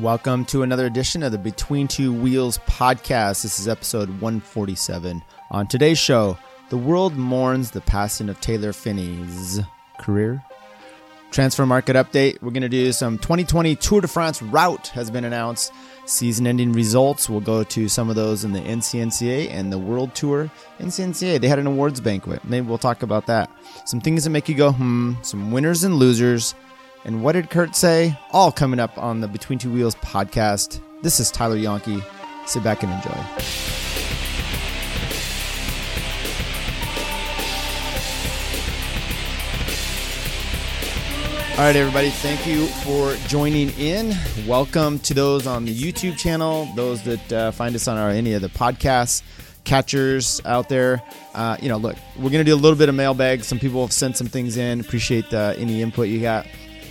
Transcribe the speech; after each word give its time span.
Welcome 0.00 0.44
to 0.46 0.62
another 0.62 0.84
edition 0.84 1.22
of 1.22 1.32
the 1.32 1.38
Between 1.38 1.88
Two 1.88 2.12
Wheels 2.12 2.58
podcast. 2.58 3.42
This 3.42 3.58
is 3.58 3.66
episode 3.66 4.10
147. 4.20 5.22
On 5.50 5.66
today's 5.66 5.98
show, 5.98 6.36
the 6.68 6.76
world 6.76 7.16
mourns 7.16 7.70
the 7.70 7.80
passing 7.80 8.28
of 8.28 8.38
Taylor 8.42 8.74
Phinney's 8.74 9.60
career. 9.98 10.44
Transfer 11.30 11.64
market 11.64 11.96
update. 11.96 12.42
We're 12.42 12.50
going 12.50 12.62
to 12.62 12.68
do 12.68 12.92
some 12.92 13.16
2020 13.16 13.74
Tour 13.76 14.02
de 14.02 14.08
France 14.08 14.42
route 14.42 14.88
has 14.88 15.10
been 15.10 15.24
announced. 15.24 15.72
Season 16.04 16.46
ending 16.46 16.72
results. 16.72 17.30
We'll 17.30 17.40
go 17.40 17.64
to 17.64 17.88
some 17.88 18.10
of 18.10 18.16
those 18.16 18.44
in 18.44 18.52
the 18.52 18.60
NCNCA 18.60 19.50
and 19.50 19.72
the 19.72 19.78
World 19.78 20.14
Tour. 20.14 20.50
NCNCA, 20.78 21.40
they 21.40 21.48
had 21.48 21.58
an 21.58 21.66
awards 21.66 22.00
banquet. 22.00 22.44
Maybe 22.44 22.66
we'll 22.66 22.76
talk 22.76 23.02
about 23.02 23.26
that. 23.26 23.50
Some 23.86 24.02
things 24.02 24.24
that 24.24 24.30
make 24.30 24.48
you 24.48 24.56
go, 24.56 24.72
hmm, 24.72 25.14
some 25.22 25.52
winners 25.52 25.84
and 25.84 25.94
losers. 25.94 26.54
And 27.06 27.22
what 27.22 27.32
did 27.32 27.50
Kurt 27.50 27.76
say? 27.76 28.18
All 28.32 28.50
coming 28.50 28.80
up 28.80 28.98
on 28.98 29.20
the 29.20 29.28
Between 29.28 29.60
Two 29.60 29.72
Wheels 29.72 29.94
podcast. 29.94 30.80
This 31.02 31.20
is 31.20 31.30
Tyler 31.30 31.56
Yonke. 31.56 32.04
Sit 32.48 32.64
back 32.64 32.82
and 32.82 32.92
enjoy. 32.92 33.10
All 41.52 41.64
right, 41.64 41.76
everybody, 41.76 42.10
thank 42.10 42.44
you 42.44 42.66
for 42.66 43.14
joining 43.28 43.70
in. 43.78 44.12
Welcome 44.44 44.98
to 44.98 45.14
those 45.14 45.46
on 45.46 45.64
the 45.64 45.72
YouTube 45.72 46.18
channel, 46.18 46.68
those 46.74 47.04
that 47.04 47.32
uh, 47.32 47.50
find 47.52 47.76
us 47.76 47.86
on 47.86 47.96
our 47.96 48.10
any 48.10 48.32
of 48.32 48.42
the 48.42 48.48
podcasts 48.48 49.22
catchers 49.62 50.40
out 50.44 50.68
there. 50.68 51.00
Uh, 51.34 51.56
you 51.62 51.68
know, 51.68 51.76
look, 51.76 51.94
we're 52.16 52.30
going 52.30 52.44
to 52.44 52.44
do 52.44 52.54
a 52.54 52.56
little 52.56 52.76
bit 52.76 52.88
of 52.88 52.96
mailbag. 52.96 53.44
Some 53.44 53.60
people 53.60 53.82
have 53.82 53.92
sent 53.92 54.16
some 54.16 54.26
things 54.26 54.56
in. 54.56 54.80
Appreciate 54.80 55.32
any 55.32 55.82
input 55.82 56.08
you 56.08 56.20
got 56.20 56.46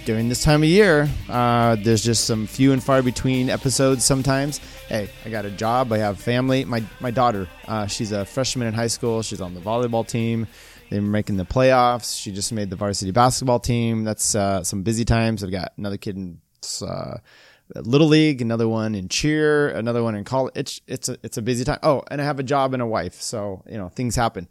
during 0.05 0.29
this 0.29 0.43
time 0.43 0.61
of 0.61 0.69
year. 0.69 1.09
Uh, 1.27 1.75
there's 1.77 2.03
just 2.03 2.25
some 2.25 2.45
few 2.45 2.71
and 2.71 2.83
far 2.83 3.01
between 3.01 3.49
episodes 3.49 4.05
sometimes. 4.05 4.59
Hey, 4.87 5.09
I 5.25 5.29
got 5.29 5.45
a 5.45 5.49
job. 5.49 5.91
I 5.91 5.97
have 5.97 6.19
family. 6.19 6.63
My 6.63 6.83
my 6.99 7.11
daughter, 7.11 7.47
uh, 7.67 7.87
she's 7.87 8.11
a 8.11 8.23
freshman 8.23 8.67
in 8.67 8.73
high 8.73 8.87
school. 8.87 9.21
She's 9.23 9.41
on 9.41 9.53
the 9.53 9.59
volleyball 9.59 10.07
team. 10.07 10.47
They're 10.89 11.01
making 11.01 11.37
the 11.37 11.45
playoffs. 11.45 12.19
She 12.19 12.31
just 12.31 12.53
made 12.53 12.69
the 12.69 12.75
varsity 12.75 13.11
basketball 13.11 13.59
team. 13.59 14.03
That's 14.03 14.35
uh, 14.35 14.63
some 14.63 14.83
busy 14.83 15.03
times. 15.03 15.43
I've 15.43 15.51
got 15.51 15.73
another 15.77 15.97
kid 15.97 16.15
in 16.15 16.39
uh, 16.81 17.17
little 17.75 18.07
league, 18.07 18.41
another 18.41 18.67
one 18.67 18.93
in 18.93 19.09
cheer, 19.09 19.69
another 19.69 20.03
one 20.03 20.15
in 20.15 20.23
college. 20.23 20.53
It's 20.55 20.81
it's 20.87 21.09
a 21.09 21.17
it's 21.23 21.37
a 21.37 21.41
busy 21.41 21.63
time. 21.65 21.79
Oh, 21.81 22.03
and 22.11 22.21
I 22.21 22.25
have 22.25 22.39
a 22.39 22.43
job 22.43 22.73
and 22.73 22.81
a 22.81 22.87
wife, 22.87 23.21
so 23.21 23.63
you 23.67 23.77
know 23.77 23.89
things 23.89 24.15
happen. 24.15 24.47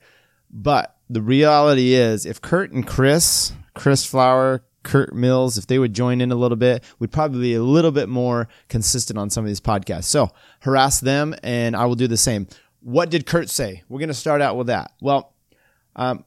But 0.51 0.97
the 1.09 1.23
reality 1.23 1.95
is, 1.95 2.27
if 2.27 2.41
Kurt 2.41 2.73
and 2.73 2.87
Chris, 2.87 3.53
Chris 3.75 4.05
Flower, 4.05 4.65
Kurt 4.85 5.13
Mills, 5.13 5.59
if 5.59 5.67
they 5.67 5.79
would 5.79 5.93
join 5.93 6.21
in 6.21 6.31
a 6.31 6.37
little 6.37 6.57
bit, 6.57 6.85
we'd 6.99 7.11
probably 7.11 7.41
be 7.41 7.55
a 7.55 7.63
little 7.63 7.91
bit 7.91 8.09
more 8.09 8.49
consistent 8.69 9.19
on 9.19 9.31
some 9.31 9.45
of 9.45 9.49
these 9.49 9.61
podcasts. 9.61 10.05
So 10.05 10.31
harass 10.61 11.01
them, 11.01 11.35
and 11.43 11.75
I 11.75 11.87
will 11.87 11.97
do 11.97 12.07
the 12.07 12.17
same. 12.17 12.47
What 12.81 13.11
did 13.11 13.27
Kurt 13.27 13.49
say? 13.49 13.83
We're 13.89 13.99
going 13.99 14.09
to 14.09 14.15
start 14.15 14.41
out 14.41 14.57
with 14.57 14.69
that. 14.69 14.93
Well, 15.01 15.33
um, 15.97 16.25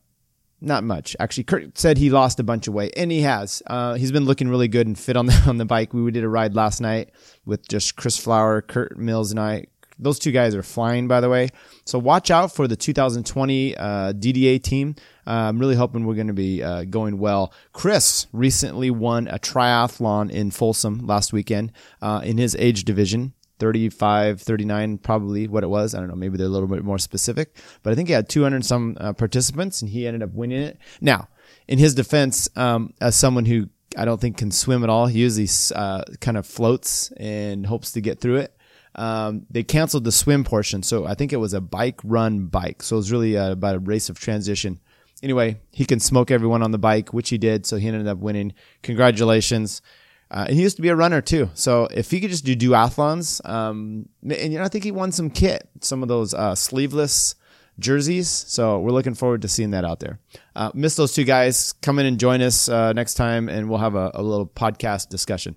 not 0.60 0.84
much 0.84 1.16
actually. 1.20 1.44
Kurt 1.44 1.78
said 1.78 1.98
he 1.98 2.10
lost 2.10 2.40
a 2.40 2.44
bunch 2.44 2.68
of 2.68 2.74
weight, 2.74 2.94
and 2.98 3.12
he 3.12 3.22
has. 3.22 3.62
Uh, 3.68 3.94
he's 3.94 4.12
been 4.12 4.26
looking 4.26 4.48
really 4.50 4.68
good 4.68 4.88
and 4.88 4.98
fit 4.98 5.16
on 5.16 5.28
the 5.28 5.44
on 5.48 5.58
the 5.58 5.66
bike. 5.66 5.94
We 5.94 6.10
did 6.12 6.24
a 6.24 6.30
ride 6.30 6.56
last 6.56 6.82
night 6.82 7.12
with 7.46 7.68
just 7.68 7.96
Chris 7.96 8.18
Flower, 8.18 8.62
Kurt 8.62 8.98
Mills, 8.98 9.32
and 9.32 9.40
I. 9.40 9.66
Those 10.00 10.20
two 10.20 10.32
guys 10.32 10.54
are 10.54 10.64
flying, 10.64 11.08
by 11.08 11.22
the 11.22 11.30
way. 11.30 11.50
So 11.86 11.98
watch 11.98 12.30
out 12.30 12.54
for 12.54 12.68
the 12.68 12.76
2020 12.76 13.76
uh, 13.76 14.14
DDA 14.14 14.62
team. 14.62 14.96
I'm 15.32 15.60
really 15.60 15.76
hoping 15.76 16.06
we're 16.06 16.16
going 16.16 16.28
to 16.28 16.34
be 16.34 16.64
uh, 16.64 16.86
going 16.86 17.20
well. 17.20 17.54
Chris 17.74 18.28
recently 18.32 18.90
won 18.90 19.28
a 19.28 19.40
triathlon 19.40 20.32
in 20.32 20.52
Folsom 20.52 21.06
last 21.06 21.34
weekend 21.34 21.72
uh, 22.02 22.22
in 22.24 22.38
his 22.38 22.56
age 22.56 22.86
division. 22.86 23.34
35, 23.60 24.42
39, 24.42 25.00
probably 25.00 25.48
what 25.48 25.64
it 25.64 25.68
was. 25.68 25.96
I 25.96 26.00
don't 26.00 26.10
know. 26.10 26.16
Maybe 26.16 26.38
they're 26.38 26.46
a 26.46 26.50
little 26.50 26.68
bit 26.68 26.84
more 26.84 27.00
specific, 27.00 27.56
but 27.82 27.92
I 27.92 27.96
think 27.96 28.08
he 28.08 28.14
had 28.14 28.30
200 28.30 28.64
some 28.64 28.96
uh, 29.00 29.14
participants 29.14 29.82
and 29.82 29.90
he 29.90 30.06
ended 30.06 30.24
up 30.24 30.32
winning 30.32 30.62
it. 30.62 30.78
Now, 31.02 31.28
in 31.68 31.80
his 31.80 31.96
defense, 31.96 32.50
um, 32.56 32.94
as 33.02 33.16
someone 33.16 33.46
who 33.46 33.70
I 33.98 34.06
don't 34.06 34.22
think 34.22 34.38
can 34.38 34.52
swim 34.52 34.84
at 34.84 34.90
all, 34.90 35.08
he 35.08 35.20
usually 35.20 35.50
uh, 35.76 36.04
kind 36.22 36.38
of 36.38 36.46
floats 36.46 37.12
and 37.18 37.66
hopes 37.66 37.92
to 37.94 38.02
get 38.02 38.20
through 38.20 38.38
it. 38.38 38.54
Um, 38.96 39.46
they 39.50 39.64
canceled 39.64 40.04
the 40.04 40.12
swim 40.12 40.44
portion, 40.44 40.82
so 40.82 41.06
I 41.06 41.14
think 41.14 41.32
it 41.32 41.38
was 41.38 41.54
a 41.54 41.62
bike 41.62 42.00
run 42.04 42.48
bike. 42.48 42.82
So 42.82 42.96
it 42.96 43.00
was 43.00 43.12
really 43.12 43.38
uh, 43.38 43.52
about 43.52 43.76
a 43.76 43.80
race 43.80 44.10
of 44.10 44.20
transition. 44.20 44.80
Anyway, 45.24 45.60
he 45.72 45.86
can 45.86 46.00
smoke 46.00 46.32
everyone 46.32 46.62
on 46.62 46.72
the 46.72 46.78
bike, 46.78 47.14
which 47.14 47.30
he 47.30 47.38
did. 47.38 47.66
So 47.66 47.78
he 47.78 47.88
ended 47.88 48.08
up 48.08 48.20
winning. 48.20 48.54
Congratulations. 48.84 49.82
Uh, 50.30 50.46
and 50.48 50.56
he 50.56 50.62
used 50.62 50.76
to 50.76 50.82
be 50.82 50.90
a 50.90 50.96
runner 50.96 51.22
too. 51.22 51.50
So 51.54 51.88
if 51.92 52.12
he 52.12 52.20
could 52.20 52.30
just 52.30 52.46
do 52.46 52.56
duathlons, 52.56 53.48
um, 53.48 54.10
and 54.22 54.52
you 54.52 54.60
know, 54.60 54.66
I 54.66 54.68
think 54.68 54.84
he 54.84 54.92
won 54.92 55.12
some 55.12 55.30
kit, 55.30 55.70
some 55.82 56.02
of 56.04 56.10
those 56.10 56.34
uh, 56.34 56.54
sleeveless 56.54 57.36
jerseys. 57.80 58.28
So 58.28 58.80
we're 58.80 58.92
looking 58.92 59.14
forward 59.14 59.42
to 59.44 59.48
seeing 59.48 59.72
that 59.72 59.86
out 59.86 60.00
there. 60.00 60.20
Uh, 60.56 60.72
miss 60.74 60.96
those 60.96 61.14
two 61.14 61.24
guys. 61.24 61.74
Come 61.82 62.00
in 62.00 62.06
and 62.06 62.20
join 62.20 62.42
us 62.42 62.68
uh, 62.68 62.94
next 62.94 63.14
time, 63.14 63.48
and 63.48 63.70
we'll 63.70 63.80
have 63.80 63.96
a, 63.96 64.12
a, 64.14 64.22
little 64.22 64.48
podcast 64.48 65.10
discussion. 65.10 65.56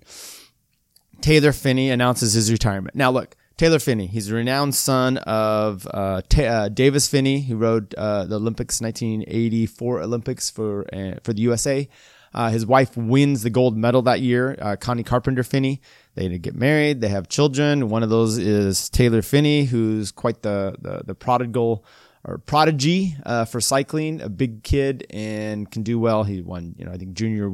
Taylor 1.19 1.51
Phinney 1.51 1.89
announces 1.89 2.33
his 2.33 2.51
retirement. 2.51 2.95
Now, 2.95 3.11
look, 3.11 3.35
Taylor 3.57 3.79
Phinney. 3.79 4.07
he's 4.07 4.29
a 4.31 4.35
renowned 4.35 4.73
son 4.73 5.17
of 5.17 5.87
uh, 5.87 6.21
uh, 6.37 6.69
Davis 6.69 7.07
Phinney, 7.07 7.41
who 7.41 7.55
rode 7.55 7.91
the 7.91 8.27
Olympics 8.31 8.81
1984 8.81 10.01
Olympics 10.01 10.49
for 10.49 10.85
for 11.23 11.33
the 11.33 11.41
USA. 11.41 11.87
Uh, 12.33 12.49
his 12.49 12.65
wife 12.65 12.95
wins 12.95 13.43
the 13.43 13.49
gold 13.49 13.77
medal 13.77 14.01
that 14.03 14.21
year, 14.21 14.57
uh, 14.61 14.75
Connie 14.77 15.03
Carpenter 15.03 15.43
Phinney. 15.43 15.81
They 16.15 16.37
get 16.37 16.55
married. 16.55 17.01
They 17.01 17.09
have 17.09 17.27
children. 17.27 17.89
One 17.89 18.03
of 18.03 18.09
those 18.09 18.37
is 18.37 18.89
Taylor 18.89 19.21
Phinney, 19.21 19.65
who's 19.65 20.11
quite 20.11 20.41
the, 20.41 20.75
the, 20.79 21.01
the 21.05 21.15
prodigal 21.15 21.85
or 22.23 22.37
prodigy 22.37 23.15
uh, 23.25 23.45
for 23.45 23.59
cycling, 23.59 24.21
a 24.21 24.29
big 24.29 24.63
kid 24.63 25.07
and 25.09 25.69
can 25.71 25.83
do 25.83 25.99
well. 25.99 26.23
He 26.23 26.41
won, 26.41 26.75
you 26.77 26.85
know, 26.85 26.91
I 26.91 26.97
think 26.97 27.13
junior, 27.13 27.49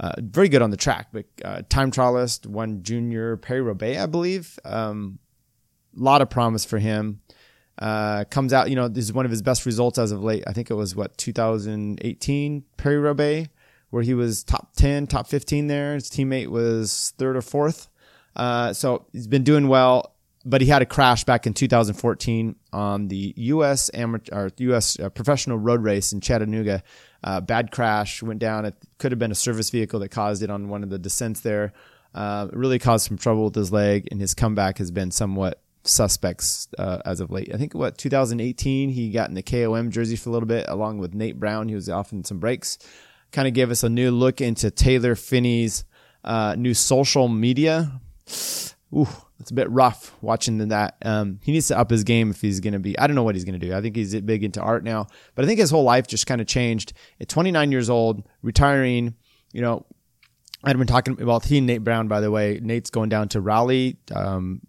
uh, 0.00 0.12
very 0.18 0.48
good 0.48 0.62
on 0.62 0.70
the 0.70 0.76
track, 0.76 1.08
but 1.12 1.24
uh, 1.44 1.62
time 1.68 1.90
trialist, 1.90 2.46
won 2.46 2.82
junior 2.82 3.36
Paris 3.36 3.64
Roubaix, 3.64 4.00
I 4.00 4.06
believe. 4.06 4.58
A 4.64 4.76
um, 4.78 5.18
lot 5.94 6.22
of 6.22 6.30
promise 6.30 6.64
for 6.64 6.78
him. 6.78 7.20
Uh, 7.78 8.24
comes 8.24 8.52
out, 8.52 8.70
you 8.70 8.76
know, 8.76 8.88
this 8.88 9.04
is 9.04 9.12
one 9.12 9.26
of 9.26 9.30
his 9.30 9.42
best 9.42 9.66
results 9.66 9.98
as 9.98 10.10
of 10.10 10.22
late. 10.22 10.44
I 10.46 10.52
think 10.52 10.70
it 10.70 10.74
was 10.74 10.96
what 10.96 11.16
2018 11.18 12.64
Paris 12.78 13.02
Roubaix 13.02 13.48
where 13.90 14.02
he 14.02 14.14
was 14.14 14.44
top 14.44 14.74
10, 14.76 15.06
top 15.06 15.26
15 15.26 15.68
there. 15.68 15.94
His 15.94 16.10
teammate 16.10 16.48
was 16.48 17.12
third 17.18 17.36
or 17.36 17.42
fourth. 17.42 17.88
Uh, 18.34 18.72
so 18.72 19.06
he's 19.12 19.26
been 19.26 19.44
doing 19.44 19.68
well, 19.68 20.14
but 20.44 20.60
he 20.60 20.66
had 20.66 20.82
a 20.82 20.86
crash 20.86 21.24
back 21.24 21.46
in 21.46 21.54
2014 21.54 22.56
on 22.72 23.08
the 23.08 23.32
U.S. 23.36 23.90
amateur 23.94 24.34
or 24.34 24.50
U.S. 24.58 24.98
Uh, 24.98 25.08
professional 25.08 25.58
road 25.58 25.82
race 25.82 26.12
in 26.12 26.20
Chattanooga. 26.20 26.82
Uh, 27.26 27.40
bad 27.40 27.70
crash, 27.72 28.22
went 28.22 28.38
down. 28.38 28.64
It 28.64 28.74
could 28.98 29.12
have 29.12 29.18
been 29.18 29.32
a 29.32 29.36
service 29.36 29.68
vehicle 29.70 30.00
that 30.00 30.10
caused 30.10 30.42
it 30.42 30.50
on 30.50 30.68
one 30.68 30.82
of 30.82 30.90
the 30.90 30.98
descents 30.98 31.40
there. 31.40 31.72
Uh, 32.14 32.48
really 32.52 32.78
caused 32.78 33.08
some 33.08 33.18
trouble 33.18 33.44
with 33.44 33.54
his 33.54 33.72
leg, 33.72 34.08
and 34.10 34.20
his 34.20 34.32
comeback 34.32 34.78
has 34.78 34.90
been 34.90 35.10
somewhat 35.10 35.60
suspects 35.82 36.68
uh, 36.78 36.98
as 37.04 37.20
of 37.20 37.30
late. 37.30 37.52
I 37.52 37.58
think 37.58 37.74
what 37.74 37.98
2018 37.98 38.88
he 38.88 39.10
got 39.10 39.28
in 39.28 39.34
the 39.34 39.42
KOM 39.42 39.90
jersey 39.90 40.16
for 40.16 40.30
a 40.30 40.32
little 40.32 40.48
bit 40.48 40.64
along 40.68 40.98
with 40.98 41.14
Nate 41.14 41.38
Brown. 41.38 41.68
He 41.68 41.74
was 41.74 41.88
off 41.88 42.12
in 42.12 42.24
some 42.24 42.38
breaks 42.38 42.78
kind 43.32 43.48
of 43.48 43.54
gave 43.54 43.70
us 43.70 43.82
a 43.82 43.88
new 43.88 44.10
look 44.10 44.40
into 44.40 44.70
Taylor 44.70 45.14
Phinney's 45.14 45.84
uh, 46.24 46.54
new 46.56 46.74
social 46.74 47.28
media. 47.28 48.00
Ooh, 48.94 49.08
it's 49.38 49.50
a 49.50 49.54
bit 49.54 49.70
rough 49.70 50.14
watching 50.22 50.58
that. 50.68 50.96
Um, 51.02 51.40
he 51.42 51.52
needs 51.52 51.68
to 51.68 51.78
up 51.78 51.90
his 51.90 52.04
game 52.04 52.30
if 52.30 52.40
he's 52.40 52.60
going 52.60 52.72
to 52.72 52.78
be. 52.78 52.98
I 52.98 53.06
don't 53.06 53.16
know 53.16 53.22
what 53.22 53.34
he's 53.34 53.44
going 53.44 53.58
to 53.58 53.66
do. 53.66 53.74
I 53.74 53.80
think 53.80 53.96
he's 53.96 54.18
big 54.22 54.44
into 54.44 54.60
art 54.60 54.82
now, 54.82 55.06
but 55.34 55.44
I 55.44 55.48
think 55.48 55.60
his 55.60 55.70
whole 55.70 55.84
life 55.84 56.06
just 56.06 56.26
kind 56.26 56.40
of 56.40 56.46
changed. 56.46 56.94
At 57.20 57.28
29 57.28 57.70
years 57.70 57.90
old, 57.90 58.26
retiring, 58.42 59.14
you 59.52 59.60
know, 59.60 59.84
I'd 60.64 60.78
been 60.78 60.86
talking 60.86 61.20
about 61.20 61.44
he 61.44 61.58
and 61.58 61.66
Nate 61.66 61.84
Brown, 61.84 62.08
by 62.08 62.20
the 62.20 62.30
way. 62.30 62.58
Nate's 62.62 62.90
going 62.90 63.08
down 63.08 63.28
to 63.30 63.40
Raleigh. 63.40 63.98
Um, 64.14 64.60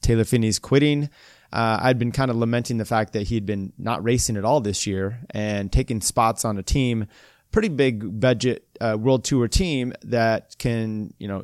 Taylor 0.00 0.24
Phinney's 0.24 0.58
quitting. 0.58 1.10
Uh, 1.52 1.78
I'd 1.82 1.98
been 1.98 2.12
kind 2.12 2.30
of 2.30 2.36
lamenting 2.36 2.78
the 2.78 2.84
fact 2.84 3.12
that 3.12 3.28
he'd 3.28 3.46
been 3.46 3.72
not 3.78 4.02
racing 4.02 4.36
at 4.36 4.44
all 4.44 4.60
this 4.60 4.86
year 4.86 5.20
and 5.30 5.72
taking 5.72 6.00
spots 6.00 6.44
on 6.44 6.58
a 6.58 6.62
team 6.62 7.06
pretty 7.50 7.68
big 7.68 8.20
budget 8.20 8.66
uh, 8.80 8.96
world 8.98 9.24
tour 9.24 9.48
team 9.48 9.92
that 10.02 10.56
can, 10.58 11.12
you 11.18 11.28
know, 11.28 11.42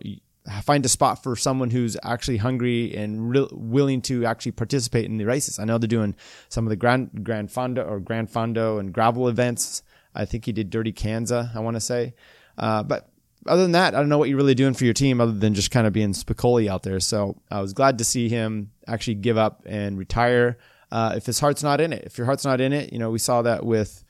find 0.63 0.85
a 0.85 0.89
spot 0.89 1.23
for 1.23 1.37
someone 1.37 1.71
who's 1.71 1.97
actually 2.03 2.37
hungry 2.37 2.95
and 2.95 3.31
re- 3.31 3.49
willing 3.51 4.03
to 4.03 4.27
actually 4.27 4.53
participate 4.53 5.07
in 5.07 5.17
the 5.17 5.25
races. 5.25 5.59
I 5.59 5.65
know 5.65 5.79
they're 5.79 5.89
doing 5.89 6.15
some 6.49 6.67
of 6.67 6.71
the 6.71 6.77
Grand 6.77 7.25
Grand 7.25 7.49
Fondo 7.49 7.87
or 7.87 7.99
Grand 8.01 8.31
Fondo 8.31 8.79
and 8.79 8.93
gravel 8.93 9.29
events. 9.29 9.83
I 10.15 10.25
think 10.25 10.45
he 10.45 10.53
did 10.53 10.71
Dirty 10.71 10.93
Kanza, 10.93 11.55
I 11.57 11.61
want 11.61 11.77
to 11.77 11.81
say. 11.81 12.15
Uh, 12.59 12.83
but 12.83 13.09
other 13.47 13.63
than 13.63 13.73
that, 13.73 13.95
I 13.95 14.01
don't 14.01 14.09
know 14.09 14.19
what 14.19 14.29
you're 14.29 14.37
really 14.39 14.55
doing 14.55 14.75
for 14.75 14.85
your 14.85 14.95
team 14.95 15.21
other 15.21 15.33
than 15.33 15.55
just 15.55 15.71
kind 15.71 15.87
of 15.87 15.93
being 15.93 16.13
Spicoli 16.13 16.69
out 16.69 16.83
there. 16.83 17.01
So 17.01 17.41
I 17.51 17.61
was 17.61 17.73
glad 17.73 17.99
to 17.99 18.05
see 18.05 18.29
him 18.29 18.71
actually 18.87 19.17
give 19.17 19.37
up 19.37 19.63
and 19.67 19.99
retire. 19.99 20.59
Uh, 20.93 21.15
if 21.17 21.27
his 21.27 21.41
heart's 21.41 21.63
not 21.63 21.81
in 21.81 21.93
it, 21.93 22.05
if 22.05 22.17
your 22.17 22.27
heart's 22.27 22.45
not 22.45 22.61
in 22.61 22.73
it, 22.73 22.93
you 22.93 22.99
know, 22.99 23.11
we 23.11 23.19
saw 23.19 23.43
that 23.43 23.65
with 23.65 24.05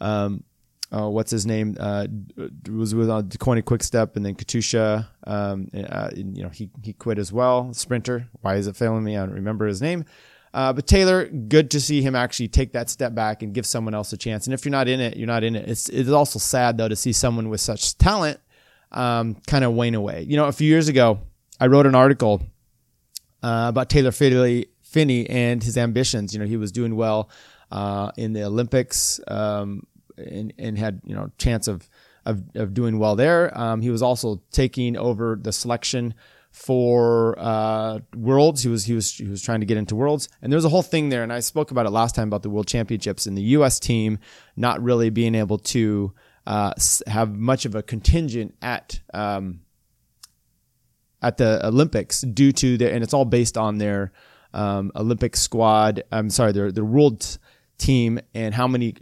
um, 0.00 0.44
uh, 0.90 1.08
what's 1.08 1.30
his 1.30 1.44
name 1.44 1.76
uh, 1.78 2.06
was 2.70 2.94
with 2.94 3.10
uh, 3.10 3.22
Deceuninck 3.22 3.64
Quickstep 3.64 4.16
and 4.16 4.24
then 4.24 4.34
Katusha. 4.34 5.06
Um, 5.24 5.68
uh, 5.74 6.10
you 6.14 6.42
know, 6.42 6.48
he 6.48 6.70
he 6.82 6.94
quit 6.94 7.18
as 7.18 7.32
well. 7.32 7.72
Sprinter. 7.74 8.28
Why 8.40 8.56
is 8.56 8.66
it 8.66 8.76
failing 8.76 9.04
me? 9.04 9.16
I 9.16 9.26
don't 9.26 9.34
remember 9.34 9.66
his 9.66 9.82
name. 9.82 10.04
Uh, 10.54 10.72
but 10.72 10.86
Taylor, 10.86 11.26
good 11.26 11.70
to 11.72 11.80
see 11.80 12.00
him 12.00 12.16
actually 12.16 12.48
take 12.48 12.72
that 12.72 12.88
step 12.88 13.14
back 13.14 13.42
and 13.42 13.52
give 13.52 13.66
someone 13.66 13.94
else 13.94 14.12
a 14.14 14.16
chance. 14.16 14.46
And 14.46 14.54
if 14.54 14.64
you're 14.64 14.72
not 14.72 14.88
in 14.88 14.98
it, 14.98 15.16
you're 15.16 15.26
not 15.26 15.44
in 15.44 15.56
it. 15.56 15.68
It's 15.68 15.90
it's 15.90 16.08
also 16.08 16.38
sad 16.38 16.78
though 16.78 16.88
to 16.88 16.96
see 16.96 17.12
someone 17.12 17.50
with 17.50 17.60
such 17.60 17.98
talent 17.98 18.40
um, 18.90 19.36
kind 19.46 19.64
of 19.64 19.74
wane 19.74 19.94
away. 19.94 20.22
You 20.22 20.36
know, 20.36 20.46
a 20.46 20.52
few 20.52 20.68
years 20.68 20.88
ago, 20.88 21.20
I 21.60 21.66
wrote 21.66 21.86
an 21.86 21.94
article 21.94 22.42
uh, 23.42 23.66
about 23.68 23.90
Taylor 23.90 24.10
Phinney 24.10 25.28
and 25.28 25.62
his 25.62 25.76
ambitions. 25.76 26.32
You 26.32 26.40
know, 26.40 26.46
he 26.46 26.56
was 26.56 26.72
doing 26.72 26.96
well 26.96 27.28
uh, 27.70 28.10
in 28.16 28.32
the 28.32 28.44
Olympics 28.44 29.20
um, 29.28 29.82
and, 30.18 30.52
and 30.58 30.78
had 30.78 31.00
you 31.04 31.14
know 31.14 31.30
chance 31.38 31.68
of 31.68 31.88
of, 32.26 32.42
of 32.54 32.74
doing 32.74 32.98
well 32.98 33.16
there. 33.16 33.56
Um, 33.58 33.80
he 33.80 33.90
was 33.90 34.02
also 34.02 34.42
taking 34.50 34.96
over 34.96 35.38
the 35.40 35.52
selection 35.52 36.14
for 36.50 37.38
uh, 37.38 38.00
Worlds. 38.14 38.62
He 38.62 38.68
was 38.68 38.84
he 38.84 38.94
was 38.94 39.14
he 39.14 39.28
was 39.28 39.42
trying 39.42 39.60
to 39.60 39.66
get 39.66 39.76
into 39.76 39.96
Worlds, 39.96 40.28
and 40.42 40.52
there 40.52 40.56
was 40.56 40.64
a 40.64 40.70
whole 40.70 40.82
thing 40.82 41.08
there. 41.08 41.22
And 41.22 41.32
I 41.32 41.40
spoke 41.40 41.70
about 41.70 41.86
it 41.86 41.90
last 41.90 42.14
time 42.14 42.28
about 42.28 42.42
the 42.42 42.50
World 42.50 42.66
Championships 42.66 43.26
and 43.26 43.36
the 43.36 43.42
U.S. 43.42 43.78
team 43.78 44.18
not 44.56 44.82
really 44.82 45.10
being 45.10 45.34
able 45.34 45.58
to 45.58 46.12
uh, 46.46 46.72
have 47.06 47.34
much 47.34 47.64
of 47.64 47.74
a 47.74 47.82
contingent 47.82 48.54
at 48.62 49.00
um, 49.14 49.60
at 51.22 51.36
the 51.36 51.64
Olympics 51.66 52.20
due 52.22 52.52
to 52.52 52.76
their, 52.76 52.92
and 52.92 53.02
it's 53.02 53.14
all 53.14 53.24
based 53.24 53.56
on 53.56 53.78
their 53.78 54.12
um, 54.54 54.90
Olympic 54.96 55.36
squad. 55.36 56.02
I'm 56.10 56.30
sorry, 56.30 56.52
their 56.52 56.72
their 56.72 56.84
world 56.84 57.38
team 57.78 58.18
and 58.34 58.54
how 58.54 58.66
many 58.66 58.94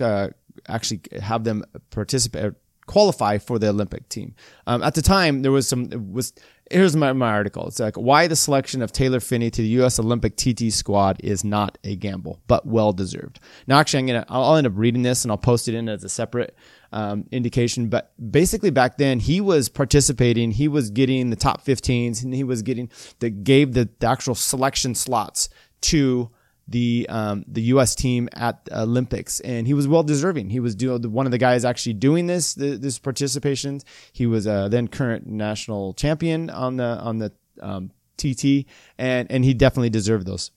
uh, 0.00 0.28
actually 0.68 1.00
have 1.20 1.44
them 1.44 1.64
participate 1.90 2.54
qualify 2.86 3.38
for 3.38 3.58
the 3.58 3.68
Olympic 3.68 4.08
team. 4.08 4.34
Um, 4.66 4.82
at 4.82 4.94
the 4.94 5.02
time, 5.02 5.42
there 5.42 5.52
was 5.52 5.68
some 5.68 5.90
was 6.12 6.32
here's 6.70 6.96
my, 6.96 7.12
my 7.12 7.30
article. 7.30 7.66
It's 7.68 7.78
like 7.78 7.96
why 7.96 8.26
the 8.26 8.36
selection 8.36 8.82
of 8.82 8.92
Taylor 8.92 9.20
Phinney 9.20 9.50
to 9.50 9.62
the 9.62 9.68
U.S. 9.68 9.98
Olympic 9.98 10.36
TT 10.36 10.72
squad 10.72 11.20
is 11.22 11.44
not 11.44 11.78
a 11.84 11.96
gamble, 11.96 12.40
but 12.46 12.66
well 12.66 12.92
deserved. 12.92 13.40
Now, 13.66 13.78
actually, 13.78 14.00
I'm 14.00 14.06
gonna 14.06 14.26
I'll 14.28 14.56
end 14.56 14.66
up 14.66 14.72
reading 14.76 15.02
this 15.02 15.24
and 15.24 15.30
I'll 15.30 15.38
post 15.38 15.68
it 15.68 15.74
in 15.74 15.88
as 15.88 16.04
a 16.04 16.08
separate 16.08 16.56
um, 16.92 17.26
indication. 17.30 17.88
But 17.88 18.12
basically, 18.30 18.70
back 18.70 18.98
then 18.98 19.20
he 19.20 19.40
was 19.40 19.68
participating. 19.68 20.52
He 20.52 20.68
was 20.68 20.90
getting 20.90 21.30
the 21.30 21.36
top 21.36 21.64
15s, 21.64 22.22
and 22.22 22.34
he 22.34 22.44
was 22.44 22.62
getting 22.62 22.90
that 23.18 23.44
gave 23.44 23.74
the, 23.74 23.88
the 23.98 24.06
actual 24.06 24.34
selection 24.34 24.94
slots 24.94 25.48
to 25.82 26.30
the 26.68 27.06
um, 27.08 27.44
the 27.46 27.62
U.S. 27.62 27.94
team 27.94 28.28
at 28.32 28.68
Olympics, 28.72 29.40
and 29.40 29.66
he 29.66 29.74
was 29.74 29.86
well 29.86 30.02
deserving. 30.02 30.50
He 30.50 30.60
was 30.60 30.74
doing 30.74 31.12
one 31.12 31.26
of 31.26 31.32
the 31.32 31.38
guys 31.38 31.64
actually 31.64 31.94
doing 31.94 32.26
this 32.26 32.54
the, 32.54 32.76
this 32.76 32.98
participation. 32.98 33.80
He 34.12 34.26
was 34.26 34.46
a 34.46 34.68
then 34.70 34.88
current 34.88 35.26
national 35.26 35.94
champion 35.94 36.50
on 36.50 36.76
the 36.76 36.98
on 37.00 37.18
the 37.18 37.32
um, 37.60 37.90
TT, 38.16 38.66
and 38.98 39.30
and 39.30 39.44
he 39.44 39.54
definitely 39.54 39.90
deserved 39.90 40.26
those. 40.26 40.50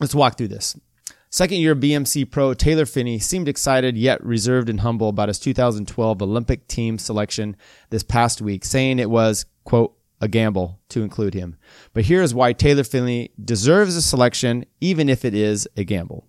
Let's 0.00 0.14
walk 0.14 0.38
through 0.38 0.48
this. 0.48 0.76
Second 1.30 1.58
year 1.58 1.74
BMC 1.74 2.30
pro 2.30 2.54
Taylor 2.54 2.86
Phinney 2.86 3.18
seemed 3.18 3.48
excited 3.48 3.98
yet 3.98 4.24
reserved 4.24 4.68
and 4.68 4.80
humble 4.80 5.08
about 5.08 5.28
his 5.28 5.40
2012 5.40 6.22
Olympic 6.22 6.68
team 6.68 6.96
selection 6.96 7.56
this 7.90 8.04
past 8.04 8.40
week, 8.40 8.64
saying 8.64 9.00
it 9.00 9.10
was 9.10 9.46
quote 9.64 9.96
a 10.20 10.28
gamble 10.28 10.80
to 10.88 11.02
include 11.02 11.34
him. 11.34 11.56
But 11.92 12.04
here 12.04 12.22
is 12.22 12.34
why 12.34 12.52
Taylor 12.52 12.84
Finley 12.84 13.32
deserves 13.42 13.96
a 13.96 14.02
selection, 14.02 14.64
even 14.80 15.08
if 15.08 15.24
it 15.24 15.34
is 15.34 15.68
a 15.76 15.84
gamble. 15.84 16.26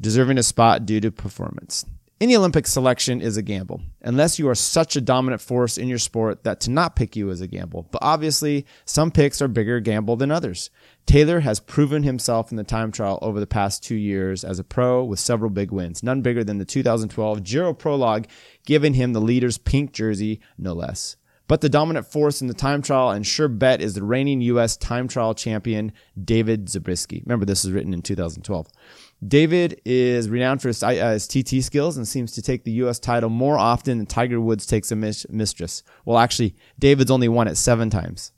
Deserving 0.00 0.38
a 0.38 0.42
spot 0.42 0.86
due 0.86 1.00
to 1.00 1.10
performance. 1.10 1.84
Any 2.22 2.36
Olympic 2.36 2.66
selection 2.66 3.22
is 3.22 3.38
a 3.38 3.42
gamble, 3.42 3.80
unless 4.02 4.38
you 4.38 4.46
are 4.50 4.54
such 4.54 4.94
a 4.94 5.00
dominant 5.00 5.40
force 5.40 5.78
in 5.78 5.88
your 5.88 5.96
sport 5.96 6.44
that 6.44 6.60
to 6.60 6.70
not 6.70 6.94
pick 6.94 7.16
you 7.16 7.30
is 7.30 7.40
a 7.40 7.46
gamble. 7.46 7.88
But 7.90 8.02
obviously, 8.02 8.66
some 8.84 9.10
picks 9.10 9.40
are 9.40 9.48
bigger 9.48 9.80
gamble 9.80 10.16
than 10.16 10.30
others. 10.30 10.68
Taylor 11.06 11.40
has 11.40 11.60
proven 11.60 12.02
himself 12.02 12.50
in 12.50 12.58
the 12.58 12.62
time 12.62 12.92
trial 12.92 13.18
over 13.22 13.40
the 13.40 13.46
past 13.46 13.82
two 13.82 13.94
years 13.94 14.44
as 14.44 14.58
a 14.58 14.64
pro 14.64 15.02
with 15.02 15.18
several 15.18 15.48
big 15.48 15.70
wins, 15.70 16.02
none 16.02 16.20
bigger 16.20 16.44
than 16.44 16.58
the 16.58 16.66
2012 16.66 17.42
Giro 17.42 17.72
Prologue, 17.72 18.26
giving 18.66 18.92
him 18.92 19.14
the 19.14 19.20
leader's 19.20 19.56
pink 19.56 19.92
jersey, 19.92 20.40
no 20.58 20.74
less. 20.74 21.16
But 21.50 21.62
the 21.62 21.68
dominant 21.68 22.06
force 22.06 22.40
in 22.40 22.46
the 22.46 22.54
time 22.54 22.80
trial 22.80 23.10
and 23.10 23.26
sure 23.26 23.48
bet 23.48 23.82
is 23.82 23.94
the 23.94 24.04
reigning 24.04 24.40
U.S. 24.42 24.76
time 24.76 25.08
trial 25.08 25.34
champion, 25.34 25.90
David 26.24 26.68
Zabriskie. 26.68 27.24
Remember, 27.26 27.44
this 27.44 27.64
was 27.64 27.72
written 27.72 27.92
in 27.92 28.02
2012. 28.02 28.68
David 29.26 29.80
is 29.84 30.28
renowned 30.28 30.62
for 30.62 30.68
his, 30.68 30.80
uh, 30.80 30.90
his, 30.90 31.26
TT 31.26 31.64
skills 31.64 31.96
and 31.96 32.06
seems 32.06 32.30
to 32.34 32.40
take 32.40 32.62
the 32.62 32.70
U.S. 32.82 33.00
title 33.00 33.30
more 33.30 33.58
often 33.58 33.98
than 33.98 34.06
Tiger 34.06 34.40
Woods 34.40 34.64
takes 34.64 34.92
a 34.92 34.96
mis- 34.96 35.26
mistress. 35.28 35.82
Well, 36.04 36.18
actually, 36.18 36.54
David's 36.78 37.10
only 37.10 37.26
won 37.26 37.48
it 37.48 37.56
seven 37.56 37.90
times. 37.90 38.30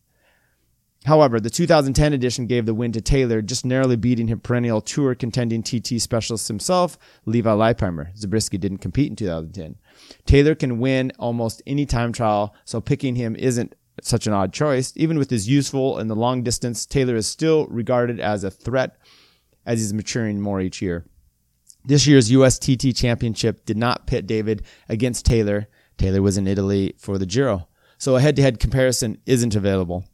However, 1.04 1.40
the 1.40 1.50
2010 1.50 2.12
edition 2.12 2.46
gave 2.46 2.64
the 2.64 2.74
win 2.74 2.92
to 2.92 3.00
Taylor, 3.00 3.42
just 3.42 3.64
narrowly 3.64 3.96
beating 3.96 4.28
him 4.28 4.38
perennial 4.38 4.80
tour 4.80 5.14
contending 5.16 5.62
TT 5.62 6.00
specialist 6.00 6.46
himself, 6.46 6.96
Levi 7.26 7.50
Leipheimer. 7.50 8.16
Zabriskie 8.16 8.58
didn't 8.58 8.78
compete 8.78 9.10
in 9.10 9.16
2010. 9.16 9.76
Taylor 10.26 10.54
can 10.54 10.78
win 10.78 11.10
almost 11.18 11.60
any 11.66 11.86
time 11.86 12.12
trial, 12.12 12.54
so 12.64 12.80
picking 12.80 13.16
him 13.16 13.34
isn't 13.34 13.74
such 14.00 14.26
an 14.26 14.32
odd 14.32 14.52
choice. 14.52 14.92
Even 14.94 15.18
with 15.18 15.30
his 15.30 15.48
useful 15.48 15.98
in 15.98 16.06
the 16.06 16.16
long 16.16 16.42
distance, 16.42 16.86
Taylor 16.86 17.16
is 17.16 17.26
still 17.26 17.66
regarded 17.66 18.20
as 18.20 18.44
a 18.44 18.50
threat 18.50 18.96
as 19.66 19.80
he's 19.80 19.92
maturing 19.92 20.40
more 20.40 20.60
each 20.60 20.80
year. 20.80 21.04
This 21.84 22.06
year's 22.06 22.30
USTT 22.30 22.96
championship 22.96 23.66
did 23.66 23.76
not 23.76 24.06
pit 24.06 24.24
David 24.26 24.62
against 24.88 25.26
Taylor. 25.26 25.66
Taylor 25.98 26.22
was 26.22 26.38
in 26.38 26.46
Italy 26.46 26.94
for 26.96 27.18
the 27.18 27.26
Giro. 27.26 27.66
So 27.98 28.14
a 28.16 28.20
head 28.20 28.36
to 28.36 28.42
head 28.42 28.60
comparison 28.60 29.18
isn't 29.26 29.56
available. 29.56 30.04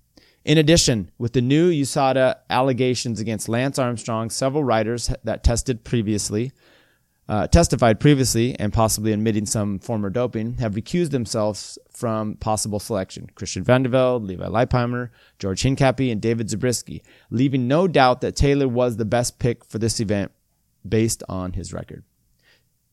In 0.49 0.57
addition, 0.57 1.11
with 1.19 1.35
the 1.35 1.43
new 1.43 1.71
USADA 1.71 2.37
allegations 2.49 3.21
against 3.21 3.51
Lance 3.51 3.79
Armstrong, 3.79 4.31
several 4.31 4.65
riders 4.65 5.13
that 5.23 5.45
tested 5.45 5.85
previously 5.85 6.53
uh, 7.29 7.47
testified 7.47 8.01
previously 8.01 8.59
and 8.59 8.73
possibly 8.73 9.13
admitting 9.13 9.45
some 9.45 9.79
former 9.79 10.09
doping 10.09 10.55
have 10.55 10.73
recused 10.73 11.11
themselves 11.11 11.79
from 11.91 12.37
possible 12.37 12.81
selection. 12.81 13.29
Christian 13.35 13.63
Vande 13.63 13.89
Velde, 13.89 14.25
Levi 14.25 14.47
Leipheimer, 14.47 15.11
George 15.39 15.63
Hincapie, 15.63 16.11
and 16.11 16.23
David 16.23 16.49
Zabriskie, 16.49 17.03
leaving 17.31 17.69
no 17.69 17.87
doubt 17.87 18.23
that 18.23 18.35
Taylor 18.35 18.67
was 18.67 18.97
the 18.97 19.05
best 19.05 19.39
pick 19.39 19.63
for 19.65 19.79
this 19.79 20.01
event 20.01 20.33
based 20.89 21.23
on 21.29 21.53
his 21.53 21.75
record. 21.75 22.03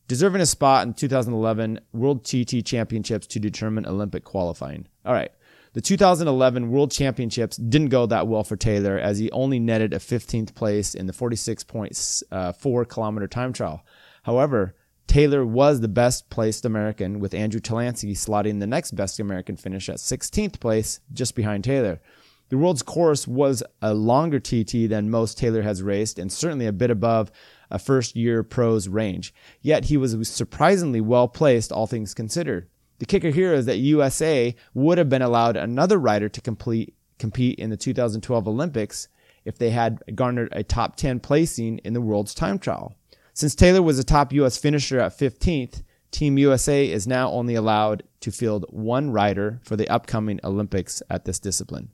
Deserving 0.06 0.42
a 0.42 0.46
spot 0.46 0.86
in 0.86 0.92
2011 0.92 1.80
World 1.94 2.22
TT 2.22 2.64
Championships 2.64 3.26
to 3.28 3.40
determine 3.40 3.86
Olympic 3.86 4.22
qualifying. 4.22 4.86
All 5.04 5.14
right. 5.14 5.32
The 5.76 5.82
2011 5.82 6.70
World 6.70 6.90
Championships 6.90 7.58
didn't 7.58 7.90
go 7.90 8.06
that 8.06 8.26
well 8.26 8.44
for 8.44 8.56
Taylor 8.56 8.98
as 8.98 9.18
he 9.18 9.30
only 9.30 9.58
netted 9.58 9.92
a 9.92 9.98
15th 9.98 10.54
place 10.54 10.94
in 10.94 11.04
the 11.04 11.12
46.4 11.12 12.22
uh, 12.32 12.84
kilometer 12.86 13.28
time 13.28 13.52
trial. 13.52 13.84
However, 14.22 14.74
Taylor 15.06 15.44
was 15.44 15.82
the 15.82 15.88
best 15.88 16.30
placed 16.30 16.64
American, 16.64 17.20
with 17.20 17.34
Andrew 17.34 17.60
Talansky 17.60 18.12
slotting 18.12 18.58
the 18.58 18.66
next 18.66 18.92
best 18.92 19.20
American 19.20 19.58
finish 19.58 19.90
at 19.90 19.98
16th 19.98 20.60
place, 20.60 21.00
just 21.12 21.34
behind 21.34 21.62
Taylor. 21.62 22.00
The 22.48 22.56
world's 22.56 22.82
course 22.82 23.28
was 23.28 23.62
a 23.82 23.92
longer 23.92 24.40
TT 24.40 24.88
than 24.88 25.10
most 25.10 25.36
Taylor 25.36 25.60
has 25.60 25.82
raced, 25.82 26.18
and 26.18 26.32
certainly 26.32 26.64
a 26.64 26.72
bit 26.72 26.90
above 26.90 27.30
a 27.70 27.78
first 27.78 28.16
year 28.16 28.42
pro's 28.42 28.88
range. 28.88 29.34
Yet 29.60 29.84
he 29.84 29.98
was 29.98 30.16
surprisingly 30.26 31.02
well 31.02 31.28
placed, 31.28 31.70
all 31.70 31.86
things 31.86 32.14
considered. 32.14 32.66
The 32.98 33.06
kicker 33.06 33.30
here 33.30 33.52
is 33.52 33.66
that 33.66 33.78
USA 33.78 34.54
would 34.74 34.98
have 34.98 35.08
been 35.08 35.22
allowed 35.22 35.56
another 35.56 35.98
rider 35.98 36.28
to 36.28 36.40
complete, 36.40 36.94
compete 37.18 37.58
in 37.58 37.70
the 37.70 37.76
2012 37.76 38.48
Olympics 38.48 39.08
if 39.44 39.58
they 39.58 39.70
had 39.70 40.02
garnered 40.14 40.48
a 40.52 40.64
top 40.64 40.96
10 40.96 41.20
placing 41.20 41.78
in 41.78 41.92
the 41.92 42.00
world's 42.00 42.34
time 42.34 42.58
trial. 42.58 42.96
Since 43.32 43.54
Taylor 43.54 43.82
was 43.82 43.98
a 43.98 44.04
top 44.04 44.32
U.S. 44.32 44.56
finisher 44.56 44.98
at 44.98 45.18
15th, 45.18 45.82
Team 46.10 46.38
USA 46.38 46.90
is 46.90 47.06
now 47.06 47.30
only 47.30 47.54
allowed 47.54 48.02
to 48.20 48.32
field 48.32 48.64
one 48.70 49.10
rider 49.10 49.60
for 49.62 49.76
the 49.76 49.88
upcoming 49.88 50.40
Olympics 50.42 51.02
at 51.10 51.26
this 51.26 51.38
discipline. 51.38 51.90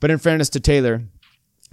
But 0.00 0.10
in 0.10 0.18
fairness 0.18 0.48
to 0.50 0.60
Taylor, 0.60 1.02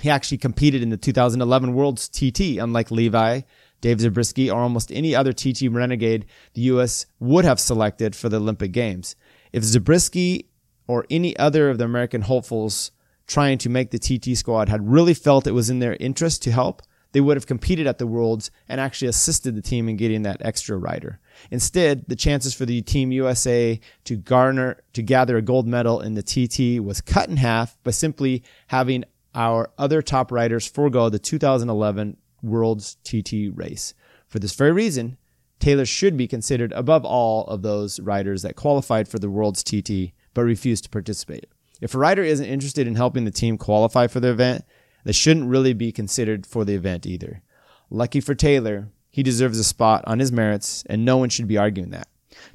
he 0.02 0.10
actually 0.10 0.38
competed 0.38 0.84
in 0.84 0.90
the 0.90 0.98
2011 0.98 1.74
World's 1.74 2.10
TT, 2.10 2.58
unlike 2.58 2.92
Levi, 2.92 3.42
Dave 3.82 4.02
Zabriskie, 4.02 4.50
or 4.50 4.62
almost 4.62 4.92
any 4.92 5.16
other 5.16 5.34
TT 5.34 5.70
renegade 5.70 6.26
the 6.54 6.62
U.S. 6.62 7.06
would 7.20 7.46
have 7.46 7.60
selected 7.60 8.16
for 8.16 8.30
the 8.30 8.38
Olympic 8.38 8.72
Games. 8.72 9.16
If 9.54 9.64
Zabriskie 9.64 10.50
or 10.88 11.06
any 11.10 11.38
other 11.38 11.70
of 11.70 11.78
the 11.78 11.86
American 11.86 12.22
hopefuls 12.22 12.92
trying 13.28 13.58
to 13.60 13.70
make 13.70 13.92
the 13.92 14.00
TT 14.00 14.36
squad 14.38 14.70
had 14.70 14.90
really 14.90 15.14
felt 15.14 15.48
it 15.48 15.52
was 15.52 15.70
in 15.70 15.80
their 15.80 15.96
interest 16.00 16.42
to 16.44 16.52
help, 16.52 16.82
they 17.12 17.22
would 17.22 17.38
have 17.38 17.48
competed 17.48 17.88
at 17.88 17.98
the 17.98 18.08
Worlds 18.08 18.52
and 18.68 18.80
actually 18.80 19.08
assisted 19.08 19.56
the 19.56 19.62
team 19.62 19.90
in 19.90 19.98
getting 19.98 20.24
that 20.24 20.42
extra 20.42 20.78
rider. 20.78 21.20
Instead, 21.50 22.06
the 22.08 22.16
chances 22.16 22.54
for 22.54 22.66
the 22.66 22.82
Team 22.82 23.12
USA 23.12 23.80
to 24.04 24.16
garner 24.16 24.82
to 24.94 25.02
gather 25.02 25.38
a 25.38 25.42
gold 25.42 25.68
medal 25.68 26.02
in 26.02 26.14
the 26.14 26.24
TT 26.24 26.84
was 26.84 27.02
cut 27.02 27.30
in 27.30 27.38
half 27.38 27.82
by 27.84 27.92
simply 27.92 28.44
having 28.68 29.04
our 29.34 29.72
other 29.78 30.02
top 30.02 30.32
riders 30.32 30.68
forego 30.68 31.10
the 31.10 31.20
2011 31.20 32.18
Worlds 32.42 32.98
TT 33.04 33.52
race. 33.54 33.94
For 34.28 34.40
this 34.40 34.56
very 34.56 34.72
reason, 34.72 35.18
Taylor 35.60 35.86
should 35.86 36.16
be 36.16 36.28
considered 36.28 36.72
above 36.74 37.04
all 37.04 37.46
of 37.48 37.62
those 37.62 38.00
riders 38.00 38.44
that 38.44 38.56
qualified 38.56 39.08
for 39.08 39.20
the 39.20 39.30
World's 39.30 39.64
TT 39.64 40.14
but 40.34 40.44
refused 40.44 40.86
to 40.86 40.90
participate. 40.90 41.48
If 41.82 41.94
a 41.94 41.98
rider 41.98 42.24
isn't 42.24 42.46
interested 42.46 42.88
in 42.88 42.96
helping 42.96 43.26
the 43.26 43.32
team 43.32 43.58
qualify 43.58 44.08
for 44.08 44.20
the 44.20 44.32
event, 44.32 44.66
they 45.04 45.12
shouldn't 45.12 45.50
really 45.50 45.74
be 45.74 45.92
considered 45.92 46.46
for 46.46 46.66
the 46.66 46.76
event 46.76 47.06
either. 47.06 47.42
Lucky 47.90 48.20
for 48.20 48.36
Taylor, 48.36 48.90
he 49.10 49.24
deserves 49.24 49.58
a 49.58 49.64
spot 49.64 50.04
on 50.06 50.20
his 50.20 50.32
merits, 50.32 50.84
and 50.88 51.04
no 51.04 51.18
one 51.18 51.30
should 51.30 51.48
be 51.48 51.58
arguing 51.58 51.90
that. 51.90 52.08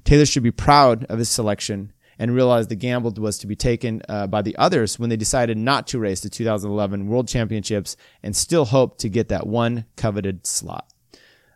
Taylor 0.05 0.26
should 0.26 0.43
be 0.43 0.50
proud 0.50 1.05
of 1.05 1.19
his 1.19 1.29
selection 1.29 1.93
and 2.18 2.35
realized 2.35 2.68
the 2.68 2.76
gamble 2.76 3.12
was 3.18 3.38
to 3.38 3.47
be 3.47 3.56
taken 3.56 4.02
uh, 4.09 4.26
by 4.26 4.42
the 4.42 4.56
others 4.56 4.99
when 4.99 5.11
they 5.11 5.16
decided 5.16 5.56
not 5.56 5.87
to 5.88 5.99
race 5.99 6.21
the 6.21 6.30
2011 6.30 7.06
World 7.09 7.28
Championships 7.28 7.97
and 8.23 8.35
still 8.35 8.66
hope 8.66 8.99
to 8.99 9.09
get 9.09 9.28
that 9.28 9.47
one 9.47 9.85
coveted 9.97 10.47
slot. 10.47 10.90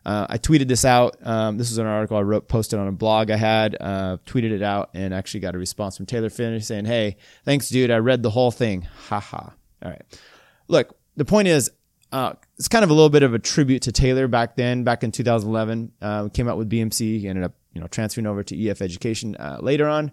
Uh, 0.05 0.25
I 0.29 0.37
tweeted 0.37 0.67
this 0.67 0.85
out. 0.85 1.17
Um, 1.23 1.57
this 1.57 1.69
was 1.69 1.77
an 1.77 1.85
article 1.85 2.17
I 2.17 2.21
wrote, 2.21 2.47
posted 2.47 2.79
on 2.79 2.87
a 2.87 2.91
blog 2.91 3.29
I 3.29 3.35
had, 3.35 3.77
uh, 3.79 4.17
tweeted 4.25 4.51
it 4.51 4.63
out, 4.63 4.89
and 4.93 5.13
actually 5.13 5.41
got 5.41 5.55
a 5.55 5.57
response 5.59 5.97
from 5.97 6.05
Taylor 6.05 6.29
Phinney 6.29 6.61
saying, 6.61 6.85
"Hey, 6.85 7.17
thanks, 7.43 7.69
dude. 7.69 7.91
I 7.91 7.97
read 7.97 8.23
the 8.23 8.29
whole 8.29 8.51
thing. 8.51 8.87
Haha. 9.09 9.49
All 9.83 9.91
right. 9.91 10.01
Look, 10.67 10.97
the 11.15 11.25
point 11.25 11.47
is, 11.47 11.69
uh, 12.11 12.33
it's 12.57 12.67
kind 12.67 12.83
of 12.83 12.89
a 12.89 12.93
little 12.93 13.09
bit 13.09 13.23
of 13.23 13.33
a 13.33 13.39
tribute 13.39 13.83
to 13.83 13.91
Taylor 13.91 14.27
back 14.27 14.55
then, 14.55 14.83
back 14.83 15.03
in 15.03 15.11
2011. 15.11 15.91
Uh, 16.01 16.29
came 16.29 16.47
out 16.47 16.57
with 16.57 16.69
BMC. 16.69 17.19
He 17.19 17.27
ended 17.27 17.43
up, 17.43 17.53
you 17.73 17.81
know, 17.81 17.87
transferring 17.87 18.25
over 18.25 18.41
to 18.41 18.67
EF 18.67 18.81
Education 18.81 19.35
uh, 19.35 19.59
later 19.61 19.87
on 19.87 20.11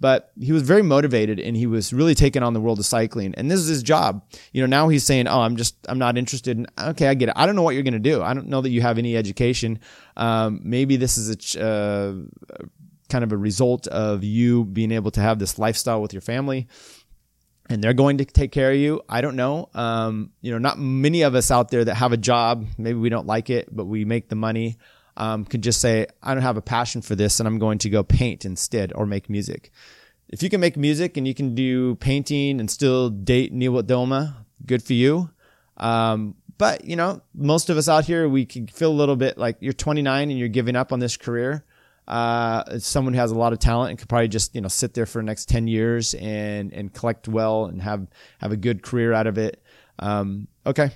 but 0.00 0.32
he 0.40 0.52
was 0.52 0.62
very 0.62 0.82
motivated 0.82 1.40
and 1.40 1.56
he 1.56 1.66
was 1.66 1.92
really 1.92 2.14
taking 2.14 2.42
on 2.42 2.52
the 2.52 2.60
world 2.60 2.78
of 2.78 2.86
cycling. 2.86 3.34
And 3.36 3.50
this 3.50 3.60
is 3.60 3.68
his 3.68 3.82
job. 3.82 4.24
You 4.52 4.62
know 4.62 4.66
now 4.66 4.88
he's 4.88 5.04
saying 5.04 5.28
oh 5.28 5.40
i'm 5.40 5.56
just 5.56 5.76
i'm 5.88 5.98
not 5.98 6.16
interested. 6.16 6.56
In 6.56 6.66
okay 6.78 7.08
i 7.08 7.14
get 7.14 7.28
it. 7.28 7.34
I 7.36 7.46
don't 7.46 7.56
know 7.56 7.62
what 7.62 7.74
you're 7.74 7.82
going 7.82 7.94
to 7.94 7.98
do. 7.98 8.22
I 8.22 8.34
don't 8.34 8.48
know 8.48 8.60
that 8.60 8.70
you 8.70 8.80
have 8.80 8.98
any 8.98 9.16
education. 9.16 9.80
Um, 10.16 10.60
maybe 10.62 10.96
this 10.96 11.18
is 11.18 11.56
a 11.56 11.62
uh, 11.62 12.14
kind 13.08 13.24
of 13.24 13.32
a 13.32 13.36
result 13.36 13.86
of 13.88 14.22
you 14.22 14.64
being 14.64 14.92
able 14.92 15.10
to 15.12 15.20
have 15.20 15.38
this 15.38 15.58
lifestyle 15.58 16.02
with 16.02 16.12
your 16.12 16.22
family 16.22 16.68
and 17.70 17.82
they're 17.82 17.94
going 17.94 18.18
to 18.18 18.24
take 18.24 18.50
care 18.50 18.70
of 18.70 18.78
you. 18.78 19.02
I 19.08 19.20
don't 19.20 19.36
know. 19.36 19.68
Um, 19.74 20.32
you 20.40 20.52
know 20.52 20.58
not 20.58 20.78
many 20.78 21.22
of 21.22 21.34
us 21.34 21.50
out 21.50 21.70
there 21.70 21.84
that 21.84 21.96
have 21.96 22.12
a 22.12 22.16
job 22.16 22.66
maybe 22.76 22.98
we 22.98 23.08
don't 23.08 23.26
like 23.26 23.50
it 23.50 23.68
but 23.74 23.86
we 23.86 24.04
make 24.04 24.28
the 24.28 24.36
money 24.36 24.78
um, 25.18 25.44
could 25.44 25.62
just 25.62 25.80
say, 25.80 26.06
I 26.22 26.32
don't 26.32 26.44
have 26.44 26.56
a 26.56 26.62
passion 26.62 27.02
for 27.02 27.14
this 27.16 27.40
and 27.40 27.46
I'm 27.46 27.58
going 27.58 27.78
to 27.78 27.90
go 27.90 28.02
paint 28.02 28.44
instead 28.44 28.92
or 28.94 29.04
make 29.04 29.28
music. 29.28 29.72
If 30.28 30.42
you 30.42 30.48
can 30.48 30.60
make 30.60 30.76
music 30.76 31.16
and 31.16 31.26
you 31.26 31.34
can 31.34 31.54
do 31.54 31.96
painting 31.96 32.60
and 32.60 32.70
still 32.70 33.10
date 33.10 33.52
Neil 33.52 33.82
Doma, 33.82 34.36
good 34.64 34.82
for 34.82 34.92
you. 34.92 35.30
Um, 35.76 36.36
but 36.56 36.84
you 36.84 36.94
know, 36.94 37.20
most 37.34 37.68
of 37.68 37.76
us 37.76 37.88
out 37.88 38.04
here, 38.04 38.28
we 38.28 38.46
can 38.46 38.68
feel 38.68 38.90
a 38.90 38.94
little 38.94 39.16
bit 39.16 39.38
like 39.38 39.56
you're 39.60 39.72
29 39.72 40.30
and 40.30 40.38
you're 40.38 40.48
giving 40.48 40.76
up 40.76 40.92
on 40.92 41.00
this 41.00 41.16
career. 41.16 41.64
Uh, 42.06 42.78
someone 42.78 43.12
who 43.12 43.20
has 43.20 43.32
a 43.32 43.34
lot 43.34 43.52
of 43.52 43.58
talent 43.58 43.90
and 43.90 43.98
could 43.98 44.08
probably 44.08 44.28
just 44.28 44.54
you 44.54 44.62
know 44.62 44.68
sit 44.68 44.94
there 44.94 45.04
for 45.04 45.18
the 45.18 45.26
next 45.26 45.46
10 45.46 45.68
years 45.68 46.14
and 46.14 46.72
and 46.72 46.94
collect 46.94 47.28
well 47.28 47.66
and 47.66 47.82
have 47.82 48.06
have 48.38 48.50
a 48.50 48.56
good 48.56 48.82
career 48.82 49.12
out 49.12 49.26
of 49.26 49.36
it. 49.36 49.62
Um, 49.98 50.48
okay, 50.64 50.90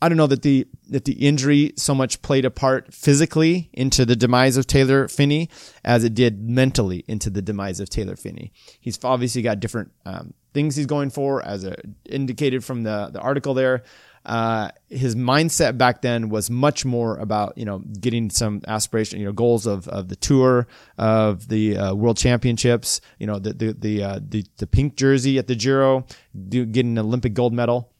I 0.00 0.08
don't 0.08 0.18
know 0.18 0.26
that 0.28 0.42
the 0.42 0.66
that 0.90 1.04
the 1.04 1.14
injury 1.14 1.72
so 1.76 1.94
much 1.94 2.22
played 2.22 2.44
a 2.44 2.50
part 2.50 2.94
physically 2.94 3.68
into 3.72 4.04
the 4.04 4.16
demise 4.16 4.56
of 4.56 4.66
Taylor 4.66 5.08
Phinney 5.08 5.50
as 5.84 6.04
it 6.04 6.14
did 6.14 6.48
mentally 6.48 7.04
into 7.08 7.30
the 7.30 7.42
demise 7.42 7.80
of 7.80 7.90
Taylor 7.90 8.16
Phinney. 8.16 8.52
He's 8.80 9.02
obviously 9.02 9.42
got 9.42 9.60
different 9.60 9.92
um, 10.06 10.34
things 10.54 10.76
he's 10.76 10.86
going 10.86 11.10
for, 11.10 11.44
as 11.44 11.64
a, 11.64 11.76
indicated 12.08 12.64
from 12.64 12.84
the 12.84 13.10
the 13.12 13.20
article 13.20 13.54
there. 13.54 13.82
Uh, 14.24 14.70
his 14.88 15.16
mindset 15.16 15.78
back 15.78 16.02
then 16.02 16.28
was 16.28 16.50
much 16.50 16.84
more 16.84 17.16
about 17.16 17.56
you 17.56 17.64
know 17.64 17.78
getting 18.00 18.30
some 18.30 18.60
aspiration, 18.68 19.18
you 19.18 19.26
know, 19.26 19.32
goals 19.32 19.66
of, 19.66 19.88
of 19.88 20.08
the 20.08 20.16
tour, 20.16 20.68
of 20.96 21.48
the 21.48 21.76
uh, 21.76 21.94
world 21.94 22.16
championships, 22.16 23.00
you 23.18 23.26
know, 23.26 23.38
the 23.38 23.52
the 23.52 23.72
the, 23.72 24.02
uh, 24.02 24.20
the 24.22 24.44
the 24.58 24.66
pink 24.66 24.96
jersey 24.96 25.38
at 25.38 25.48
the 25.48 25.56
Giro, 25.56 26.06
do, 26.48 26.64
getting 26.66 26.98
an 26.98 27.04
Olympic 27.04 27.34
gold 27.34 27.52
medal 27.52 27.92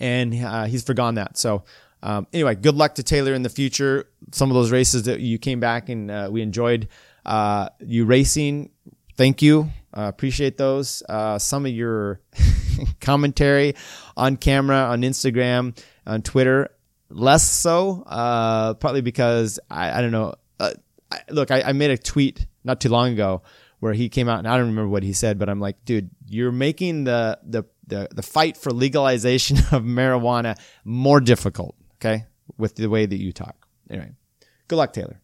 and 0.00 0.34
uh, 0.34 0.64
he's 0.64 0.82
forgone 0.82 1.14
that. 1.14 1.36
So 1.36 1.64
um, 2.02 2.26
anyway, 2.32 2.54
good 2.54 2.74
luck 2.74 2.94
to 2.96 3.02
Taylor 3.02 3.34
in 3.34 3.42
the 3.42 3.48
future. 3.48 4.08
Some 4.32 4.50
of 4.50 4.54
those 4.54 4.70
races 4.70 5.04
that 5.04 5.20
you 5.20 5.38
came 5.38 5.60
back 5.60 5.88
and 5.88 6.10
uh, 6.10 6.28
we 6.32 6.42
enjoyed 6.42 6.88
uh, 7.26 7.68
you 7.80 8.06
racing. 8.06 8.70
Thank 9.16 9.42
you. 9.42 9.70
Uh, 9.96 10.02
appreciate 10.02 10.56
those. 10.56 11.02
Uh, 11.08 11.38
some 11.38 11.66
of 11.66 11.72
your 11.72 12.20
commentary 13.00 13.74
on 14.16 14.36
camera, 14.36 14.76
on 14.76 15.02
Instagram, 15.02 15.78
on 16.06 16.22
Twitter, 16.22 16.70
less 17.10 17.48
so. 17.48 18.02
Uh, 18.06 18.74
partly 18.74 19.02
because 19.02 19.60
I, 19.70 19.98
I 19.98 20.00
don't 20.00 20.12
know. 20.12 20.34
I, 20.58 20.74
look, 21.28 21.50
I, 21.50 21.62
I 21.62 21.72
made 21.72 21.90
a 21.90 21.98
tweet 21.98 22.46
not 22.64 22.80
too 22.80 22.88
long 22.88 23.12
ago 23.12 23.42
where 23.80 23.92
he 23.92 24.08
came 24.08 24.28
out 24.28 24.38
and 24.38 24.46
I 24.46 24.56
don't 24.56 24.68
remember 24.68 24.88
what 24.88 25.02
he 25.02 25.12
said, 25.12 25.38
but 25.38 25.48
I'm 25.48 25.60
like, 25.60 25.84
dude, 25.84 26.10
you're 26.28 26.52
making 26.52 27.04
the 27.04 27.38
the 27.42 27.64
the, 27.90 28.08
the 28.10 28.22
fight 28.22 28.56
for 28.56 28.70
legalization 28.70 29.58
of 29.72 29.82
marijuana 29.82 30.58
more 30.84 31.20
difficult, 31.20 31.76
okay, 31.96 32.24
with 32.56 32.76
the 32.76 32.88
way 32.88 33.06
that 33.06 33.18
you 33.18 33.32
talk. 33.32 33.66
Anyway, 33.90 34.10
good 34.68 34.76
luck, 34.76 34.92
Taylor. 34.92 35.20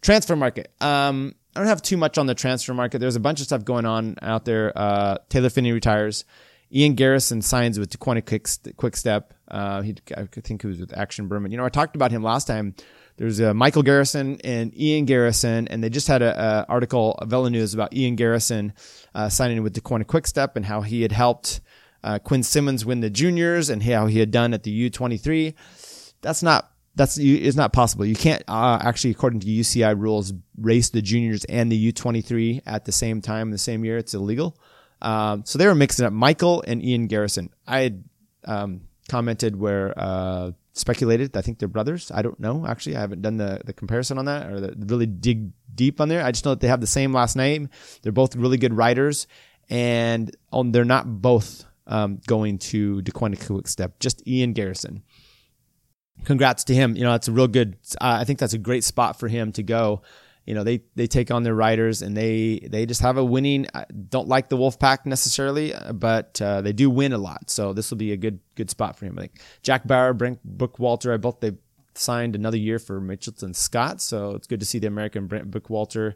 Transfer 0.00 0.36
market. 0.36 0.72
Um, 0.80 1.34
I 1.56 1.60
don't 1.60 1.68
have 1.68 1.82
too 1.82 1.96
much 1.96 2.18
on 2.18 2.26
the 2.26 2.34
transfer 2.34 2.74
market. 2.74 2.98
There's 2.98 3.16
a 3.16 3.20
bunch 3.20 3.40
of 3.40 3.46
stuff 3.46 3.64
going 3.64 3.84
on 3.84 4.16
out 4.22 4.44
there. 4.44 4.72
Uh, 4.76 5.18
Taylor 5.28 5.50
Phinney 5.50 5.72
retires. 5.72 6.24
Ian 6.72 6.94
Garrison 6.94 7.40
signs 7.40 7.78
with 7.78 7.90
Deceuninck 7.90 8.26
Quick, 8.26 8.76
Quick 8.76 8.96
Step. 8.96 9.32
Uh, 9.48 9.80
he, 9.82 9.96
I 10.16 10.24
think 10.26 10.62
he 10.62 10.68
was 10.68 10.78
with 10.78 10.90
Axeon 10.90 11.28
Berman. 11.28 11.50
You 11.50 11.56
know, 11.56 11.64
I 11.64 11.70
talked 11.70 11.96
about 11.96 12.10
him 12.10 12.22
last 12.22 12.46
time. 12.46 12.74
There's 13.16 13.40
uh, 13.40 13.52
Michael 13.54 13.82
Garrison 13.82 14.38
and 14.44 14.78
Ian 14.78 15.04
Garrison, 15.04 15.66
and 15.68 15.82
they 15.82 15.88
just 15.88 16.06
had 16.06 16.22
an 16.22 16.64
article, 16.68 17.18
Velo 17.26 17.48
News, 17.48 17.74
about 17.74 17.92
Ian 17.92 18.14
Garrison 18.14 18.72
uh, 19.14 19.28
signing 19.28 19.62
with 19.62 19.74
Deceuninck 19.74 20.06
Quick 20.06 20.26
Step 20.26 20.54
and 20.54 20.64
how 20.64 20.82
he 20.82 21.02
had 21.02 21.10
helped 21.10 21.60
uh, 22.08 22.18
Quinn 22.18 22.42
Simmons 22.42 22.86
win 22.86 23.00
the 23.00 23.10
juniors 23.10 23.68
and 23.68 23.82
how 23.82 24.06
he 24.06 24.18
had 24.18 24.30
done 24.30 24.54
at 24.54 24.62
the 24.62 24.90
U23. 24.90 25.52
That's 26.22 26.42
not 26.42 26.72
that's 26.94 27.18
is 27.18 27.54
not 27.54 27.74
possible. 27.74 28.06
You 28.06 28.16
can't 28.16 28.42
uh, 28.48 28.78
actually, 28.82 29.10
according 29.10 29.40
to 29.40 29.46
UCI 29.46 29.96
rules, 29.96 30.32
race 30.56 30.88
the 30.88 31.02
juniors 31.02 31.44
and 31.44 31.70
the 31.70 31.92
U23 31.92 32.62
at 32.64 32.86
the 32.86 32.92
same 32.92 33.20
time 33.20 33.48
in 33.48 33.52
the 33.52 33.58
same 33.58 33.84
year. 33.84 33.98
It's 33.98 34.14
illegal. 34.14 34.58
Um, 35.02 35.44
so 35.44 35.58
they 35.58 35.66
were 35.66 35.74
mixing 35.74 36.06
up 36.06 36.14
Michael 36.14 36.64
and 36.66 36.82
Ian 36.82 37.08
Garrison. 37.08 37.50
I 37.66 37.80
had 37.80 38.04
um, 38.46 38.80
commented 39.10 39.54
where 39.54 39.92
uh, 39.94 40.52
speculated. 40.72 41.36
I 41.36 41.42
think 41.42 41.58
they're 41.58 41.68
brothers. 41.68 42.10
I 42.12 42.22
don't 42.22 42.40
know. 42.40 42.66
Actually, 42.66 42.96
I 42.96 43.00
haven't 43.00 43.20
done 43.20 43.36
the, 43.36 43.60
the 43.66 43.74
comparison 43.74 44.16
on 44.16 44.24
that 44.24 44.50
or 44.50 44.60
the, 44.60 44.74
really 44.86 45.06
dig 45.06 45.50
deep 45.74 46.00
on 46.00 46.08
there. 46.08 46.24
I 46.24 46.32
just 46.32 46.46
know 46.46 46.52
that 46.52 46.60
they 46.60 46.68
have 46.68 46.80
the 46.80 46.86
same 46.86 47.12
last 47.12 47.36
name. 47.36 47.68
They're 48.00 48.12
both 48.12 48.34
really 48.34 48.56
good 48.56 48.74
riders, 48.74 49.26
and 49.68 50.34
um, 50.54 50.72
they're 50.72 50.86
not 50.86 51.20
both 51.20 51.67
um, 51.88 52.20
going 52.26 52.58
to 52.58 53.02
Deceuninck 53.02 53.46
Quick 53.46 53.66
Step, 53.66 53.98
just 53.98 54.26
Ian 54.28 54.52
Garrison. 54.52 55.02
Congrats 56.24 56.64
to 56.64 56.74
him. 56.74 56.96
You 56.96 57.04
know, 57.04 57.12
that's 57.12 57.28
a 57.28 57.32
real 57.32 57.48
good, 57.48 57.76
uh, 58.00 58.18
I 58.20 58.24
think 58.24 58.38
that's 58.38 58.52
a 58.52 58.58
great 58.58 58.84
spot 58.84 59.18
for 59.18 59.28
him 59.28 59.52
to 59.52 59.62
go. 59.62 60.02
You 60.44 60.54
know, 60.54 60.64
they, 60.64 60.82
they 60.94 61.06
take 61.06 61.30
on 61.30 61.42
their 61.42 61.54
riders 61.54 62.00
and 62.00 62.16
they, 62.16 62.60
they 62.70 62.86
just 62.86 63.02
have 63.02 63.18
a 63.18 63.24
winning, 63.24 63.66
I 63.74 63.84
don't 64.08 64.28
like 64.28 64.48
the 64.48 64.56
Wolf 64.56 64.78
Pack 64.78 65.06
necessarily, 65.06 65.74
uh, 65.74 65.92
but 65.92 66.40
uh, 66.40 66.62
they 66.62 66.72
do 66.72 66.88
win 66.88 67.12
a 67.12 67.18
lot. 67.18 67.50
So 67.50 67.72
this 67.72 67.90
will 67.90 67.98
be 67.98 68.12
a 68.12 68.16
good, 68.16 68.40
good 68.54 68.70
spot 68.70 68.96
for 68.96 69.04
him. 69.04 69.18
I 69.18 69.22
think 69.22 69.40
Jack 69.62 69.86
Bauer, 69.86 70.14
Brent 70.14 70.40
Bookwalter, 70.46 71.12
I 71.12 71.18
both, 71.18 71.40
they 71.40 71.52
signed 71.94 72.34
another 72.34 72.56
year 72.56 72.78
for 72.78 73.00
Mitchelton 73.00 73.54
Scott. 73.54 74.00
So 74.00 74.34
it's 74.34 74.46
good 74.46 74.60
to 74.60 74.66
see 74.66 74.78
the 74.78 74.86
American 74.86 75.26
Brent 75.26 75.50
Bookwalter 75.50 76.14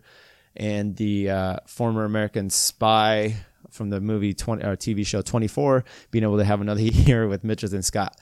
and 0.57 0.97
the 0.97 1.31
uh, 1.31 1.57
former 1.67 2.05
American 2.05 2.51
spy 2.51 3.37
from 3.73 3.91
the 3.91 4.01
movie 4.01 4.35
20 4.35 4.65
or 4.65 4.77
TV 4.77 5.07
show 5.07 5.23
24, 5.23 5.85
being 6.11 6.23
able 6.23 6.39
to 6.39 6.45
have 6.45 6.61
another 6.61 6.81
year 6.83 7.27
with 7.27 7.43
Mitchelton 7.43 7.85
Scott. 7.85 8.21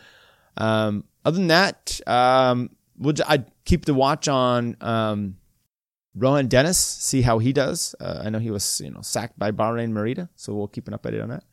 Um, 0.56 1.04
other 1.24 1.36
than 1.36 1.48
that, 1.48 2.00
um, 2.06 2.70
we'll, 2.98 3.14
I 3.26 3.44
keep 3.64 3.84
the 3.84 3.94
watch 3.94 4.28
on 4.28 4.76
um, 4.80 5.36
Rohan 6.14 6.48
Dennis, 6.48 6.78
see 6.78 7.22
how 7.22 7.38
he 7.38 7.52
does. 7.52 7.94
Uh, 8.00 8.22
I 8.24 8.30
know 8.30 8.38
he 8.38 8.50
was 8.50 8.80
you 8.80 8.90
know 8.90 9.00
sacked 9.02 9.38
by 9.38 9.50
Bahrain 9.50 9.90
Merida, 9.90 10.28
so 10.36 10.54
we'll 10.54 10.68
keep 10.68 10.88
an 10.88 10.94
update 10.94 11.22
on 11.22 11.28
that. 11.30 11.44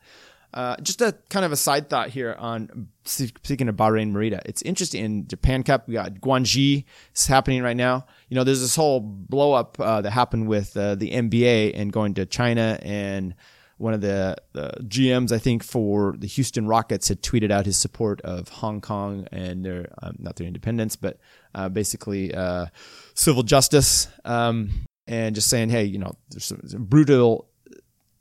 Uh, 0.54 0.76
just 0.80 1.02
a 1.02 1.14
kind 1.28 1.44
of 1.44 1.52
a 1.52 1.56
side 1.56 1.90
thought 1.90 2.08
here 2.08 2.34
on 2.38 2.88
speaking 3.04 3.68
of 3.68 3.76
Bahrain 3.76 4.12
Merida. 4.12 4.40
It's 4.46 4.62
interesting 4.62 5.04
in 5.04 5.28
Japan 5.28 5.62
Cup. 5.62 5.86
We 5.86 5.94
got 5.94 6.14
Guangxi 6.14 6.84
is 7.14 7.26
happening 7.26 7.62
right 7.62 7.76
now. 7.76 8.06
You 8.30 8.34
know, 8.34 8.44
there's 8.44 8.62
this 8.62 8.74
whole 8.74 9.00
blow 9.00 9.52
up 9.52 9.78
uh, 9.78 10.00
that 10.00 10.10
happened 10.10 10.48
with 10.48 10.74
uh, 10.74 10.94
the 10.94 11.10
NBA 11.10 11.72
and 11.74 11.92
going 11.92 12.14
to 12.14 12.24
China 12.24 12.78
and 12.82 13.34
one 13.78 13.94
of 13.94 14.00
the, 14.00 14.36
the, 14.52 14.72
GMs, 14.82 15.32
I 15.32 15.38
think, 15.38 15.64
for 15.64 16.14
the 16.18 16.26
Houston 16.26 16.66
Rockets 16.66 17.08
had 17.08 17.22
tweeted 17.22 17.50
out 17.50 17.64
his 17.64 17.76
support 17.76 18.20
of 18.22 18.48
Hong 18.48 18.80
Kong 18.80 19.26
and 19.32 19.64
their, 19.64 19.92
um, 20.02 20.16
not 20.18 20.36
their 20.36 20.46
independence, 20.46 20.96
but 20.96 21.18
uh, 21.54 21.68
basically 21.68 22.34
uh, 22.34 22.66
civil 23.14 23.44
justice 23.44 24.08
um, 24.24 24.70
and 25.06 25.34
just 25.34 25.48
saying, 25.48 25.70
hey, 25.70 25.84
you 25.84 25.98
know, 25.98 26.12
there's 26.30 26.44
some, 26.44 26.60
some 26.66 26.84
brutal. 26.84 27.48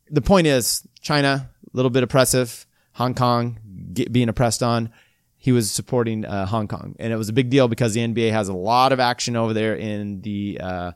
The 0.10 0.22
point 0.22 0.48
is, 0.48 0.88
China, 1.02 1.50
a 1.74 1.76
little 1.76 1.92
bit 1.92 2.04
oppressive, 2.04 2.66
Hong 2.94 3.16
Kong 3.16 3.60
get, 3.94 4.12
being 4.12 4.30
oppressed 4.30 4.62
on. 4.64 4.92
He 5.40 5.52
was 5.52 5.70
supporting 5.70 6.26
uh, 6.26 6.48
Hong 6.48 6.68
Kong, 6.68 6.96
and 7.00 7.14
it 7.14 7.16
was 7.16 7.30
a 7.30 7.34
big 7.34 7.50
deal 7.50 7.68
because 7.68 7.94
the 7.94 8.02
NBA 8.02 8.32
has 8.32 8.50
a 8.50 8.54
lot 8.54 8.92
of 8.92 9.00
action 9.00 9.36
over 9.36 9.54
there. 9.54 9.76
In 9.76 10.22
the 10.22 10.60
uh, 10.62 10.92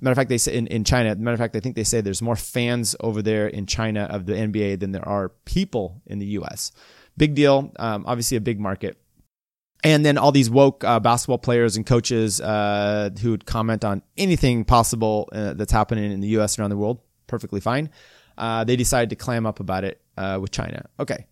matter 0.00 0.12
of 0.12 0.16
fact, 0.16 0.28
they 0.28 0.38
say 0.38 0.54
in, 0.54 0.66
in 0.66 0.84
China. 0.84 1.14
Matter 1.16 1.32
of 1.32 1.40
fact, 1.40 1.56
I 1.56 1.60
think 1.60 1.76
they 1.76 1.84
say 1.84 2.02
there's 2.02 2.20
more 2.20 2.36
fans 2.36 2.94
over 3.00 3.22
there 3.22 3.48
in 3.48 3.64
China 3.64 4.02
of 4.02 4.26
the 4.26 4.34
NBA 4.34 4.80
than 4.80 4.92
there 4.92 5.06
are 5.08 5.30
people 5.46 6.02
in 6.06 6.18
the 6.18 6.26
U.S. 6.26 6.72
Big 7.16 7.34
deal. 7.34 7.72
Um, 7.78 8.04
obviously, 8.06 8.36
a 8.36 8.40
big 8.40 8.60
market. 8.60 8.98
And 9.82 10.04
then 10.04 10.18
all 10.18 10.32
these 10.32 10.50
woke 10.50 10.84
uh, 10.84 11.00
basketball 11.00 11.38
players 11.38 11.76
and 11.76 11.86
coaches 11.86 12.40
uh, 12.40 13.10
who 13.22 13.30
would 13.30 13.46
comment 13.46 13.84
on 13.84 14.02
anything 14.18 14.64
possible 14.64 15.28
uh, 15.32 15.54
that's 15.54 15.72
happening 15.72 16.12
in 16.12 16.20
the 16.20 16.28
U.S. 16.28 16.56
and 16.56 16.62
around 16.62 16.70
the 16.70 16.76
world, 16.76 17.00
perfectly 17.28 17.60
fine. 17.60 17.90
Uh, 18.36 18.64
they 18.64 18.76
decided 18.76 19.08
to 19.10 19.16
clam 19.16 19.46
up 19.46 19.60
about 19.60 19.84
it 19.84 20.02
with 20.38 20.50
China. 20.50 20.84
Okay. 21.00 21.26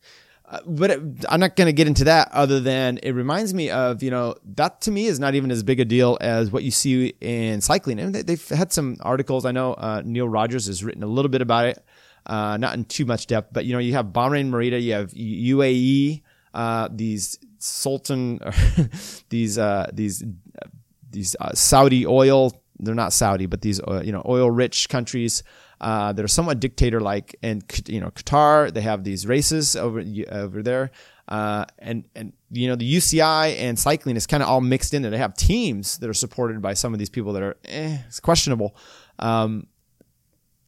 Uh, 0.55 0.61
but 0.67 0.91
it, 0.91 1.01
I'm 1.29 1.41
not 1.41 1.57
going 1.57 1.67
to 1.67 1.73
get 1.73 1.87
into 1.87 2.05
that 2.05 2.31
other 2.33 2.61
than 2.61 2.99
it 3.03 3.11
reminds 3.11 3.53
me 3.53 3.71
of, 3.71 4.03
you 4.03 4.11
know, 4.11 4.37
that 4.55 4.81
to 4.83 4.91
me 4.93 5.07
is 5.07 5.19
not 5.19 5.35
even 5.35 5.51
as 5.51 5.63
big 5.63 5.81
a 5.81 5.85
deal 5.85 6.17
as 6.21 6.51
what 6.51 6.63
you 6.63 6.71
see 6.71 7.15
in 7.21 7.61
cycling. 7.61 7.99
And 7.99 8.15
they, 8.15 8.33
have 8.35 8.49
had 8.51 8.73
some 8.73 8.97
articles. 9.01 9.45
I 9.45 9.53
know 9.53 9.75
Neal 10.05 10.29
Rogers 10.29 10.67
has 10.67 10.85
written 10.85 11.03
a 11.03 11.09
little 11.09 11.29
bit 11.29 11.43
about 11.43 11.67
it, 11.67 11.85
not 12.29 12.75
in 12.75 12.85
too 12.85 13.05
much 13.05 13.27
depth, 13.27 13.49
but, 13.53 13.65
you 13.65 13.73
know, 13.73 13.81
you 13.81 13.95
have 13.95 14.07
Bahrain 14.07 14.49
Merida, 14.49 14.81
you 14.81 14.93
have 14.93 15.11
UAE, 15.13 16.23
these 16.93 17.39
Sultan, 17.65 18.41
these 19.31 19.59
uh, 19.59 19.89
these 19.93 20.23
these 21.11 21.35
uh, 21.41 21.55
Saudi 21.55 22.07
oil. 22.07 22.53
They're 22.79 22.95
not 22.95 23.13
Saudi, 23.13 23.47
but 23.47 23.63
these 23.63 23.81
uh, 23.81 24.03
you 24.05 24.13
know 24.13 24.23
oil 24.27 24.51
rich 24.51 24.89
countries 24.91 25.43
uh, 25.85 26.15
that 26.15 26.25
are 26.25 26.29
somewhat 26.29 26.61
dictator 26.61 26.99
like. 26.99 27.37
And 27.43 27.63
you 27.87 28.01
know 28.01 28.11
Qatar, 28.11 28.73
they 28.73 28.81
have 28.81 29.05
these 29.05 29.27
races 29.27 29.77
over 29.77 30.03
over 30.31 30.63
there, 30.63 30.91
uh, 31.29 31.67
and 31.79 32.05
and 32.17 32.33
you 32.51 32.69
know 32.69 32.75
the 32.75 32.91
UCI 32.91 33.59
and 33.59 33.79
cycling 33.79 34.17
is 34.17 34.27
kind 34.27 34.43
of 34.43 34.49
all 34.49 34.63
mixed 34.63 34.95
in 34.95 35.03
there. 35.03 35.11
They 35.11 35.19
have 35.19 35.35
teams 35.35 35.99
that 35.99 36.09
are 36.09 36.15
supported 36.15 36.63
by 36.63 36.73
some 36.73 36.95
of 36.95 36.99
these 36.99 37.11
people 37.11 37.35
that 37.35 37.43
are 37.43 37.57
eh, 37.67 37.99
it's 38.07 38.19
questionable. 38.19 38.75
Um, 39.19 39.67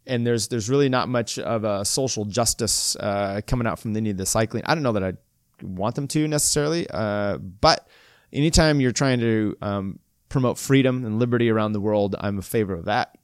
and 0.07 0.27
there's 0.27 0.49
there's 0.49 0.69
really 0.69 0.91
not 0.91 1.09
much 1.09 1.39
of 1.39 1.65
a 1.65 1.85
social 1.85 2.27
justice 2.27 2.95
uh, 2.97 3.41
coming 3.47 3.67
out 3.67 3.79
from 3.79 3.97
any 3.97 4.11
of 4.11 4.19
the 4.19 4.27
cycling. 4.27 4.65
I 4.67 4.75
don't 4.75 4.85
know 4.85 4.93
that 4.93 5.03
I 5.03 5.15
want 5.63 5.95
them 5.95 6.09
to 6.09 6.29
necessarily. 6.29 6.87
Uh, 6.91 7.39
but 7.39 7.89
anytime 8.35 8.81
you're 8.81 8.93
trying 8.93 9.21
to 9.21 9.57
um, 9.63 9.99
promote 10.29 10.59
freedom 10.59 11.07
and 11.07 11.19
liberty 11.19 11.51
around 11.51 11.73
the 11.73 11.81
world, 11.81 12.15
I'm 12.21 12.39
a 12.39 12.43
favor 12.43 12.75
of 12.75 12.85
that. 12.85 13.17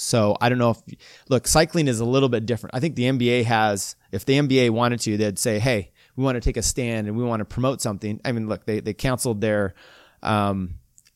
So 0.00 0.36
I 0.40 0.48
don't 0.48 0.58
know 0.58 0.70
if 0.70 0.82
look, 1.28 1.48
cycling 1.48 1.88
is 1.88 1.98
a 1.98 2.04
little 2.04 2.28
bit 2.28 2.46
different. 2.46 2.76
I 2.76 2.78
think 2.78 2.94
the 2.94 3.02
NBA 3.02 3.44
has, 3.46 3.96
if 4.12 4.24
the 4.24 4.34
NBA 4.34 4.70
wanted 4.70 5.00
to, 5.00 5.16
they'd 5.16 5.40
say, 5.40 5.58
"Hey, 5.58 5.90
we 6.14 6.22
want 6.22 6.36
to 6.36 6.40
take 6.40 6.56
a 6.56 6.62
stand 6.62 7.08
and 7.08 7.16
we 7.16 7.24
want 7.24 7.40
to 7.40 7.44
promote 7.44 7.82
something." 7.82 8.20
I 8.24 8.30
mean, 8.30 8.48
look, 8.48 8.64
they 8.64 8.78
they 8.78 8.94
canceled 8.94 9.40
their 9.40 9.74
um, 10.22 10.74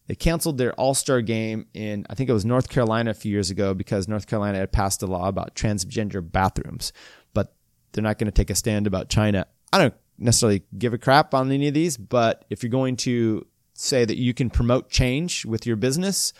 they 0.09 0.17
canceled 0.17 0.59
their 0.59 0.73
All 0.73 0.95
Star 0.95 1.21
game 1.21 1.67
in 1.75 2.07
I 2.11 2.17
think 2.17 2.29
it 2.29 2.33
was 2.33 2.45
North 2.45 2.69
Carolina 2.69 3.13
a 3.13 3.15
few 3.15 3.31
years 3.31 3.51
ago 3.51 3.73
because 3.73 4.09
North 4.09 4.27
Carolina 4.27 4.59
had 4.59 4.73
passed 4.73 5.01
a 5.05 5.07
law 5.07 5.29
about 5.29 5.55
transgender 5.55 6.21
bathrooms, 6.21 6.93
but 7.35 7.55
they're 7.93 8.03
not 8.03 8.19
going 8.19 8.27
to 8.27 8.33
take 8.33 8.51
a 8.51 8.57
stand 8.57 8.89
about 8.89 9.09
China. 9.09 9.47
I 9.73 9.79
don't 9.79 9.95
necessarily 10.19 10.65
give 10.77 10.93
a 10.93 10.99
crap 10.99 11.35
on 11.35 11.53
any 11.53 11.69
of 11.69 11.75
these, 11.75 11.97
but 11.97 12.45
if 12.51 12.65
you're 12.65 12.71
going 12.71 12.97
to 12.97 13.47
say 13.75 14.05
that 14.05 14.17
you 14.17 14.35
can 14.35 14.51
promote 14.51 14.91
change 14.91 15.45
with 15.47 15.67
your 15.67 15.77
business, 15.77 16.33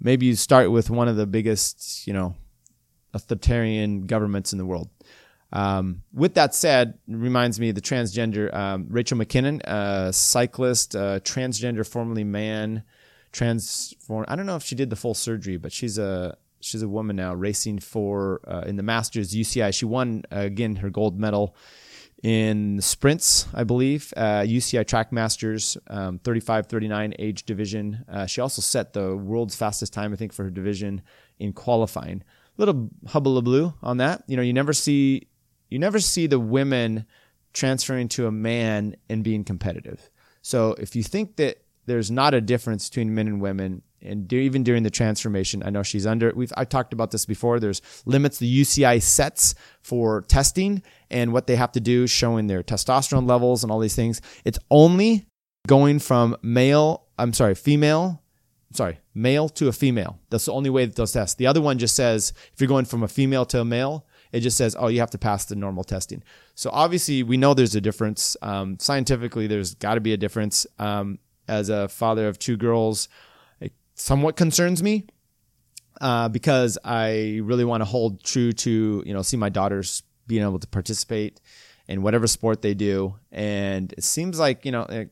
maybe 0.00 0.26
you 0.26 0.36
start 0.36 0.70
with 0.70 0.90
one 0.90 1.08
of 1.08 1.16
the 1.16 1.26
biggest, 1.26 2.06
you 2.06 2.12
know, 2.12 2.34
authoritarian 3.14 4.06
governments 4.06 4.52
in 4.52 4.58
the 4.58 4.66
world. 4.66 4.88
Um, 5.52 6.02
with 6.12 6.34
that 6.34 6.54
said, 6.54 6.98
reminds 7.06 7.58
me 7.58 7.70
of 7.70 7.74
the 7.74 7.80
transgender 7.80 8.52
um, 8.54 8.86
Rachel 8.90 9.16
McKinnon, 9.16 9.62
a 9.64 10.12
cyclist, 10.12 10.94
uh, 10.94 11.20
transgender, 11.20 11.86
formerly 11.86 12.24
man, 12.24 12.82
transform. 13.32 14.26
I 14.28 14.36
don't 14.36 14.46
know 14.46 14.56
if 14.56 14.62
she 14.62 14.74
did 14.74 14.90
the 14.90 14.96
full 14.96 15.14
surgery, 15.14 15.56
but 15.56 15.72
she's 15.72 15.96
a 15.96 16.36
she's 16.60 16.82
a 16.82 16.88
woman 16.88 17.16
now 17.16 17.34
racing 17.34 17.78
for 17.78 18.40
uh, 18.46 18.64
in 18.66 18.76
the 18.76 18.82
Masters 18.82 19.34
UCI. 19.34 19.72
She 19.72 19.86
won 19.86 20.22
uh, 20.30 20.40
again 20.40 20.76
her 20.76 20.90
gold 20.90 21.18
medal 21.18 21.56
in 22.22 22.80
sprints, 22.80 23.46
I 23.54 23.64
believe. 23.64 24.12
Uh, 24.16 24.40
UCI 24.40 24.86
Track 24.86 25.12
Masters, 25.12 25.76
um, 25.88 26.18
35 26.18 26.66
39 26.66 27.14
age 27.18 27.44
division. 27.44 28.04
Uh, 28.08 28.26
she 28.26 28.40
also 28.40 28.60
set 28.60 28.92
the 28.92 29.16
world's 29.16 29.54
fastest 29.54 29.92
time, 29.92 30.12
I 30.12 30.16
think, 30.16 30.32
for 30.32 30.44
her 30.44 30.50
division 30.50 31.02
in 31.38 31.52
qualifying. 31.52 32.22
A 32.58 32.60
little 32.60 32.90
blue 33.42 33.72
on 33.82 33.98
that. 33.98 34.24
You 34.26 34.36
know, 34.36 34.42
you 34.42 34.52
never 34.52 34.72
see 34.72 35.28
you 35.68 35.78
never 35.78 36.00
see 36.00 36.26
the 36.26 36.40
women 36.40 37.06
transferring 37.52 38.08
to 38.08 38.26
a 38.26 38.32
man 38.32 38.96
and 39.08 39.22
being 39.22 39.44
competitive. 39.44 40.10
So 40.42 40.74
if 40.78 40.96
you 40.96 41.02
think 41.02 41.36
that 41.36 41.62
there's 41.86 42.10
not 42.10 42.34
a 42.34 42.40
difference 42.40 42.88
between 42.88 43.14
men 43.14 43.28
and 43.28 43.40
women, 43.40 43.82
and 44.00 44.32
even 44.32 44.62
during 44.62 44.82
the 44.82 44.90
transformation, 44.90 45.62
I 45.64 45.70
know 45.70 45.82
she's 45.82 46.06
under. 46.06 46.32
We've 46.34 46.52
I've 46.56 46.68
talked 46.68 46.92
about 46.92 47.10
this 47.10 47.26
before. 47.26 47.58
There's 47.58 47.82
limits 48.06 48.38
the 48.38 48.60
UCI 48.62 49.02
sets 49.02 49.54
for 49.82 50.22
testing 50.22 50.82
and 51.10 51.32
what 51.32 51.46
they 51.46 51.56
have 51.56 51.72
to 51.72 51.80
do, 51.80 52.06
showing 52.06 52.46
their 52.46 52.62
testosterone 52.62 53.28
levels 53.28 53.62
and 53.62 53.72
all 53.72 53.80
these 53.80 53.96
things. 53.96 54.20
It's 54.44 54.58
only 54.70 55.26
going 55.66 55.98
from 55.98 56.36
male. 56.42 57.06
I'm 57.18 57.32
sorry, 57.32 57.54
female. 57.54 58.22
Sorry, 58.72 59.00
male 59.14 59.48
to 59.50 59.68
a 59.68 59.72
female. 59.72 60.18
That's 60.30 60.44
the 60.44 60.52
only 60.52 60.70
way 60.70 60.84
that 60.84 60.94
those 60.94 61.12
test. 61.12 61.38
The 61.38 61.46
other 61.46 61.60
one 61.60 61.78
just 61.78 61.96
says 61.96 62.32
if 62.52 62.60
you're 62.60 62.68
going 62.68 62.84
from 62.84 63.02
a 63.02 63.08
female 63.08 63.46
to 63.46 63.60
a 63.60 63.64
male, 63.64 64.06
it 64.30 64.40
just 64.40 64.58
says, 64.58 64.76
oh, 64.78 64.88
you 64.88 65.00
have 65.00 65.10
to 65.10 65.18
pass 65.18 65.46
the 65.46 65.56
normal 65.56 65.84
testing. 65.84 66.22
So 66.54 66.68
obviously, 66.72 67.22
we 67.22 67.38
know 67.38 67.54
there's 67.54 67.74
a 67.74 67.80
difference. 67.80 68.36
Um, 68.42 68.78
scientifically, 68.78 69.46
there's 69.46 69.74
got 69.74 69.94
to 69.94 70.00
be 70.00 70.12
a 70.12 70.18
difference. 70.18 70.66
Um, 70.78 71.18
as 71.48 71.70
a 71.70 71.88
father 71.88 72.28
of 72.28 72.38
two 72.38 72.56
girls, 72.56 73.08
somewhat 73.98 74.36
concerns 74.36 74.82
me 74.82 75.06
uh, 76.00 76.28
because 76.28 76.78
I 76.84 77.40
really 77.42 77.64
want 77.64 77.80
to 77.82 77.84
hold 77.84 78.22
true 78.22 78.52
to 78.52 79.02
you 79.04 79.12
know 79.12 79.22
see 79.22 79.36
my 79.36 79.48
daughters 79.48 80.02
being 80.26 80.42
able 80.42 80.58
to 80.58 80.68
participate 80.68 81.40
in 81.86 82.02
whatever 82.02 82.26
sport 82.26 82.62
they 82.62 82.74
do, 82.74 83.16
and 83.32 83.92
it 83.92 84.04
seems 84.04 84.38
like 84.38 84.64
you 84.64 84.72
know 84.72 84.82
it 84.82 85.10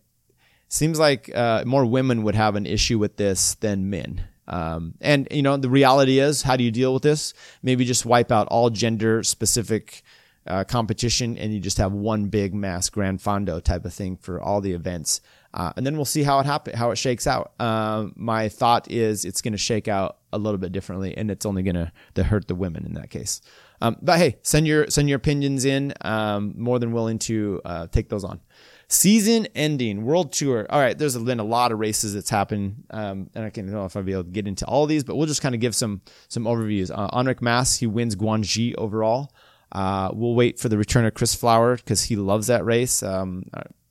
seems 0.69 0.99
like 0.99 1.35
uh, 1.35 1.65
more 1.67 1.85
women 1.85 2.23
would 2.23 2.35
have 2.35 2.57
an 2.57 2.67
issue 2.67 2.99
with 2.99 3.17
this 3.17 3.55
than 3.55 3.91
men. 3.91 4.25
Um, 4.49 4.95
and 5.01 5.27
you 5.31 5.43
know 5.43 5.57
the 5.57 5.71
reality 5.71 6.21
is, 6.21 6.43
how 6.43 6.57
do 6.57 6.65
you 6.65 6.71
deal 6.71 6.95
with 6.95 7.03
this? 7.03 7.35
Maybe 7.63 7.85
just 7.85 8.07
wipe 8.07 8.31
out 8.31 8.47
all 8.49 8.71
gender 8.71 9.23
specific 9.23 10.03
uh, 10.47 10.65
competition, 10.65 11.37
and 11.37 11.53
you 11.53 11.59
just 11.59 11.79
have 11.79 11.93
one 11.93 12.27
big 12.27 12.55
mass 12.55 12.89
grand 12.89 13.21
fondo 13.21 13.59
type 13.63 13.85
of 13.85 13.93
thing 13.93 14.17
for 14.17 14.41
all 14.41 14.61
the 14.61 14.73
events. 14.73 15.21
Uh, 15.57 15.73
and 15.77 15.87
then 15.87 15.97
we'll 15.97 16.05
see 16.05 16.23
how 16.23 16.39
it 16.39 16.45
happen, 16.45 16.77
how 16.77 16.91
it 16.91 16.97
shakes 16.97 17.27
out. 17.27 17.55
Uh, 17.59 18.09
my 18.15 18.51
thought 18.51 18.91
is 18.91 19.25
it's 19.25 19.41
going 19.41 19.53
to 19.53 19.59
shake 19.59 19.89
out 19.89 20.19
a 20.31 20.39
little 20.39 20.59
bit 20.59 20.71
differently, 20.71 21.17
and 21.17 21.31
it's 21.31 21.47
only 21.47 21.63
going 21.63 21.91
to 22.15 22.23
hurt 22.23 22.47
the 22.47 22.55
women 22.55 22.85
in 22.85 22.93
that 22.93 23.09
case. 23.09 23.41
Um, 23.81 23.97
but 24.03 24.19
hey, 24.19 24.37
send 24.43 24.67
your 24.67 24.89
send 24.89 25.09
your 25.09 25.17
opinions 25.17 25.65
in. 25.65 25.95
Um, 26.03 26.55
more 26.57 26.79
than 26.79 26.93
willing 26.93 27.19
to 27.21 27.63
uh, 27.65 27.87
take 27.87 28.11
those 28.11 28.23
on. 28.23 28.41
Season 28.89 29.49
ending 29.55 30.05
world 30.05 30.33
tour. 30.33 30.67
All 30.69 30.79
right, 30.79 30.97
there's 30.97 31.17
been 31.17 31.41
a 31.41 31.45
lot 31.45 31.73
of 31.73 31.79
races 31.79 32.13
that's 32.15 32.31
happened, 32.31 32.85
um, 32.91 33.31
and 33.35 33.45
I 33.45 33.51
can't 33.51 33.67
know 33.67 33.87
if 33.87 33.97
I'll 33.97 34.03
be 34.03 34.13
able 34.13 34.25
to 34.25 34.31
get 34.31 34.47
into 34.47 34.67
all 34.67 34.87
these, 34.87 35.05
but 35.05 35.17
we'll 35.17 35.27
just 35.27 35.43
kind 35.43 35.55
of 35.55 35.61
give 35.61 35.75
some 35.75 36.03
some 36.29 36.45
overviews. 36.45 36.91
Uh, 36.95 37.09
Enric 37.19 37.41
Mas 37.41 37.77
he 37.77 37.87
wins 37.87 38.15
Guangxi 38.15 38.75
overall. 38.77 39.33
Uh, 39.73 40.11
we'll 40.13 40.35
wait 40.35 40.59
for 40.59 40.69
the 40.69 40.79
return 40.79 41.07
of 41.07 41.15
Chris 41.15 41.35
Flower 41.35 41.77
because 41.77 42.05
he 42.05 42.17
loves 42.17 42.47
that 42.47 42.65
race. 42.65 43.03
Um, 43.03 43.45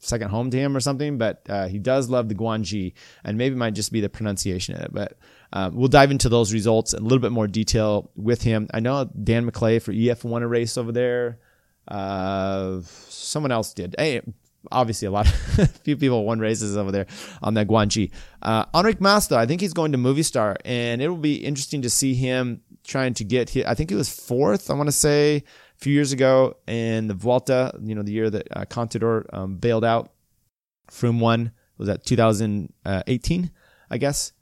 second 0.05 0.29
home 0.29 0.49
to 0.51 0.57
him 0.57 0.75
or 0.75 0.79
something, 0.79 1.17
but 1.17 1.41
uh, 1.49 1.67
he 1.67 1.79
does 1.79 2.09
love 2.09 2.29
the 2.29 2.35
Guanji, 2.35 2.93
and 3.23 3.37
maybe 3.37 3.53
it 3.53 3.57
might 3.57 3.73
just 3.73 3.91
be 3.91 4.01
the 4.01 4.09
pronunciation 4.09 4.75
of 4.75 4.81
it. 4.81 4.93
But 4.93 5.17
uh, 5.51 5.71
we'll 5.73 5.87
dive 5.87 6.11
into 6.11 6.29
those 6.29 6.53
results 6.53 6.93
in 6.93 7.01
a 7.01 7.03
little 7.03 7.19
bit 7.19 7.31
more 7.31 7.47
detail 7.47 8.11
with 8.15 8.41
him. 8.41 8.67
I 8.73 8.79
know 8.79 9.09
Dan 9.23 9.49
McLay 9.49 9.81
for 9.81 9.91
EF 9.91 10.23
won 10.23 10.43
a 10.43 10.47
race 10.47 10.77
over 10.77 10.91
there. 10.91 11.39
Uh, 11.87 12.81
someone 12.83 13.51
else 13.51 13.73
did. 13.73 13.95
Hey, 13.97 14.21
obviously 14.71 15.07
a 15.07 15.11
lot, 15.11 15.27
of 15.27 15.71
few 15.83 15.97
people 15.97 16.25
won 16.25 16.39
races 16.39 16.77
over 16.77 16.91
there 16.91 17.07
on 17.41 17.53
that 17.55 17.67
Guanji. 17.67 18.11
Uh, 18.41 18.65
Enric 18.67 18.99
Mas, 18.99 19.27
though, 19.27 19.37
I 19.37 19.45
think 19.45 19.61
he's 19.61 19.73
going 19.73 19.91
to 19.91 19.97
Movistar, 19.97 20.55
and 20.65 21.01
it 21.01 21.09
will 21.09 21.17
be 21.17 21.35
interesting 21.35 21.81
to 21.83 21.89
see 21.89 22.13
him 22.13 22.61
trying 22.83 23.13
to 23.15 23.23
get. 23.23 23.55
I 23.65 23.73
think 23.73 23.89
he 23.89 23.95
was 23.95 24.09
fourth. 24.09 24.69
I 24.69 24.73
want 24.73 24.87
to 24.87 24.93
say 24.93 25.43
a 25.75 25.83
few 25.83 25.93
years 25.93 26.11
ago 26.11 26.57
in 26.67 27.07
the 27.07 27.13
Vuelta, 27.13 27.77
you 27.81 27.95
know, 27.95 28.03
the 28.03 28.11
year 28.11 28.29
that 28.29 28.47
uh, 28.51 28.65
Contador 28.65 29.25
um, 29.33 29.57
bailed 29.57 29.85
out. 29.85 30.11
Froome 30.89 31.19
won 31.19 31.51
was 31.77 31.87
that 31.87 32.05
2018, 32.05 33.51
I 33.89 33.97
guess, 33.97 34.33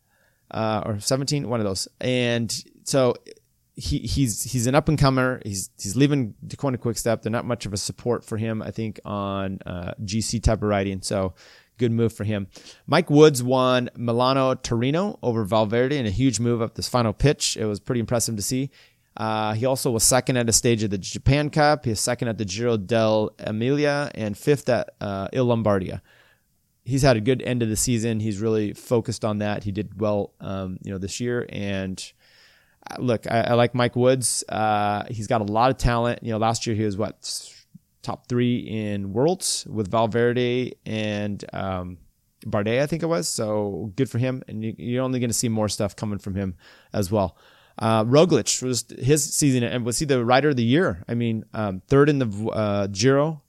uh, 0.51 0.83
or 0.85 0.99
17, 0.99 1.47
one 1.47 1.59
of 1.59 1.65
those. 1.65 1.87
And 2.01 2.53
so 2.83 3.15
he 3.75 3.99
he's 3.99 4.43
he's 4.43 4.67
an 4.67 4.75
up 4.75 4.87
and 4.87 4.99
comer. 4.99 5.41
He's 5.43 5.69
he's 5.79 5.95
leaving 5.95 6.35
Quick 6.57 6.97
Step. 6.97 7.21
They're 7.21 7.31
not 7.31 7.45
much 7.45 7.65
of 7.65 7.73
a 7.73 7.77
support 7.77 8.23
for 8.23 8.37
him, 8.37 8.61
I 8.61 8.71
think, 8.71 8.99
on 9.03 9.59
uh, 9.65 9.93
GC 10.03 10.43
type 10.43 10.59
of 10.59 10.69
riding. 10.69 11.01
So 11.01 11.33
good 11.77 11.91
move 11.91 12.13
for 12.13 12.23
him. 12.23 12.47
Mike 12.85 13.09
Woods 13.09 13.41
won 13.41 13.89
Milano 13.97 14.53
Torino 14.53 15.17
over 15.23 15.43
Valverde 15.43 15.97
in 15.97 16.05
a 16.05 16.11
huge 16.11 16.39
move 16.39 16.61
up 16.61 16.75
this 16.75 16.87
final 16.87 17.13
pitch. 17.13 17.57
It 17.57 17.65
was 17.65 17.79
pretty 17.79 17.99
impressive 17.99 18.35
to 18.35 18.41
see. 18.41 18.69
Uh, 19.15 19.53
he 19.53 19.65
also 19.65 19.91
was 19.91 20.03
second 20.03 20.37
at 20.37 20.49
a 20.49 20.53
stage 20.53 20.83
of 20.83 20.89
the 20.89 20.97
Japan 20.97 21.49
Cup. 21.49 21.85
He 21.85 21.91
was 21.91 21.99
second 21.99 22.29
at 22.29 22.37
the 22.37 22.45
Giro 22.45 22.77
dell'Emilia 22.77 24.11
and 24.15 24.37
fifth 24.37 24.67
at 24.69 24.89
uh, 24.99 25.27
Il 25.33 25.45
Lombardia. 25.45 26.01
he's 26.83 27.03
had 27.03 27.15
a 27.15 27.21
good 27.21 27.41
end 27.43 27.61
of 27.61 27.69
the 27.69 27.75
season. 27.75 28.19
He's 28.19 28.39
really 28.39 28.73
focused 28.73 29.23
on 29.23 29.37
that. 29.39 29.63
He 29.63 29.71
did 29.71 29.99
well, 30.01 30.33
um, 30.39 30.77
you 30.83 30.91
know, 30.91 30.97
this 30.97 31.19
year. 31.19 31.45
And 31.49 32.03
uh, 32.89 32.95
look, 32.99 33.29
I, 33.31 33.41
I 33.41 33.53
like 33.53 33.75
Mike 33.75 33.95
Woods. 33.95 34.43
Uh, 34.49 35.03
he's 35.09 35.27
got 35.27 35.41
a 35.41 35.45
lot 35.45 35.69
of 35.69 35.77
talent. 35.77 36.23
You 36.23 36.31
know, 36.31 36.37
last 36.37 36.65
year 36.65 36.75
he 36.75 36.83
was 36.83 36.97
what 36.97 37.53
top 38.01 38.27
three 38.27 38.57
in 38.57 39.13
worlds 39.13 39.65
with 39.69 39.89
Valverde 39.89 40.73
and 40.85 41.43
um, 41.53 41.97
Bardet, 42.45 42.81
I 42.81 42.87
think 42.87 43.03
it 43.03 43.07
was. 43.07 43.27
So 43.27 43.91
good 43.95 44.09
for 44.09 44.17
him. 44.17 44.43
And 44.47 44.63
you, 44.63 44.99
are 44.99 45.03
only 45.03 45.19
going 45.19 45.29
to 45.29 45.33
see 45.33 45.49
more 45.49 45.69
stuff 45.69 45.95
coming 45.95 46.19
from 46.19 46.35
him 46.35 46.55
as 46.91 47.11
well. 47.11 47.37
Uh, 47.79 48.03
Roglic 48.03 48.61
was 48.61 48.85
his 48.99 49.33
season, 49.33 49.63
and 49.63 49.85
was 49.85 49.99
he 49.99 50.05
the 50.05 50.23
rider 50.23 50.49
of 50.49 50.55
the 50.55 50.63
year? 50.63 51.03
I 51.07 51.15
mean, 51.15 51.45
um, 51.53 51.81
third 51.87 52.09
in 52.09 52.19
the 52.19 52.49
uh, 52.49 52.87
Giro, 52.87 53.41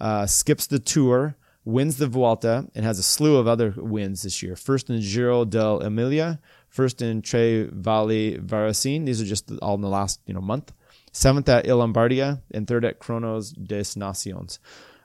uh, 0.00 0.26
skips 0.26 0.66
the 0.66 0.78
Tour, 0.78 1.36
wins 1.64 1.96
the 1.96 2.06
Vuelta, 2.06 2.68
and 2.74 2.84
has 2.84 2.98
a 2.98 3.02
slew 3.02 3.36
of 3.36 3.46
other 3.46 3.74
wins 3.76 4.22
this 4.22 4.42
year. 4.42 4.56
First 4.56 4.90
in 4.90 5.00
Giro 5.00 5.44
dell'Emilia, 5.44 6.38
first 6.68 7.00
in 7.00 7.22
Tre 7.22 7.64
Valli 7.64 8.38
Varesine. 8.38 9.06
These 9.06 9.22
are 9.22 9.26
just 9.26 9.50
all 9.62 9.74
in 9.74 9.80
the 9.80 9.88
last 9.88 10.20
you 10.26 10.34
know 10.34 10.40
month. 10.40 10.72
Seventh 11.12 11.48
at 11.48 11.66
Il 11.66 11.78
Lombardia, 11.78 12.40
and 12.52 12.66
third 12.66 12.84
at 12.84 12.98
Cronos 12.98 13.50
des 13.50 13.96
Naciones. 13.96 14.58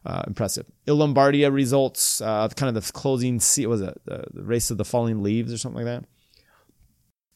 Uh, 0.06 0.22
impressive. 0.28 0.68
Il 0.86 0.98
Lombardia 0.98 1.52
results, 1.52 2.22
uh, 2.22 2.48
kind 2.50 2.76
of 2.76 2.86
the 2.86 2.92
closing, 2.92 3.36
was 3.68 3.82
it 3.82 4.00
the 4.06 4.24
race 4.36 4.70
of 4.70 4.78
the 4.78 4.86
falling 4.86 5.24
leaves 5.24 5.52
or 5.52 5.58
something 5.58 5.84
like 5.84 6.02
that? 6.02 6.08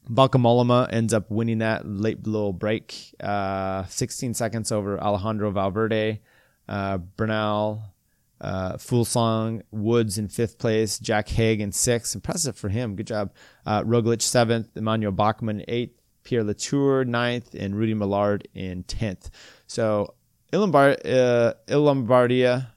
Bauke 0.09 0.89
ends 0.91 1.13
up 1.13 1.29
winning 1.29 1.59
that 1.59 1.87
late 1.87 2.25
little 2.25 2.53
break, 2.53 3.13
uh, 3.19 3.85
16 3.85 4.33
seconds 4.33 4.71
over 4.71 4.99
Alejandro 4.99 5.51
Valverde, 5.51 6.19
uh, 6.67 6.97
Bernal, 6.97 7.83
uh, 8.41 8.73
Fuglsang, 8.73 9.61
Woods 9.71 10.17
in 10.17 10.27
fifth 10.27 10.57
place, 10.57 10.97
Jack 10.97 11.27
Haig 11.29 11.61
in 11.61 11.71
sixth. 11.71 12.15
Impressive 12.15 12.55
for 12.57 12.69
him. 12.69 12.95
Good 12.95 13.07
job. 13.07 13.33
Uh, 13.65 13.83
Roglic 13.83 14.21
seventh, 14.21 14.75
Emmanuel 14.75 15.11
Bachmann 15.11 15.63
eighth, 15.67 16.01
Pierre 16.23 16.43
Latour 16.43 17.05
ninth, 17.05 17.53
and 17.53 17.75
Rudy 17.75 17.93
Millard 17.93 18.47
in 18.53 18.83
tenth. 18.83 19.29
So 19.67 20.15
Il, 20.51 20.63
uh, 20.63 21.53
Lombardia, 21.67 22.71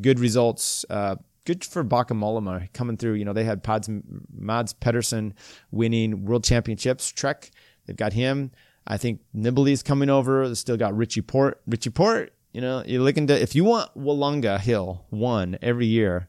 good 0.00 0.18
results. 0.18 0.84
Uh, 0.88 1.16
good 1.50 1.64
for 1.64 1.82
Bauke 1.82 2.10
Mollema 2.10 2.72
coming 2.72 2.96
through. 2.96 3.14
You 3.14 3.24
know, 3.24 3.32
they 3.32 3.42
had 3.42 3.62
Pods, 3.64 3.90
Mads 4.32 4.72
Pedersen 4.74 5.34
winning 5.72 6.24
world 6.24 6.44
championships. 6.44 7.10
Trek, 7.10 7.50
they've 7.86 7.96
got 7.96 8.12
him. 8.12 8.52
I 8.86 8.96
think 8.96 9.20
Nibali's 9.34 9.82
coming 9.82 10.10
over. 10.10 10.48
They 10.48 10.54
still 10.54 10.76
got 10.76 10.96
Richie 10.96 11.22
Porte. 11.22 11.60
Richie 11.66 11.90
Porte, 11.90 12.32
you 12.52 12.60
know, 12.60 12.84
you're 12.86 13.02
looking 13.02 13.26
to, 13.26 13.40
if 13.40 13.56
you 13.56 13.64
want 13.64 13.92
Willunga 13.96 14.60
Hill 14.60 15.04
one 15.10 15.58
every 15.60 15.86
year, 15.86 16.28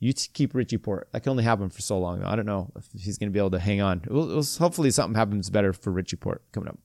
you 0.00 0.12
keep 0.12 0.54
Richie 0.54 0.78
Porte. 0.78 1.10
That 1.12 1.22
can 1.22 1.30
only 1.30 1.44
happen 1.44 1.70
for 1.70 1.80
so 1.80 1.98
long. 1.98 2.22
I 2.22 2.36
don't 2.36 2.46
know 2.46 2.70
if 2.76 2.86
he's 2.94 3.16
going 3.16 3.30
to 3.30 3.32
be 3.32 3.40
able 3.40 3.50
to 3.52 3.58
hang 3.58 3.80
on. 3.80 4.02
It 4.04 4.12
will, 4.12 4.30
it 4.30 4.34
will, 4.34 4.46
hopefully 4.58 4.90
something 4.90 5.16
happens 5.16 5.48
better 5.48 5.72
for 5.72 5.90
Richie 5.90 6.16
Porte 6.16 6.42
coming 6.52 6.68
up. 6.68 6.78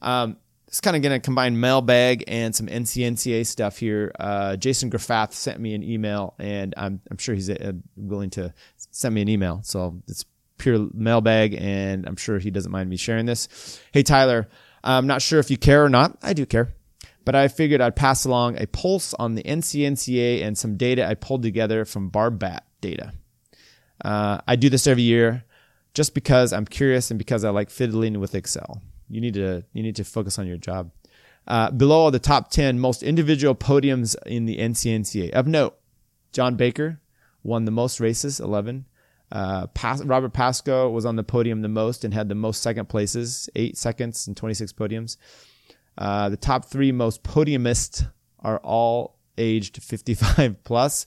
Um, 0.00 0.38
it's 0.68 0.82
kind 0.82 0.94
of 0.94 1.02
going 1.02 1.18
to 1.18 1.24
combine 1.24 1.58
mailbag 1.58 2.24
and 2.28 2.54
some 2.54 2.66
NCNCA 2.66 3.46
stuff 3.46 3.78
here. 3.78 4.12
Uh, 4.20 4.54
Jason 4.56 4.90
Graffath 4.90 5.32
sent 5.32 5.58
me 5.60 5.74
an 5.74 5.82
email, 5.82 6.34
and 6.38 6.74
I'm, 6.76 7.00
I'm 7.10 7.16
sure 7.16 7.34
he's 7.34 7.48
uh, 7.48 7.72
willing 7.96 8.28
to 8.30 8.52
send 8.76 9.14
me 9.14 9.22
an 9.22 9.30
email. 9.30 9.60
So 9.64 10.02
it's 10.06 10.26
pure 10.58 10.88
mailbag, 10.92 11.54
and 11.58 12.06
I'm 12.06 12.16
sure 12.16 12.38
he 12.38 12.50
doesn't 12.50 12.70
mind 12.70 12.90
me 12.90 12.98
sharing 12.98 13.24
this. 13.24 13.80
Hey, 13.92 14.02
Tyler, 14.02 14.46
I'm 14.84 15.06
not 15.06 15.22
sure 15.22 15.40
if 15.40 15.50
you 15.50 15.56
care 15.56 15.82
or 15.82 15.88
not. 15.88 16.18
I 16.22 16.34
do 16.34 16.44
care. 16.44 16.74
But 17.24 17.34
I 17.34 17.48
figured 17.48 17.80
I'd 17.80 17.96
pass 17.96 18.26
along 18.26 18.60
a 18.60 18.66
pulse 18.66 19.14
on 19.14 19.36
the 19.36 19.42
NCNCA 19.42 20.42
and 20.42 20.56
some 20.56 20.76
data 20.76 21.06
I 21.06 21.14
pulled 21.14 21.42
together 21.42 21.86
from 21.86 22.10
Barbat 22.10 22.60
data. 22.82 23.12
Uh, 24.04 24.38
I 24.46 24.56
do 24.56 24.68
this 24.68 24.86
every 24.86 25.02
year 25.02 25.44
just 25.94 26.14
because 26.14 26.52
I'm 26.52 26.66
curious 26.66 27.10
and 27.10 27.18
because 27.18 27.44
I 27.44 27.50
like 27.50 27.70
fiddling 27.70 28.20
with 28.20 28.34
Excel. 28.34 28.82
You 29.10 29.20
need 29.20 29.34
to 29.34 29.64
you 29.72 29.82
need 29.82 29.96
to 29.96 30.04
focus 30.04 30.38
on 30.38 30.46
your 30.46 30.56
job. 30.56 30.90
Uh, 31.46 31.70
below 31.70 32.06
are 32.06 32.10
the 32.10 32.18
top 32.18 32.50
10 32.50 32.78
most 32.78 33.02
individual 33.02 33.54
podiums 33.54 34.14
in 34.26 34.44
the 34.44 34.58
NCNCA. 34.58 35.30
Of 35.30 35.46
note, 35.46 35.78
John 36.30 36.56
Baker 36.56 37.00
won 37.42 37.64
the 37.64 37.70
most 37.70 38.00
races, 38.00 38.38
11. 38.38 38.84
Uh, 39.32 39.66
Pas- 39.68 40.04
Robert 40.04 40.32
Pasco 40.34 40.90
was 40.90 41.06
on 41.06 41.16
the 41.16 41.22
podium 41.22 41.62
the 41.62 41.68
most 41.68 42.04
and 42.04 42.12
had 42.12 42.28
the 42.28 42.34
most 42.34 42.62
second 42.62 42.88
places, 42.88 43.48
eight 43.56 43.78
seconds 43.78 44.26
and 44.26 44.36
26 44.36 44.72
podiums. 44.72 45.16
Uh, 45.96 46.28
the 46.28 46.36
top 46.36 46.66
three 46.66 46.92
most 46.92 47.22
podiumists 47.22 48.06
are 48.40 48.58
all 48.58 49.18
aged 49.36 49.82
55 49.82 50.62
plus. 50.64 51.06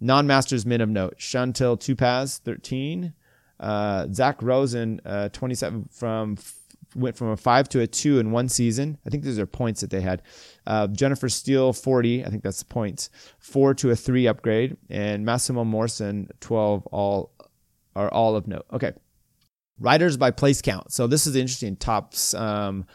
Non-masters 0.00 0.64
men 0.64 0.80
of 0.80 0.88
note: 0.88 1.18
Chantal 1.18 1.76
Tupaz, 1.76 2.38
13. 2.38 3.12
Uh, 3.58 4.06
Zach 4.10 4.40
Rosen, 4.40 5.00
uh, 5.04 5.28
27 5.28 5.88
from 5.92 6.36
went 6.94 7.16
from 7.16 7.28
a 7.28 7.36
five 7.36 7.68
to 7.70 7.80
a 7.80 7.86
two 7.86 8.18
in 8.18 8.30
one 8.30 8.48
season. 8.48 8.98
I 9.06 9.10
think 9.10 9.22
these 9.22 9.38
are 9.38 9.46
points 9.46 9.80
that 9.80 9.90
they 9.90 10.00
had. 10.00 10.22
Uh, 10.66 10.86
Jennifer 10.88 11.28
Steele, 11.28 11.72
40. 11.72 12.24
I 12.24 12.28
think 12.28 12.42
that's 12.42 12.60
the 12.60 12.66
points. 12.66 13.10
Four 13.38 13.74
to 13.74 13.90
a 13.90 13.96
three 13.96 14.26
upgrade. 14.26 14.76
And 14.88 15.24
Massimo 15.24 15.64
Morrison, 15.64 16.28
12, 16.40 16.86
all 16.88 17.32
are 17.96 18.08
all 18.08 18.36
of 18.36 18.46
note. 18.46 18.66
Okay. 18.72 18.92
Riders 19.78 20.16
by 20.16 20.30
place 20.30 20.60
count. 20.62 20.92
So 20.92 21.06
this 21.06 21.26
is 21.26 21.34
interesting. 21.36 21.76
Tops, 21.76 22.34
um, 22.34 22.86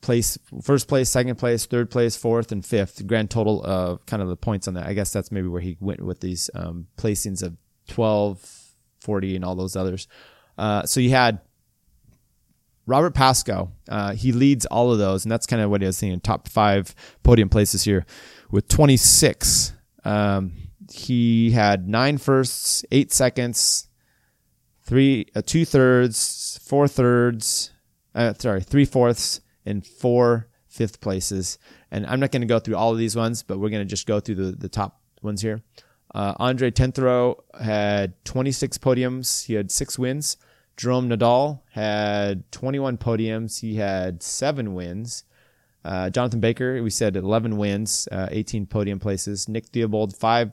place, 0.00 0.38
first 0.62 0.88
place, 0.88 1.10
second 1.10 1.36
place, 1.36 1.66
third 1.66 1.90
place, 1.90 2.16
fourth, 2.16 2.52
and 2.52 2.64
fifth. 2.64 3.06
Grand 3.06 3.30
total 3.30 3.62
of 3.64 4.04
kind 4.06 4.22
of 4.22 4.28
the 4.28 4.36
points 4.36 4.66
on 4.66 4.74
that. 4.74 4.86
I 4.86 4.94
guess 4.94 5.12
that's 5.12 5.30
maybe 5.30 5.48
where 5.48 5.60
he 5.60 5.76
went 5.80 6.02
with 6.02 6.20
these 6.20 6.48
um, 6.54 6.86
placings 6.96 7.42
of 7.42 7.56
12, 7.88 8.72
40, 9.00 9.36
and 9.36 9.44
all 9.44 9.54
those 9.54 9.76
others. 9.76 10.08
Uh, 10.56 10.84
so 10.84 11.00
you 11.00 11.10
had 11.10 11.40
Robert 12.90 13.14
Pasco, 13.14 13.70
uh, 13.88 14.14
he 14.14 14.32
leads 14.32 14.66
all 14.66 14.92
of 14.92 14.98
those, 14.98 15.24
and 15.24 15.30
that's 15.30 15.46
kind 15.46 15.62
of 15.62 15.70
what 15.70 15.80
he 15.80 15.86
was 15.86 15.96
saying. 15.96 16.18
Top 16.20 16.48
five 16.48 16.92
podium 17.22 17.48
places 17.48 17.84
here 17.84 18.04
with 18.50 18.66
26. 18.66 19.72
Um, 20.04 20.54
he 20.92 21.52
had 21.52 21.88
nine 21.88 22.18
firsts, 22.18 22.84
eight 22.90 23.12
seconds, 23.12 23.86
three, 24.82 25.26
uh, 25.36 25.42
two 25.46 25.64
thirds, 25.64 26.58
four 26.64 26.88
thirds, 26.88 27.70
uh, 28.16 28.34
sorry, 28.36 28.60
three 28.60 28.84
fourths, 28.84 29.40
and 29.64 29.86
four 29.86 30.48
fifth 30.66 31.00
places. 31.00 31.58
And 31.92 32.04
I'm 32.06 32.18
not 32.18 32.32
going 32.32 32.42
to 32.42 32.48
go 32.48 32.58
through 32.58 32.74
all 32.74 32.90
of 32.90 32.98
these 32.98 33.14
ones, 33.14 33.44
but 33.44 33.60
we're 33.60 33.70
going 33.70 33.86
to 33.86 33.88
just 33.88 34.08
go 34.08 34.18
through 34.18 34.34
the, 34.34 34.50
the 34.50 34.68
top 34.68 35.00
ones 35.22 35.42
here. 35.42 35.62
Uh, 36.12 36.34
Andre 36.40 36.72
Tenthro 36.72 37.36
had 37.60 38.24
26 38.24 38.78
podiums. 38.78 39.44
He 39.44 39.54
had 39.54 39.70
six 39.70 39.96
wins. 39.96 40.36
Jerome 40.80 41.10
Nadal 41.10 41.60
had 41.72 42.50
21 42.52 42.96
podiums. 42.96 43.60
He 43.60 43.74
had 43.74 44.22
seven 44.22 44.72
wins. 44.72 45.24
Uh, 45.84 46.08
Jonathan 46.08 46.40
Baker, 46.40 46.82
we 46.82 46.88
said 46.88 47.16
11 47.16 47.58
wins, 47.58 48.08
uh, 48.10 48.28
18 48.30 48.64
podium 48.64 48.98
places. 48.98 49.46
Nick 49.46 49.66
Theobald, 49.66 50.16
five 50.16 50.52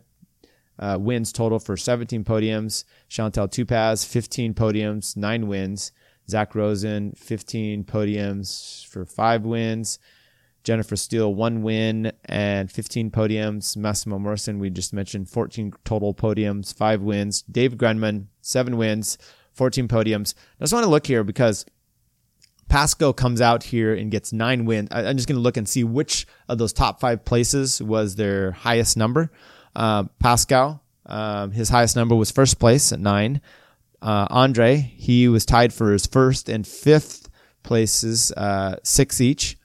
uh, 0.79 0.97
wins 0.99 1.31
total 1.31 1.59
for 1.59 1.77
17 1.77 2.25
podiums. 2.25 2.83
Chantal 3.07 3.47
Tupaz, 3.47 4.05
15 4.05 4.53
podiums, 4.53 5.15
nine 5.15 5.47
wins. 5.47 5.93
Zach 6.29 6.53
Rosen, 6.55 7.13
15 7.15 7.85
podiums 7.85 8.85
for 8.85 9.05
five 9.05 9.45
wins. 9.45 9.97
Jennifer 10.65 10.97
Steele, 10.97 11.33
one 11.33 11.61
win 11.61 12.11
and 12.25 12.69
15 12.69 13.11
podiums. 13.11 13.77
Massimo 13.77 14.19
Morrison, 14.19 14.59
we 14.59 14.71
just 14.71 14.91
mentioned 14.91 15.29
14 15.29 15.71
total 15.85 16.13
podiums, 16.13 16.75
five 16.75 17.01
wins. 17.01 17.43
Dave 17.43 17.77
Grenman, 17.77 18.27
seven 18.41 18.75
wins. 18.75 19.17
14 19.57 19.87
podiums. 19.87 20.33
I 20.59 20.63
just 20.63 20.73
want 20.73 20.85
to 20.85 20.89
look 20.89 21.07
here 21.07 21.23
because 21.23 21.65
Pasco 22.69 23.13
comes 23.13 23.41
out 23.41 23.63
here 23.63 23.93
and 23.93 24.11
gets 24.11 24.31
nine 24.33 24.65
wins. 24.65 24.89
I'm 24.91 25.15
just 25.15 25.27
going 25.27 25.37
to 25.37 25.41
look 25.41 25.57
and 25.57 25.67
see 25.67 25.83
which 25.83 26.27
of 26.47 26.57
those 26.57 26.73
top 26.73 26.99
five 26.99 27.25
places 27.25 27.81
was 27.81 28.15
their 28.15 28.51
highest 28.51 28.97
number. 28.97 29.31
Uh, 29.75 30.05
Pascal, 30.19 30.81
um, 31.05 31.51
his 31.51 31.69
highest 31.69 31.95
number 31.95 32.15
was 32.15 32.31
first 32.31 32.59
place 32.59 32.91
at 32.91 32.99
nine. 32.99 33.41
Uh, 34.01 34.27
Andre, 34.29 34.75
he 34.75 35.27
was 35.27 35.45
tied 35.45 35.73
for 35.73 35.91
his 35.91 36.05
first 36.05 36.49
and 36.49 36.67
fifth 36.67 37.29
places, 37.63 38.31
uh, 38.33 38.77
six 38.83 39.21
each. 39.21 39.57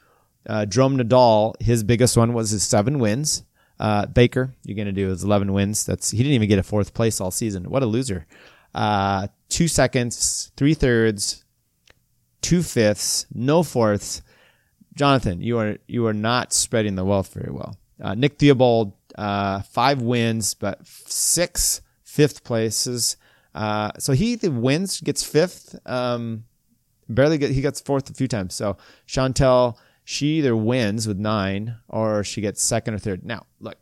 Uh, 0.47 0.65
Drum 0.65 0.97
Nadal, 0.97 1.61
his 1.61 1.85
biggest 1.85 2.17
one 2.17 2.33
was 2.33 2.51
his 2.51 2.63
seven 2.63 2.99
wins. 2.99 3.45
Uh, 3.79 4.07
Baker, 4.07 4.55
you're 4.65 4.77
going 4.77 4.87
to 4.87 4.93
do 4.93 5.09
his 5.09 5.25
11 5.25 5.53
wins. 5.53 5.85
That's, 5.85 6.11
he 6.11 6.19
didn't 6.19 6.35
even 6.35 6.49
get 6.49 6.59
a 6.59 6.63
fourth 6.63 6.95
place 6.95 7.21
all 7.21 7.31
season. 7.31 7.65
What 7.65 7.83
a 7.83 7.87
loser. 7.87 8.27
Uh, 8.75 9.29
two 9.49 9.69
seconds, 9.69 10.51
three 10.57 10.75
thirds, 10.75 11.45
two 12.41 12.63
fifths, 12.63 13.27
no 13.35 13.63
fourths. 13.63 14.23
Jonathan, 14.95 15.41
you 15.41 15.59
are 15.59 15.79
you 15.87 16.07
are 16.07 16.15
not 16.15 16.53
spreading 16.53 16.97
the 16.97 17.05
wealth 17.05 17.33
very 17.33 17.53
well. 17.53 17.77
Uh, 18.01 18.15
Nick 18.15 18.39
Theobald, 18.39 18.93
uh, 19.17 19.61
five 19.63 20.03
wins, 20.03 20.55
but 20.55 20.87
six 20.87 21.81
fifth 22.05 22.45
places. 22.45 23.17
Uh, 23.55 23.93
so 23.99 24.13
he 24.13 24.37
wins, 24.37 25.01
gets 25.01 25.23
fifth. 25.23 25.79
Um, 25.87 26.45
barely 27.09 27.39
get 27.39 27.51
he 27.51 27.61
gets 27.61 27.81
fourth 27.81 28.11
a 28.11 28.15
few 28.15 28.29
times. 28.29 28.55
So 28.55 28.77
Chantal, 29.07 29.79
she 30.05 30.39
either 30.39 30.57
wins 30.57 31.07
with 31.07 31.19
nine 31.19 31.77
or 31.89 32.25
she 32.25 32.41
gets 32.41 32.63
second 32.63 32.95
or 32.95 32.99
third. 32.99 33.25
Now, 33.25 33.47
look, 33.61 33.77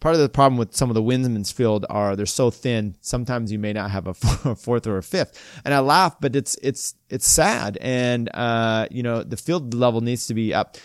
part 0.00 0.14
of 0.14 0.20
the 0.20 0.28
problem 0.28 0.58
with 0.58 0.74
some 0.74 0.90
of 0.90 0.94
the 0.94 1.02
women's 1.02 1.50
field 1.50 1.84
are 1.90 2.14
they're 2.14 2.26
so 2.26 2.50
thin. 2.50 2.96
Sometimes 3.00 3.50
you 3.50 3.58
may 3.58 3.72
not 3.72 3.90
have 3.90 4.06
a 4.06 4.14
fourth 4.56 4.86
or 4.86 4.98
a 4.98 5.02
fifth. 5.02 5.60
And 5.64 5.74
I 5.74 5.80
laugh, 5.80 6.16
but 6.20 6.36
it's 6.36 6.56
it's 6.62 6.94
it's 7.10 7.26
sad. 7.26 7.78
And 7.80 8.30
uh, 8.34 8.86
you 8.90 9.02
know, 9.02 9.22
the 9.22 9.36
field 9.36 9.74
level 9.74 10.00
needs 10.00 10.26
to 10.28 10.34
be 10.34 10.54
up. 10.54 10.76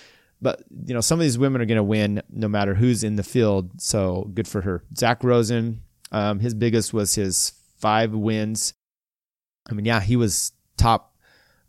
But 0.41 0.63
you 0.86 0.93
know, 0.93 1.02
some 1.02 1.19
of 1.19 1.23
these 1.23 1.38
women 1.38 1.62
are 1.62 1.65
going 1.65 1.78
to 1.78 1.84
win 1.84 2.21
no 2.30 2.47
matter 2.47 2.73
who's 2.73 3.04
in 3.04 3.15
the 3.15 3.23
field. 3.23 3.82
So 3.82 4.30
good 4.34 4.47
for 4.47 4.62
her. 4.62 4.84
Zach 4.95 5.23
Rosen, 5.23 5.82
um, 6.12 6.39
his 6.39 6.54
biggest 6.54 6.93
was 6.93 7.15
his 7.15 7.54
five 7.78 8.13
wins. 8.13 8.73
I 9.69 9.73
mean, 9.73 9.86
yeah, 9.86 10.02
he 10.02 10.15
was 10.15 10.52
top 10.76 11.15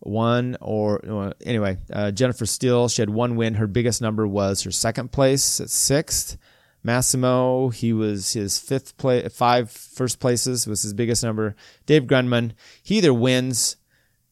one 0.01 0.57
or 0.61 1.35
anyway. 1.45 1.79
Uh, 1.93 2.11
Jennifer 2.11 2.47
Steele, 2.47 2.89
she 2.89 3.03
had 3.03 3.11
one 3.11 3.37
win. 3.37 3.55
Her 3.55 3.67
biggest 3.67 4.03
number 4.03 4.27
was 4.27 4.63
her 4.63 4.71
second 4.71 5.13
place 5.13 5.61
at 5.61 5.71
sixth. 5.71 6.37
Massimo, 6.85 7.71
he 7.71 7.95
was 7.95 8.35
his 8.35 8.59
fifth 8.59 8.97
play, 8.99 9.27
five 9.29 9.71
first 9.71 10.21
places 10.21 10.67
was 10.67 10.83
his 10.83 10.93
biggest 10.93 11.25
number. 11.25 11.57
Dave 11.87 12.05
Grundman, 12.05 12.53
he 12.83 12.99
either 12.99 13.15
wins, 13.15 13.77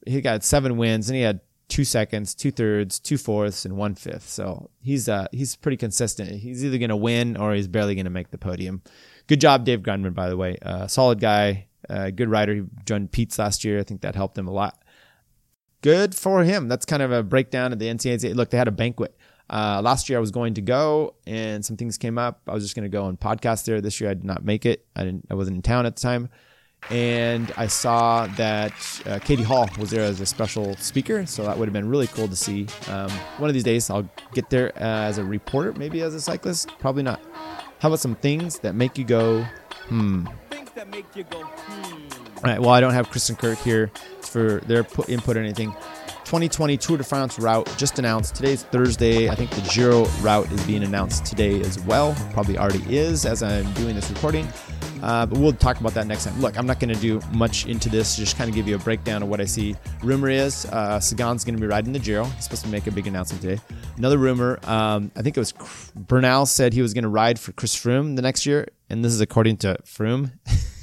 he 0.06 0.20
got 0.20 0.44
seven 0.44 0.76
wins, 0.76 1.08
and 1.08 1.16
he 1.16 1.22
had 1.22 1.40
two 1.68 1.84
seconds, 1.84 2.34
two 2.34 2.50
thirds, 2.50 2.98
two 2.98 3.16
fourths, 3.16 3.64
and 3.64 3.78
one 3.78 3.94
fifth. 3.94 4.28
So 4.28 4.68
he's 4.82 5.08
uh 5.08 5.28
he's 5.32 5.56
pretty 5.56 5.78
consistent. 5.78 6.30
He's 6.30 6.62
either 6.62 6.76
gonna 6.76 6.96
win 6.96 7.38
or 7.38 7.54
he's 7.54 7.68
barely 7.68 7.94
gonna 7.94 8.10
make 8.10 8.30
the 8.30 8.38
podium. 8.38 8.82
Good 9.26 9.40
job, 9.40 9.64
Dave 9.64 9.80
Grundman, 9.80 10.14
by 10.14 10.28
the 10.28 10.36
way. 10.36 10.58
Uh, 10.60 10.86
solid 10.86 11.20
guy, 11.20 11.68
uh, 11.88 12.10
good 12.10 12.28
rider. 12.28 12.54
He 12.54 12.62
joined 12.84 13.12
Pete's 13.12 13.38
last 13.38 13.64
year. 13.64 13.80
I 13.80 13.82
think 13.82 14.02
that 14.02 14.14
helped 14.14 14.36
him 14.36 14.46
a 14.46 14.52
lot. 14.52 14.82
Good 15.80 16.14
for 16.14 16.44
him. 16.44 16.68
That's 16.68 16.84
kind 16.84 17.02
of 17.02 17.10
a 17.10 17.22
breakdown 17.22 17.72
of 17.72 17.78
the 17.78 17.86
NCAA. 17.86 18.34
Look, 18.34 18.50
they 18.50 18.58
had 18.58 18.68
a 18.68 18.72
banquet 18.72 19.16
uh, 19.52 19.82
last 19.82 20.08
year 20.08 20.18
I 20.18 20.20
was 20.20 20.30
going 20.30 20.54
to 20.54 20.62
go 20.62 21.14
and 21.26 21.64
some 21.64 21.76
things 21.76 21.98
came 21.98 22.16
up. 22.16 22.40
I 22.48 22.54
was 22.54 22.64
just 22.64 22.74
going 22.74 22.84
to 22.84 22.88
go 22.88 23.06
and 23.06 23.20
podcast 23.20 23.66
there. 23.66 23.80
This 23.80 24.00
year 24.00 24.10
I 24.10 24.14
did 24.14 24.24
not 24.24 24.44
make 24.44 24.64
it. 24.64 24.86
I 24.96 25.04
didn't. 25.04 25.26
I 25.30 25.34
wasn't 25.34 25.56
in 25.56 25.62
town 25.62 25.84
at 25.84 25.96
the 25.96 26.00
time, 26.00 26.30
and 26.90 27.52
I 27.56 27.66
saw 27.66 28.26
that 28.36 28.72
uh, 29.06 29.18
Katie 29.18 29.42
Hall 29.42 29.68
was 29.78 29.90
there 29.90 30.02
as 30.02 30.20
a 30.20 30.26
special 30.26 30.74
speaker. 30.76 31.26
So 31.26 31.44
that 31.44 31.58
would 31.58 31.68
have 31.68 31.74
been 31.74 31.88
really 31.88 32.06
cool 32.06 32.28
to 32.28 32.36
see. 32.36 32.66
Um, 32.88 33.10
one 33.38 33.50
of 33.50 33.54
these 33.54 33.64
days 33.64 33.90
I'll 33.90 34.08
get 34.32 34.48
there 34.48 34.72
uh, 34.76 35.08
as 35.08 35.18
a 35.18 35.24
reporter, 35.24 35.72
maybe 35.74 36.00
as 36.00 36.14
a 36.14 36.20
cyclist. 36.20 36.68
Probably 36.78 37.02
not. 37.02 37.20
How 37.78 37.88
about 37.88 38.00
some 38.00 38.14
things 38.14 38.58
that 38.60 38.74
make 38.74 38.96
you 38.96 39.04
go, 39.04 39.42
hmm? 39.88 40.24
Things 40.48 40.70
that 40.74 40.88
make 40.88 41.04
you 41.14 41.24
go, 41.24 41.42
hmm. 41.42 42.22
All 42.44 42.50
right. 42.50 42.60
Well, 42.60 42.70
I 42.70 42.80
don't 42.80 42.92
have 42.92 43.10
Kristen 43.10 43.36
Kirk 43.36 43.58
here 43.58 43.92
for 44.20 44.60
their 44.66 44.86
input 45.08 45.36
or 45.36 45.40
anything. 45.40 45.74
2020 46.32 46.78
Tour 46.78 46.96
de 46.96 47.04
France 47.04 47.38
route 47.38 47.70
just 47.76 47.98
announced. 47.98 48.34
Today's 48.34 48.62
Thursday. 48.62 49.28
I 49.28 49.34
think 49.34 49.50
the 49.50 49.60
Giro 49.70 50.06
route 50.22 50.50
is 50.50 50.66
being 50.66 50.82
announced 50.82 51.26
today 51.26 51.60
as 51.60 51.78
well. 51.80 52.16
Probably 52.32 52.56
already 52.56 52.96
is 52.96 53.26
as 53.26 53.42
I'm 53.42 53.70
doing 53.74 53.94
this 53.94 54.08
recording. 54.08 54.48
Uh, 55.02 55.26
but 55.26 55.38
we'll 55.38 55.52
talk 55.52 55.78
about 55.78 55.92
that 55.92 56.06
next 56.06 56.24
time. 56.24 56.40
Look, 56.40 56.56
I'm 56.56 56.64
not 56.64 56.80
going 56.80 56.88
to 56.88 56.98
do 56.98 57.20
much 57.34 57.66
into 57.66 57.90
this, 57.90 58.16
just 58.16 58.38
kind 58.38 58.48
of 58.48 58.56
give 58.56 58.66
you 58.66 58.76
a 58.76 58.78
breakdown 58.78 59.22
of 59.22 59.28
what 59.28 59.42
I 59.42 59.44
see. 59.44 59.76
Rumor 60.02 60.30
is 60.30 60.64
uh, 60.72 60.98
Sagan's 61.00 61.44
going 61.44 61.54
to 61.54 61.60
be 61.60 61.66
riding 61.66 61.92
the 61.92 61.98
Giro. 61.98 62.24
He's 62.24 62.44
supposed 62.44 62.62
to 62.62 62.70
make 62.70 62.86
a 62.86 62.92
big 62.92 63.06
announcement 63.06 63.42
today. 63.42 63.60
Another 63.98 64.16
rumor, 64.16 64.58
um, 64.62 65.10
I 65.14 65.20
think 65.20 65.36
it 65.36 65.40
was 65.40 65.52
Bernal 65.94 66.46
said 66.46 66.72
he 66.72 66.80
was 66.80 66.94
going 66.94 67.04
to 67.04 67.10
ride 67.10 67.38
for 67.38 67.52
Chris 67.52 67.76
Froome 67.76 68.16
the 68.16 68.22
next 68.22 68.46
year, 68.46 68.68
and 68.88 69.04
this 69.04 69.12
is 69.12 69.20
according 69.20 69.58
to 69.58 69.76
Froome. 69.84 70.32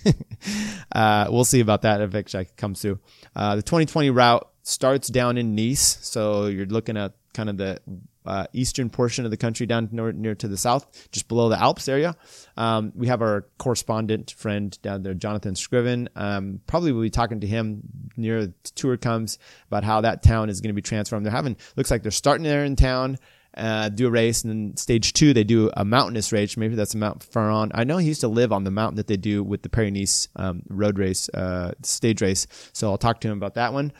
uh, 0.91 1.27
we'll 1.31 1.43
see 1.43 1.59
about 1.59 1.81
that 1.81 2.01
if 2.01 2.13
it 2.13 2.55
comes 2.55 2.83
through. 2.83 2.99
Uh, 3.35 3.55
the 3.55 3.63
2020 3.63 4.11
route 4.11 4.48
starts 4.69 5.09
down 5.09 5.37
in 5.37 5.55
Nice. 5.55 5.97
So 6.01 6.45
you're 6.45 6.65
looking 6.65 6.95
at 6.95 7.13
kind 7.33 7.49
of 7.49 7.57
the 7.57 7.79
uh, 8.25 8.45
eastern 8.53 8.89
portion 8.89 9.25
of 9.25 9.31
the 9.31 9.37
country 9.37 9.65
down 9.65 9.89
near, 9.91 10.11
near, 10.11 10.35
to 10.35 10.47
the 10.47 10.57
south, 10.57 11.09
just 11.11 11.27
below 11.27 11.49
the 11.49 11.59
Alps 11.59 11.87
area. 11.87 12.15
Um, 12.57 12.91
we 12.95 13.07
have 13.07 13.21
our 13.21 13.45
correspondent 13.57 14.31
friend 14.31 14.77
down 14.81 15.01
there, 15.01 15.13
Jonathan 15.15 15.55
Scriven. 15.55 16.09
Um, 16.15 16.61
probably 16.67 16.91
we'll 16.91 17.01
be 17.01 17.09
talking 17.09 17.39
to 17.39 17.47
him 17.47 17.81
near 18.17 18.45
the 18.45 18.53
tour 18.75 18.97
comes 18.97 19.39
about 19.67 19.83
how 19.83 20.01
that 20.01 20.21
town 20.21 20.49
is 20.49 20.61
going 20.61 20.69
to 20.69 20.75
be 20.75 20.81
transformed. 20.81 21.25
They're 21.25 21.31
having, 21.33 21.57
looks 21.75 21.89
like 21.89 22.03
they're 22.03 22.11
starting 22.11 22.43
there 22.43 22.63
in 22.63 22.75
town. 22.75 23.17
Uh, 23.57 23.89
do 23.89 24.07
a 24.07 24.11
race, 24.11 24.43
and 24.43 24.51
then 24.51 24.77
stage 24.77 25.11
two 25.11 25.33
they 25.33 25.43
do 25.43 25.71
a 25.75 25.83
mountainous 25.83 26.31
race. 26.31 26.55
Maybe 26.55 26.75
that's 26.75 26.93
Mount 26.93 27.25
Faron. 27.27 27.71
I 27.73 27.83
know 27.83 27.97
he 27.97 28.07
used 28.07 28.21
to 28.21 28.27
live 28.27 28.53
on 28.53 28.63
the 28.63 28.69
mountain 28.69 28.97
that 28.97 29.07
they 29.07 29.17
do 29.17 29.43
with 29.43 29.63
the 29.63 29.69
Paris 29.69 29.91
Nice 29.91 30.27
um, 30.35 30.61
road 30.69 30.99
race, 30.99 31.29
uh, 31.29 31.73
stage 31.81 32.21
race. 32.21 32.45
So 32.73 32.91
I'll 32.91 32.99
talk 32.99 33.19
to 33.21 33.27
him 33.27 33.35
about 33.35 33.55
that 33.55 33.73
one 33.73 33.91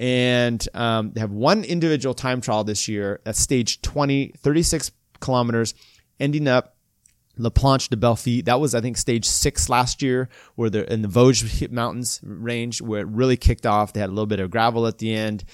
and 0.00 0.66
um, 0.72 1.12
they 1.12 1.20
have 1.20 1.30
one 1.30 1.62
individual 1.62 2.14
time 2.14 2.40
trial 2.40 2.64
this 2.64 2.88
year 2.88 3.20
at 3.26 3.36
stage 3.36 3.82
20, 3.82 4.32
36 4.38 4.92
kilometers, 5.20 5.74
ending 6.18 6.48
up 6.48 6.74
La 7.36 7.50
Planche 7.50 7.90
de 7.90 7.96
Belfi. 7.96 8.42
That 8.46 8.60
was, 8.60 8.74
I 8.74 8.80
think, 8.80 8.96
stage 8.96 9.26
six 9.26 9.68
last 9.68 10.00
year, 10.00 10.30
where 10.54 10.70
they're 10.70 10.84
in 10.84 11.02
the 11.02 11.08
Vosges 11.08 11.70
Mountains 11.70 12.18
range, 12.22 12.80
where 12.80 13.02
it 13.02 13.08
really 13.08 13.36
kicked 13.36 13.66
off. 13.66 13.92
They 13.92 14.00
had 14.00 14.08
a 14.08 14.12
little 14.12 14.24
bit 14.24 14.40
of 14.40 14.50
gravel 14.50 14.86
at 14.86 14.96
the 14.96 15.14
end, 15.14 15.44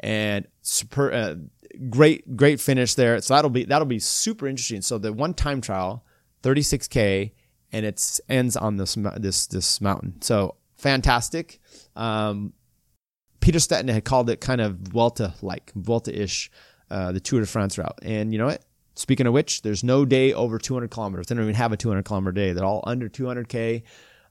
and 0.00 0.48
super, 0.62 1.12
uh, 1.12 1.36
great, 1.88 2.36
great 2.36 2.60
finish 2.60 2.94
there. 2.94 3.20
So 3.20 3.34
that'll 3.34 3.50
be 3.50 3.66
that'll 3.66 3.86
be 3.86 4.00
super 4.00 4.48
interesting. 4.48 4.82
So 4.82 4.98
the 4.98 5.12
one 5.12 5.32
time 5.32 5.60
trial, 5.60 6.04
36k, 6.42 7.30
and 7.70 7.86
it 7.86 8.20
ends 8.28 8.56
on 8.56 8.78
this 8.78 8.96
this 9.18 9.46
this 9.46 9.80
mountain. 9.80 10.20
So 10.22 10.56
fantastic. 10.74 11.60
Um, 11.94 12.52
Peter 13.42 13.58
Stetina 13.58 13.92
had 13.92 14.04
called 14.04 14.30
it 14.30 14.40
kind 14.40 14.60
of 14.60 14.76
Vuelta 14.76 15.34
like, 15.42 15.72
Vuelta 15.74 16.18
ish, 16.18 16.50
uh, 16.90 17.12
the 17.12 17.20
Tour 17.20 17.40
de 17.40 17.46
France 17.46 17.76
route. 17.76 17.98
And 18.00 18.32
you 18.32 18.38
know 18.38 18.46
what? 18.46 18.64
Speaking 18.94 19.26
of 19.26 19.32
which, 19.32 19.62
there's 19.62 19.82
no 19.82 20.04
day 20.04 20.32
over 20.32 20.58
200 20.58 20.90
kilometers. 20.90 21.26
They 21.26 21.34
don't 21.34 21.44
even 21.44 21.54
have 21.54 21.72
a 21.72 21.76
200 21.76 22.04
kilometer 22.04 22.32
day. 22.32 22.52
They're 22.52 22.64
all 22.64 22.84
under 22.86 23.08
200K. 23.08 23.82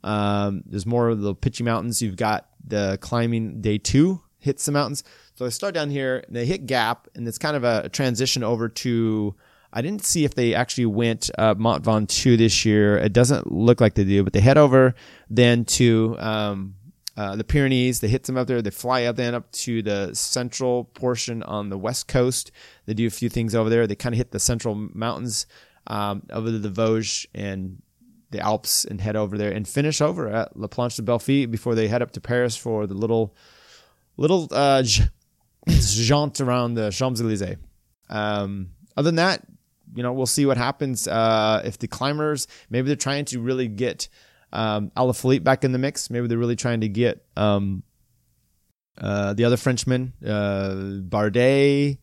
Um, 0.03 0.63
there's 0.65 0.85
more 0.85 1.09
of 1.09 1.19
the 1.19 1.35
pitchy 1.35 1.63
mountains. 1.63 2.01
You've 2.01 2.15
got 2.15 2.47
the 2.65 2.97
climbing 3.01 3.61
day 3.61 3.77
two 3.77 4.21
hits 4.39 4.65
the 4.65 4.71
mountains. 4.71 5.03
So 5.35 5.43
they 5.43 5.49
start 5.49 5.73
down 5.73 5.89
here, 5.89 6.23
and 6.25 6.35
they 6.35 6.45
hit 6.45 6.65
Gap, 6.65 7.07
and 7.13 7.27
it's 7.27 7.37
kind 7.37 7.55
of 7.55 7.63
a 7.63 7.89
transition 7.89 8.43
over 8.43 8.69
to. 8.69 9.35
I 9.73 9.81
didn't 9.81 10.03
see 10.03 10.25
if 10.25 10.35
they 10.35 10.53
actually 10.53 10.87
went 10.87 11.29
uh, 11.37 11.55
Mont 11.57 11.83
Ventoux 11.83 12.37
this 12.37 12.65
year. 12.65 12.97
It 12.97 13.13
doesn't 13.13 13.51
look 13.51 13.79
like 13.79 13.93
they 13.95 14.03
do, 14.03 14.23
but 14.23 14.33
they 14.33 14.41
head 14.41 14.57
over 14.57 14.95
then 15.29 15.63
to 15.65 16.17
um, 16.19 16.75
uh, 17.17 17.35
the 17.35 17.43
Pyrenees. 17.43 17.99
They 17.99 18.07
hit 18.07 18.23
them 18.23 18.37
up 18.37 18.47
there. 18.47 18.61
They 18.61 18.69
fly 18.69 19.03
up 19.03 19.15
then 19.15 19.35
up 19.35 19.51
to 19.51 19.81
the 19.81 20.13
central 20.13 20.85
portion 20.85 21.43
on 21.43 21.69
the 21.69 21.77
west 21.77 22.07
coast. 22.07 22.51
They 22.85 22.93
do 22.93 23.07
a 23.07 23.11
few 23.11 23.29
things 23.29 23.53
over 23.53 23.69
there. 23.69 23.87
They 23.87 23.95
kind 23.95 24.13
of 24.13 24.17
hit 24.17 24.31
the 24.31 24.39
central 24.39 24.75
mountains 24.75 25.45
um, 25.87 26.23
over 26.31 26.51
the 26.51 26.69
Vosges 26.69 27.25
and 27.33 27.81
the 28.31 28.39
Alps 28.39 28.85
and 28.85 29.01
head 29.01 29.15
over 29.15 29.37
there 29.37 29.51
and 29.51 29.67
finish 29.67 30.01
over 30.01 30.29
at 30.29 30.57
La 30.57 30.67
Planche 30.67 30.95
de 30.95 31.01
Belfi 31.01 31.49
before 31.49 31.75
they 31.75 31.87
head 31.87 32.01
up 32.01 32.11
to 32.11 32.21
Paris 32.21 32.55
for 32.55 32.87
the 32.87 32.93
little 32.93 33.35
little 34.17 34.47
uh, 34.51 34.83
jaunt 35.67 36.39
around 36.39 36.75
the 36.75 36.91
Champs 36.91 37.19
Elysees. 37.19 37.57
Um, 38.09 38.71
other 38.95 39.07
than 39.07 39.15
that, 39.15 39.43
you 39.93 40.03
know, 40.03 40.13
we'll 40.13 40.25
see 40.25 40.45
what 40.45 40.57
happens. 40.57 41.07
Uh, 41.07 41.61
if 41.65 41.77
the 41.77 41.87
climbers, 41.87 42.47
maybe 42.69 42.87
they're 42.87 42.95
trying 42.95 43.25
to 43.25 43.39
really 43.39 43.67
get 43.67 44.07
um, 44.51 44.91
Alaphilippe 44.95 45.43
back 45.43 45.63
in 45.63 45.71
the 45.71 45.79
mix. 45.79 46.09
Maybe 46.09 46.27
they're 46.27 46.37
really 46.37 46.55
trying 46.55 46.81
to 46.81 46.89
get 46.89 47.25
um, 47.37 47.83
uh, 48.97 49.33
the 49.33 49.45
other 49.45 49.57
Frenchman, 49.57 50.13
uh, 50.25 51.01
Bardet. 51.07 51.97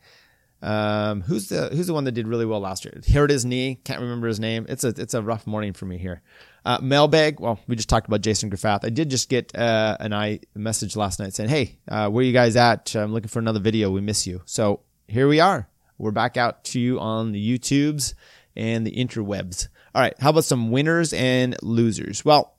Um, 0.61 1.21
who's 1.21 1.49
the 1.49 1.69
who's 1.69 1.87
the 1.87 1.95
one 1.95 2.05
that 2.05 2.13
did 2.13 2.27
really 2.27 2.47
well 2.47 2.59
last 2.59 2.85
year? 2.85 3.01
Here 3.07 3.25
it 3.25 3.31
is, 3.31 3.45
knee. 3.45 3.81
Can't 3.85 4.01
remember 4.01 4.27
his 4.27 4.41
name. 4.41 4.67
It's 4.69 4.83
a 4.83 4.89
it's 4.89 5.15
a 5.15 5.23
rough 5.23 5.47
morning 5.47 5.73
for 5.73 5.87
me 5.87 5.99
here. 5.99 6.21
Uh, 6.65 6.79
mailbag. 6.83 7.39
Well, 7.39 7.61
we 7.69 7.77
just 7.77 7.89
talked 7.89 8.09
about 8.09 8.23
Jason 8.23 8.51
Graffath. 8.51 8.85
I 8.85 8.91
did 8.91 9.09
just 9.09 9.29
get 9.29 9.55
uh, 9.57 9.97
an 10.01 10.13
I 10.13 10.41
message 10.57 10.97
last 10.97 11.21
night 11.21 11.33
saying, 11.33 11.51
"Hey, 11.51 11.79
uh, 11.87 12.11
where 12.11 12.25
you 12.25 12.33
guys 12.33 12.57
at? 12.57 12.95
I'm 12.97 13.13
looking 13.13 13.29
for 13.29 13.39
another 13.39 13.61
video. 13.61 13.91
We 13.91 14.01
miss 14.01 14.27
you." 14.27 14.43
So 14.47 14.81
here 15.07 15.29
we 15.29 15.39
are. 15.39 15.69
We're 15.97 16.11
back 16.11 16.37
out 16.37 16.65
to 16.65 16.81
you 16.81 16.99
on 16.99 17.31
the 17.31 17.59
YouTubes 17.59 18.15
and 18.57 18.85
the 18.85 18.93
interwebs. 18.93 19.69
All 19.99 20.05
right. 20.05 20.15
How 20.21 20.31
about 20.31 20.45
some 20.45 20.71
winners 20.71 21.13
and 21.13 21.57
losers? 21.61 22.25
Well, 22.25 22.55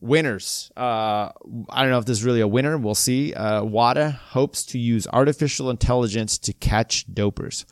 winners. 0.00 0.70
Uh, 0.76 1.32
I 1.68 1.82
don't 1.82 1.90
know 1.90 1.98
if 1.98 2.04
this 2.04 2.18
is 2.18 2.24
really 2.24 2.40
a 2.40 2.46
winner. 2.46 2.78
We'll 2.78 2.94
see. 2.94 3.34
Uh, 3.34 3.64
WADA 3.64 4.12
hopes 4.12 4.64
to 4.66 4.78
use 4.78 5.04
artificial 5.12 5.70
intelligence 5.70 6.38
to 6.38 6.52
catch 6.52 7.12
dopers. 7.12 7.64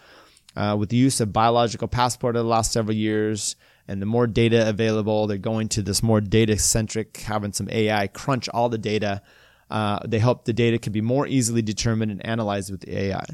Uh, 0.57 0.75
with 0.77 0.89
the 0.89 0.97
use 0.97 1.21
of 1.21 1.33
biological 1.33 1.87
passport 1.87 2.35
over 2.35 2.43
the 2.43 2.49
last 2.49 2.73
several 2.73 2.97
years 2.97 3.55
and 3.87 4.03
the 4.03 4.07
more 4.07 4.27
data 4.27 4.69
available, 4.69 5.29
they're 5.29 5.39
going 5.39 5.69
to 5.69 5.83
this 5.83 6.03
more 6.03 6.21
data 6.21 6.59
centric, 6.59 7.19
having 7.19 7.53
some 7.53 7.69
AI 7.71 8.09
crunch 8.09 8.49
all 8.49 8.69
the 8.69 8.77
data. 8.77 9.23
Uh, 9.71 10.01
they 10.05 10.19
hope 10.19 10.47
the 10.47 10.53
data 10.53 10.81
can 10.81 10.93
be 10.93 11.01
more 11.01 11.29
easily 11.29 11.63
determined 11.63 12.11
and 12.11 12.27
analyzed 12.27 12.73
with 12.73 12.81
the 12.81 12.99
AI 12.99 13.25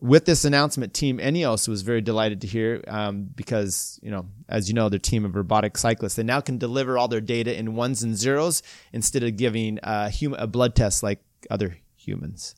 with 0.00 0.26
this 0.26 0.44
announcement, 0.44 0.92
Team 0.92 1.18
Ineos 1.18 1.68
was 1.68 1.82
very 1.82 2.00
delighted 2.00 2.40
to 2.42 2.46
hear 2.46 2.84
um, 2.86 3.28
because, 3.34 3.98
you 4.02 4.10
know, 4.10 4.26
as 4.48 4.68
you 4.68 4.74
know, 4.74 4.88
their 4.88 4.98
team 4.98 5.24
of 5.24 5.34
robotic 5.34 5.78
cyclists, 5.78 6.16
they 6.16 6.22
now 6.22 6.40
can 6.40 6.58
deliver 6.58 6.98
all 6.98 7.08
their 7.08 7.20
data 7.20 7.56
in 7.56 7.74
ones 7.74 8.02
and 8.02 8.16
zeros 8.16 8.62
instead 8.92 9.22
of 9.22 9.36
giving 9.36 9.78
uh, 9.80 10.10
a 10.36 10.46
blood 10.46 10.74
test 10.74 11.02
like 11.02 11.20
other 11.50 11.78
humans. 11.94 12.54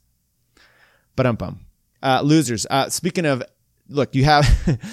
But 1.15 1.27
um 1.27 1.37
bum. 1.37 1.61
Uh, 2.03 2.21
losers. 2.23 2.67
Uh, 2.71 2.89
speaking 2.89 3.27
of, 3.27 3.43
look, 3.89 4.15
you 4.15 4.25
have 4.25 4.47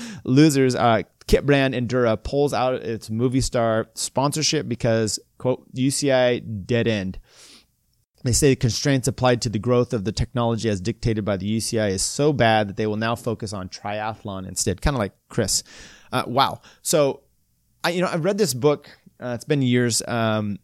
losers. 0.23 0.75
Uh, 0.75 1.03
kit 1.27 1.45
brand 1.45 1.73
Endura 1.73 2.21
pulls 2.21 2.53
out 2.53 2.75
its 2.75 3.09
Movistar 3.09 3.85
sponsorship 3.95 4.67
because, 4.67 5.19
quote, 5.37 5.71
UCI 5.73 6.65
dead 6.65 6.87
end. 6.87 7.19
They 8.25 8.31
say 8.31 8.49
the 8.49 8.55
constraints 8.55 9.07
applied 9.07 9.43
to 9.43 9.49
the 9.49 9.59
growth 9.59 9.93
of 9.93 10.03
the 10.03 10.11
technology 10.11 10.67
as 10.67 10.81
dictated 10.81 11.23
by 11.23 11.37
the 11.37 11.57
UCI 11.57 11.91
is 11.91 12.01
so 12.01 12.33
bad 12.33 12.67
that 12.67 12.75
they 12.75 12.87
will 12.87 12.97
now 12.97 13.15
focus 13.15 13.53
on 13.53 13.69
triathlon 13.69 14.47
instead, 14.47 14.81
kind 14.81 14.95
of 14.95 14.99
like 14.99 15.13
Chris. 15.29 15.61
Uh, 16.11 16.23
wow. 16.25 16.59
So, 16.81 17.21
I, 17.83 17.91
you 17.91 18.01
know, 18.01 18.09
I've 18.11 18.25
read 18.25 18.39
this 18.39 18.55
book. 18.55 18.89
Uh, 19.21 19.33
it's 19.35 19.45
been 19.45 19.61
years. 19.61 20.01
Um, 20.07 20.57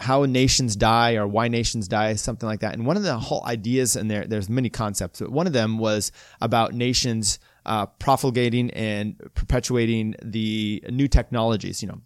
how 0.00 0.24
nations 0.24 0.74
die 0.74 1.14
or 1.14 1.28
why 1.28 1.46
nations 1.46 1.86
die, 1.86 2.14
something 2.14 2.48
like 2.48 2.60
that. 2.60 2.74
And 2.74 2.84
one 2.84 2.96
of 2.96 3.04
the 3.04 3.16
whole 3.16 3.44
ideas 3.46 3.94
in 3.94 4.08
there, 4.08 4.26
there's 4.26 4.48
many 4.48 4.68
concepts, 4.68 5.20
but 5.20 5.30
one 5.30 5.46
of 5.46 5.52
them 5.52 5.78
was 5.78 6.10
about 6.40 6.74
nations 6.74 7.38
uh, 7.64 7.86
profligating 7.86 8.70
and 8.72 9.16
perpetuating 9.34 10.16
the 10.20 10.82
new 10.90 11.06
technologies. 11.06 11.80
You 11.80 11.90
know, 11.90 12.00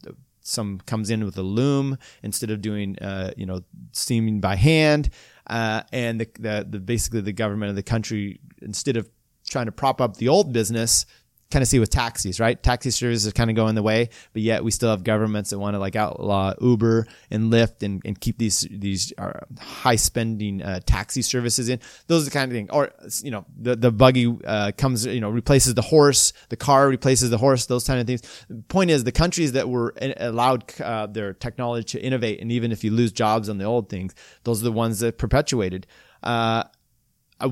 some 0.49 0.81
comes 0.87 1.11
in 1.11 1.25
with 1.25 1.37
a 1.37 1.43
loom 1.43 1.99
instead 2.23 2.51
of 2.51 2.63
doing, 2.63 2.99
uh, 3.01 3.33
you 3.37 3.47
know, 3.47 3.61
steaming 3.93 4.41
by 4.41 4.57
hand. 4.57 5.11
Uh, 5.47 5.83
and 5.93 6.21
the, 6.21 6.29
the, 6.39 6.67
the 6.69 6.79
basically 6.79 7.21
the 7.21 7.33
government 7.33 7.71
of 7.71 7.77
the 7.77 7.83
country, 7.83 8.41
instead 8.63 8.97
of 8.97 9.09
trying 9.49 9.67
to 9.67 9.73
prop 9.73 10.01
up 10.01 10.17
the 10.17 10.29
old 10.29 10.53
business, 10.53 11.07
kind 11.51 11.63
of 11.63 11.69
see 11.69 11.79
with 11.79 11.91
taxis, 11.91 12.41
right? 12.41 12.63
Taxi 12.63 12.91
services 12.91 13.27
are 13.27 13.33
kind 13.33 13.49
of 13.49 13.57
going 13.57 13.75
the 13.75 13.83
way, 13.83 14.11
but 14.33 14.43
yet 14.43 14.63
we 14.63 14.71
still 14.71 14.91
have 14.91 15.03
governments 15.03 15.51
that 15.51 15.59
want 15.59 15.75
to 15.75 15.79
like 15.79 15.97
outlaw 15.97 16.53
Uber 16.61 17.07
and 17.31 17.53
Lyft 17.53 17.83
and, 17.83 18.03
and 18.05 18.21
keep 18.21 18.39
these 18.39 18.67
these 18.71 19.13
uh, 19.17 19.41
high 19.59 19.97
spending 19.97 20.63
uh, 20.63 20.81
taxi 20.85 21.23
services 21.23 21.69
in. 21.69 21.81
Those 22.07 22.23
are 22.23 22.25
the 22.27 22.31
kind 22.31 22.51
of 22.51 22.57
thing. 22.57 22.71
Or 22.71 22.91
you 23.23 23.31
know, 23.31 23.47
the 23.59 23.77
the 23.77 23.91
buggy 23.91 24.37
uh, 24.45 24.73
comes, 24.77 25.07
you 25.07 25.21
know, 25.21 25.31
replaces 25.31 25.75
the 25.75 25.83
horse, 25.83 26.33
the 26.51 26.57
car 26.57 26.89
replaces 26.89 27.31
the 27.31 27.39
horse. 27.39 27.67
Those 27.67 27.87
kind 27.87 28.01
of 28.01 28.07
things. 28.07 28.23
The 28.49 28.63
point 28.69 28.91
is, 28.91 29.05
the 29.05 29.13
countries 29.13 29.53
that 29.53 29.69
were 29.69 29.95
allowed 30.19 30.79
uh, 30.81 31.07
their 31.07 31.33
technology 31.33 31.99
to 31.99 32.05
innovate, 32.05 32.41
and 32.41 32.53
even 32.53 32.73
if 32.73 32.85
you 32.85 32.91
lose 32.91 33.13
jobs 33.13 33.49
on 33.49 33.59
the 33.59 33.65
old 33.65 33.89
things, 33.89 34.15
those 34.45 34.61
are 34.61 34.65
the 34.65 34.73
ones 34.73 35.01
that 35.01 35.17
perpetuated. 35.17 35.87
Uh, 36.23 36.65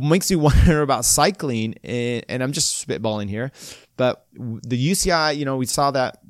makes 0.01 0.31
me 0.31 0.37
wonder 0.37 0.83
about 0.83 1.05
cycling, 1.05 1.75
and, 1.85 2.25
and 2.29 2.43
I'm 2.43 2.53
just 2.53 2.87
spitballing 2.87 3.29
here 3.29 3.53
but 3.97 4.27
the 4.35 4.91
UCI, 4.93 5.37
you 5.37 5.45
know, 5.45 5.57
we 5.57 5.67
saw 5.67 5.91
that 5.91 6.21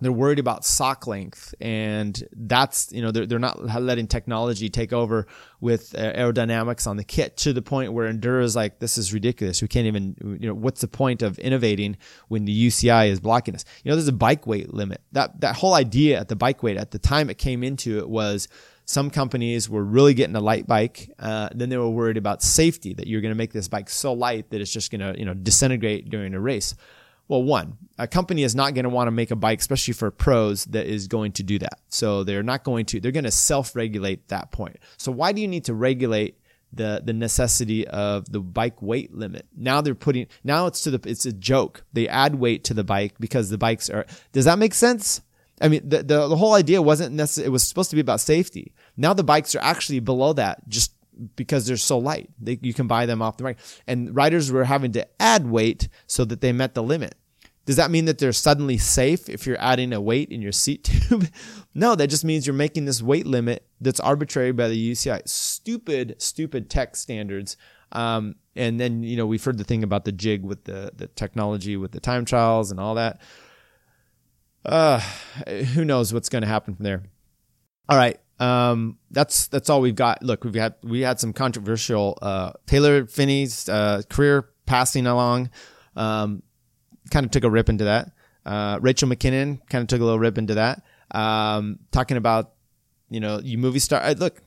they're 0.00 0.12
worried 0.12 0.38
about 0.38 0.62
sock 0.62 1.06
length 1.06 1.54
and 1.58 2.22
that's 2.32 2.92
you 2.92 3.00
know 3.00 3.10
they're, 3.10 3.24
they're 3.24 3.38
not 3.38 3.64
letting 3.80 4.06
technology 4.06 4.68
take 4.68 4.92
over 4.92 5.26
with 5.58 5.94
uh, 5.94 6.12
aerodynamics 6.12 6.86
on 6.86 6.98
the 6.98 7.04
kit 7.04 7.34
to 7.38 7.54
the 7.54 7.62
point 7.62 7.94
where 7.94 8.12
Endura 8.12 8.42
is 8.42 8.54
like 8.54 8.78
this 8.78 8.98
is 8.98 9.14
ridiculous. 9.14 9.62
We 9.62 9.68
can't 9.68 9.86
even 9.86 10.38
you 10.38 10.48
know 10.48 10.54
what's 10.54 10.82
the 10.82 10.88
point 10.88 11.22
of 11.22 11.38
innovating 11.38 11.96
when 12.28 12.44
the 12.44 12.66
uci 12.66 13.08
is 13.08 13.20
blocking 13.20 13.54
us? 13.54 13.64
You 13.84 13.90
know 13.90 13.96
there's 13.96 14.06
a 14.06 14.12
bike 14.12 14.46
weight 14.46 14.74
limit. 14.74 15.00
That 15.12 15.40
that 15.40 15.56
whole 15.56 15.72
idea 15.72 16.20
at 16.20 16.28
the 16.28 16.36
bike 16.36 16.62
weight 16.62 16.76
at 16.76 16.90
the 16.90 16.98
time 16.98 17.30
it 17.30 17.38
came 17.38 17.64
into 17.64 17.98
it 17.98 18.08
was 18.10 18.48
some 18.86 19.10
companies 19.10 19.68
were 19.68 19.84
really 19.84 20.14
getting 20.14 20.36
a 20.36 20.40
light 20.40 20.66
bike. 20.66 21.10
Uh, 21.18 21.48
then 21.52 21.68
they 21.68 21.76
were 21.76 21.90
worried 21.90 22.16
about 22.16 22.40
safety 22.40 22.94
that 22.94 23.08
you're 23.08 23.20
going 23.20 23.34
to 23.34 23.36
make 23.36 23.52
this 23.52 23.66
bike 23.68 23.90
so 23.90 24.12
light 24.12 24.50
that 24.50 24.60
it's 24.60 24.72
just 24.72 24.92
going 24.92 25.00
to, 25.00 25.18
you 25.18 25.24
know, 25.24 25.34
disintegrate 25.34 26.08
during 26.08 26.34
a 26.34 26.40
race. 26.40 26.74
Well, 27.26 27.42
one, 27.42 27.78
a 27.98 28.06
company 28.06 28.44
is 28.44 28.54
not 28.54 28.74
going 28.74 28.84
to 28.84 28.88
want 28.88 29.08
to 29.08 29.10
make 29.10 29.32
a 29.32 29.36
bike, 29.36 29.58
especially 29.58 29.94
for 29.94 30.12
pros, 30.12 30.66
that 30.66 30.86
is 30.86 31.08
going 31.08 31.32
to 31.32 31.42
do 31.42 31.58
that. 31.58 31.80
So 31.88 32.22
they're 32.22 32.44
not 32.44 32.62
going 32.62 32.86
to, 32.86 33.00
they're 33.00 33.10
going 33.10 33.24
to 33.24 33.32
self-regulate 33.32 34.28
that 34.28 34.52
point. 34.52 34.76
So 34.96 35.10
why 35.10 35.32
do 35.32 35.40
you 35.40 35.48
need 35.48 35.64
to 35.64 35.74
regulate 35.74 36.38
the, 36.72 37.02
the 37.04 37.12
necessity 37.12 37.88
of 37.88 38.30
the 38.30 38.38
bike 38.38 38.80
weight 38.80 39.12
limit? 39.12 39.46
Now 39.56 39.80
they're 39.80 39.96
putting, 39.96 40.28
now 40.44 40.68
it's 40.68 40.82
to 40.82 40.92
the, 40.92 41.10
it's 41.10 41.26
a 41.26 41.32
joke. 41.32 41.84
They 41.92 42.06
add 42.06 42.36
weight 42.36 42.62
to 42.64 42.74
the 42.74 42.84
bike 42.84 43.14
because 43.18 43.50
the 43.50 43.58
bikes 43.58 43.90
are, 43.90 44.06
does 44.30 44.44
that 44.44 44.60
make 44.60 44.74
sense? 44.74 45.22
I 45.60 45.68
mean, 45.68 45.88
the, 45.88 45.98
the, 45.98 46.28
the 46.28 46.36
whole 46.36 46.54
idea 46.54 46.82
wasn't 46.82 47.14
necessarily, 47.14 47.48
it 47.48 47.50
was 47.50 47.66
supposed 47.66 47.90
to 47.90 47.96
be 47.96 48.00
about 48.00 48.20
safety. 48.20 48.74
Now 48.96 49.14
the 49.14 49.24
bikes 49.24 49.54
are 49.54 49.62
actually 49.62 50.00
below 50.00 50.32
that 50.34 50.68
just 50.68 50.92
because 51.34 51.66
they're 51.66 51.76
so 51.76 51.98
light. 51.98 52.28
They, 52.40 52.58
you 52.60 52.74
can 52.74 52.86
buy 52.86 53.06
them 53.06 53.22
off 53.22 53.38
the 53.38 53.44
market. 53.44 53.82
And 53.86 54.14
riders 54.14 54.52
were 54.52 54.64
having 54.64 54.92
to 54.92 55.06
add 55.20 55.46
weight 55.46 55.88
so 56.06 56.24
that 56.26 56.40
they 56.40 56.52
met 56.52 56.74
the 56.74 56.82
limit. 56.82 57.14
Does 57.64 57.76
that 57.76 57.90
mean 57.90 58.04
that 58.04 58.18
they're 58.18 58.32
suddenly 58.32 58.78
safe 58.78 59.28
if 59.28 59.44
you're 59.46 59.60
adding 59.60 59.92
a 59.92 60.00
weight 60.00 60.30
in 60.30 60.40
your 60.40 60.52
seat 60.52 60.84
tube? 61.08 61.28
no, 61.74 61.94
that 61.94 62.08
just 62.08 62.24
means 62.24 62.46
you're 62.46 62.54
making 62.54 62.84
this 62.84 63.02
weight 63.02 63.26
limit 63.26 63.66
that's 63.80 63.98
arbitrary 63.98 64.52
by 64.52 64.68
the 64.68 64.92
UCI. 64.92 65.26
Stupid, 65.26 66.16
stupid 66.18 66.70
tech 66.70 66.96
standards. 66.96 67.56
Um, 67.92 68.36
and 68.54 68.78
then, 68.78 69.02
you 69.02 69.16
know, 69.16 69.26
we've 69.26 69.42
heard 69.42 69.58
the 69.58 69.64
thing 69.64 69.82
about 69.82 70.04
the 70.04 70.12
jig 70.12 70.44
with 70.44 70.64
the, 70.64 70.92
the 70.94 71.06
technology 71.08 71.76
with 71.76 71.92
the 71.92 72.00
time 72.00 72.24
trials 72.24 72.70
and 72.70 72.78
all 72.78 72.94
that 72.96 73.20
uh, 74.66 75.00
who 75.48 75.84
knows 75.84 76.12
what's 76.12 76.28
going 76.28 76.42
to 76.42 76.48
happen 76.48 76.74
from 76.74 76.84
there. 76.84 77.02
All 77.88 77.96
right. 77.96 78.18
Um, 78.38 78.98
that's, 79.10 79.46
that's 79.48 79.70
all 79.70 79.80
we've 79.80 79.94
got. 79.94 80.22
Look, 80.22 80.44
we've 80.44 80.54
had, 80.54 80.74
we 80.82 81.00
had 81.00 81.18
some 81.18 81.32
controversial, 81.32 82.18
uh, 82.20 82.52
Taylor 82.66 83.06
Phinney's, 83.06 83.68
uh, 83.68 84.02
career 84.10 84.50
passing 84.66 85.06
along, 85.06 85.50
um, 85.94 86.42
kind 87.10 87.24
of 87.24 87.30
took 87.30 87.44
a 87.44 87.50
rip 87.50 87.68
into 87.68 87.84
that. 87.84 88.12
Uh, 88.44 88.78
Rachel 88.82 89.08
McKinnon 89.08 89.60
kind 89.68 89.82
of 89.82 89.88
took 89.88 90.00
a 90.00 90.04
little 90.04 90.18
rip 90.18 90.38
into 90.38 90.54
that. 90.54 90.82
Um, 91.12 91.78
talking 91.92 92.16
about, 92.16 92.52
you 93.08 93.20
know, 93.20 93.40
you 93.42 93.56
Movistar, 93.58 94.00
uh, 94.02 94.14
look, 94.18 94.42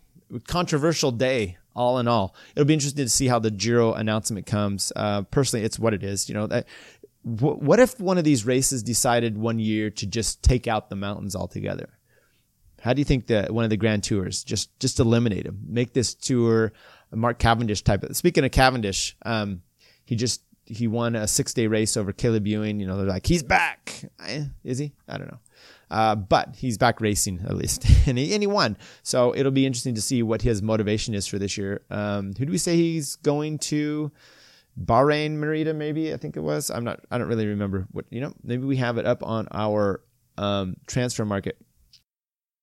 controversial 0.47 1.11
day 1.11 1.57
all 1.75 1.97
in 1.97 2.07
all. 2.07 2.35
It'll 2.55 2.65
be 2.65 2.73
interesting 2.73 3.05
to 3.05 3.09
see 3.09 3.27
how 3.27 3.39
the 3.39 3.51
Giro 3.51 3.93
announcement 3.93 4.45
comes. 4.45 4.91
Uh, 4.95 5.21
personally, 5.23 5.65
it's 5.65 5.79
what 5.79 5.93
it 5.93 6.03
is. 6.03 6.27
You 6.27 6.35
know, 6.35 6.47
that 6.47 6.67
what 7.23 7.79
if 7.79 7.99
one 7.99 8.17
of 8.17 8.23
these 8.23 8.45
races 8.45 8.81
decided 8.81 9.37
one 9.37 9.59
year 9.59 9.89
to 9.89 10.05
just 10.05 10.41
take 10.41 10.67
out 10.67 10.89
the 10.89 10.95
mountains 10.95 11.35
altogether? 11.35 11.89
How 12.81 12.93
do 12.93 12.99
you 12.99 13.05
think 13.05 13.27
that 13.27 13.51
one 13.51 13.65
of 13.65 13.69
the 13.69 13.77
grand 13.77 14.03
tours 14.03 14.43
just 14.43 14.77
just 14.79 14.99
eliminate 14.99 15.43
them, 15.45 15.59
make 15.67 15.93
this 15.93 16.13
tour 16.13 16.71
Mark 17.11 17.37
Cavendish 17.37 17.83
type 17.83 18.03
of? 18.03 18.15
Speaking 18.15 18.45
of 18.45 18.51
Cavendish, 18.51 19.17
um, 19.25 19.61
he 20.05 20.15
just 20.15 20.41
he 20.65 20.87
won 20.87 21.15
a 21.15 21.27
six 21.27 21.53
day 21.53 21.67
race 21.67 21.97
over 21.97 22.13
Caleb 22.13 22.47
Ewan. 22.47 22.79
You 22.79 22.87
know, 22.87 22.97
they're 22.97 23.05
like 23.05 23.25
he's 23.25 23.43
back. 23.43 24.05
Is 24.63 24.77
he? 24.77 24.93
I 25.07 25.17
don't 25.17 25.29
know. 25.29 25.39
Uh, 25.91 26.15
but 26.15 26.55
he's 26.55 26.77
back 26.77 27.01
racing 27.01 27.41
at 27.45 27.55
least, 27.55 27.85
and 28.07 28.17
he 28.17 28.33
and 28.33 28.41
he 28.41 28.47
won. 28.47 28.77
So 29.03 29.35
it'll 29.35 29.51
be 29.51 29.65
interesting 29.65 29.95
to 29.95 30.01
see 30.01 30.23
what 30.23 30.41
his 30.41 30.61
motivation 30.61 31.13
is 31.13 31.27
for 31.27 31.39
this 31.39 31.57
year. 31.57 31.81
Um, 31.89 32.33
who 32.37 32.45
do 32.45 32.51
we 32.51 32.57
say 32.57 32.77
he's 32.77 33.15
going 33.17 33.57
to? 33.59 34.11
Bahrain 34.79 35.31
Merida, 35.31 35.73
maybe 35.73 36.13
I 36.13 36.17
think 36.17 36.37
it 36.37 36.41
was. 36.41 36.69
I'm 36.69 36.83
not. 36.83 37.01
I 37.11 37.17
don't 37.17 37.27
really 37.27 37.47
remember 37.47 37.87
what 37.91 38.05
you 38.09 38.21
know. 38.21 38.33
Maybe 38.43 38.65
we 38.65 38.77
have 38.77 38.97
it 38.97 39.05
up 39.05 39.23
on 39.23 39.47
our 39.51 40.01
um, 40.37 40.77
transfer 40.87 41.25
market 41.25 41.57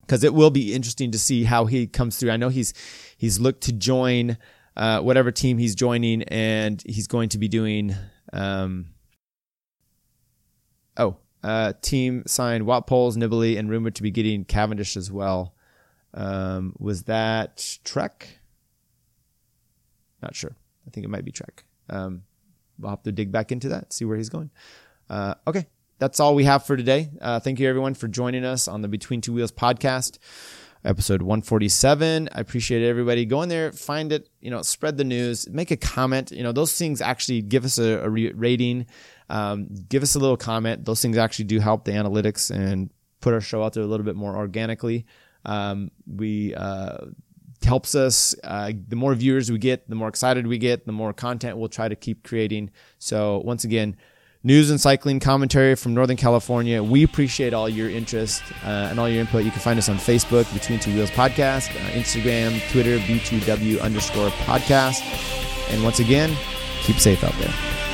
because 0.00 0.24
it 0.24 0.32
will 0.32 0.50
be 0.50 0.72
interesting 0.72 1.10
to 1.10 1.18
see 1.18 1.44
how 1.44 1.66
he 1.66 1.86
comes 1.86 2.16
through. 2.16 2.30
I 2.30 2.36
know 2.36 2.48
he's 2.48 2.72
he's 3.18 3.38
looked 3.38 3.62
to 3.64 3.72
join 3.72 4.38
uh, 4.76 5.00
whatever 5.00 5.30
team 5.30 5.58
he's 5.58 5.74
joining, 5.74 6.22
and 6.24 6.82
he's 6.86 7.06
going 7.06 7.28
to 7.30 7.38
be 7.38 7.48
doing. 7.48 7.94
Um, 8.32 8.86
oh, 10.96 11.16
uh, 11.42 11.74
team 11.82 12.22
signed 12.26 12.64
Poels, 12.64 13.16
Nibali, 13.16 13.58
and 13.58 13.68
rumored 13.68 13.94
to 13.96 14.02
be 14.02 14.10
getting 14.10 14.44
Cavendish 14.44 14.96
as 14.96 15.12
well. 15.12 15.54
Um, 16.14 16.74
was 16.78 17.04
that 17.04 17.78
Trek? 17.84 18.40
Not 20.22 20.34
sure. 20.34 20.56
I 20.86 20.90
think 20.90 21.04
it 21.04 21.10
might 21.10 21.24
be 21.24 21.32
Trek. 21.32 21.65
Um, 21.88 22.22
we'll 22.78 22.90
have 22.90 23.02
to 23.04 23.12
dig 23.12 23.32
back 23.32 23.52
into 23.52 23.68
that, 23.70 23.92
see 23.92 24.04
where 24.04 24.16
he's 24.16 24.28
going. 24.28 24.50
Uh, 25.08 25.34
okay, 25.46 25.66
that's 25.98 26.20
all 26.20 26.34
we 26.34 26.44
have 26.44 26.66
for 26.66 26.76
today. 26.76 27.10
Uh, 27.20 27.40
thank 27.40 27.58
you 27.60 27.68
everyone 27.68 27.94
for 27.94 28.08
joining 28.08 28.44
us 28.44 28.68
on 28.68 28.82
the 28.82 28.88
Between 28.88 29.20
Two 29.20 29.32
Wheels 29.32 29.52
podcast, 29.52 30.18
episode 30.84 31.22
147. 31.22 32.28
I 32.32 32.40
appreciate 32.40 32.86
everybody. 32.86 33.24
Go 33.24 33.42
in 33.42 33.48
there, 33.48 33.72
find 33.72 34.12
it, 34.12 34.28
you 34.40 34.50
know, 34.50 34.62
spread 34.62 34.96
the 34.96 35.04
news, 35.04 35.48
make 35.48 35.70
a 35.70 35.76
comment. 35.76 36.32
You 36.32 36.42
know, 36.42 36.52
those 36.52 36.76
things 36.76 37.00
actually 37.00 37.42
give 37.42 37.64
us 37.64 37.78
a, 37.78 38.00
a 38.04 38.08
rating, 38.10 38.86
um, 39.30 39.68
give 39.88 40.02
us 40.02 40.14
a 40.14 40.18
little 40.18 40.36
comment. 40.36 40.84
Those 40.84 41.00
things 41.00 41.16
actually 41.16 41.46
do 41.46 41.60
help 41.60 41.84
the 41.84 41.92
analytics 41.92 42.50
and 42.50 42.90
put 43.20 43.32
our 43.32 43.40
show 43.40 43.62
out 43.62 43.72
there 43.72 43.82
a 43.82 43.86
little 43.86 44.04
bit 44.04 44.16
more 44.16 44.36
organically. 44.36 45.06
Um, 45.44 45.90
we 46.06 46.54
uh, 46.54 46.98
helps 47.66 47.94
us. 47.94 48.34
Uh, 48.42 48.72
the 48.88 48.96
more 48.96 49.14
viewers 49.14 49.50
we 49.50 49.58
get, 49.58 49.88
the 49.88 49.94
more 49.94 50.08
excited 50.08 50.46
we 50.46 50.58
get, 50.58 50.86
the 50.86 50.92
more 50.92 51.12
content 51.12 51.58
we'll 51.58 51.68
try 51.68 51.88
to 51.88 51.96
keep 51.96 52.24
creating. 52.24 52.70
So 52.98 53.38
once 53.44 53.64
again, 53.64 53.96
news 54.42 54.70
and 54.70 54.80
cycling 54.80 55.18
commentary 55.20 55.74
from 55.74 55.92
Northern 55.92 56.16
California. 56.16 56.82
We 56.82 57.02
appreciate 57.02 57.52
all 57.52 57.68
your 57.68 57.90
interest 57.90 58.42
uh, 58.64 58.88
and 58.90 59.00
all 59.00 59.08
your 59.08 59.20
input. 59.20 59.44
You 59.44 59.50
can 59.50 59.60
find 59.60 59.78
us 59.78 59.88
on 59.88 59.96
Facebook, 59.96 60.50
Between 60.54 60.78
Two 60.78 60.94
Wheels 60.94 61.10
Podcast, 61.10 61.70
uh, 61.70 61.90
Instagram, 61.90 62.60
Twitter, 62.70 62.98
B2W 62.98 63.80
underscore 63.82 64.30
podcast. 64.30 65.02
And 65.70 65.82
once 65.82 65.98
again, 65.98 66.34
keep 66.82 66.96
safe 66.96 67.24
out 67.24 67.34
there. 67.40 67.85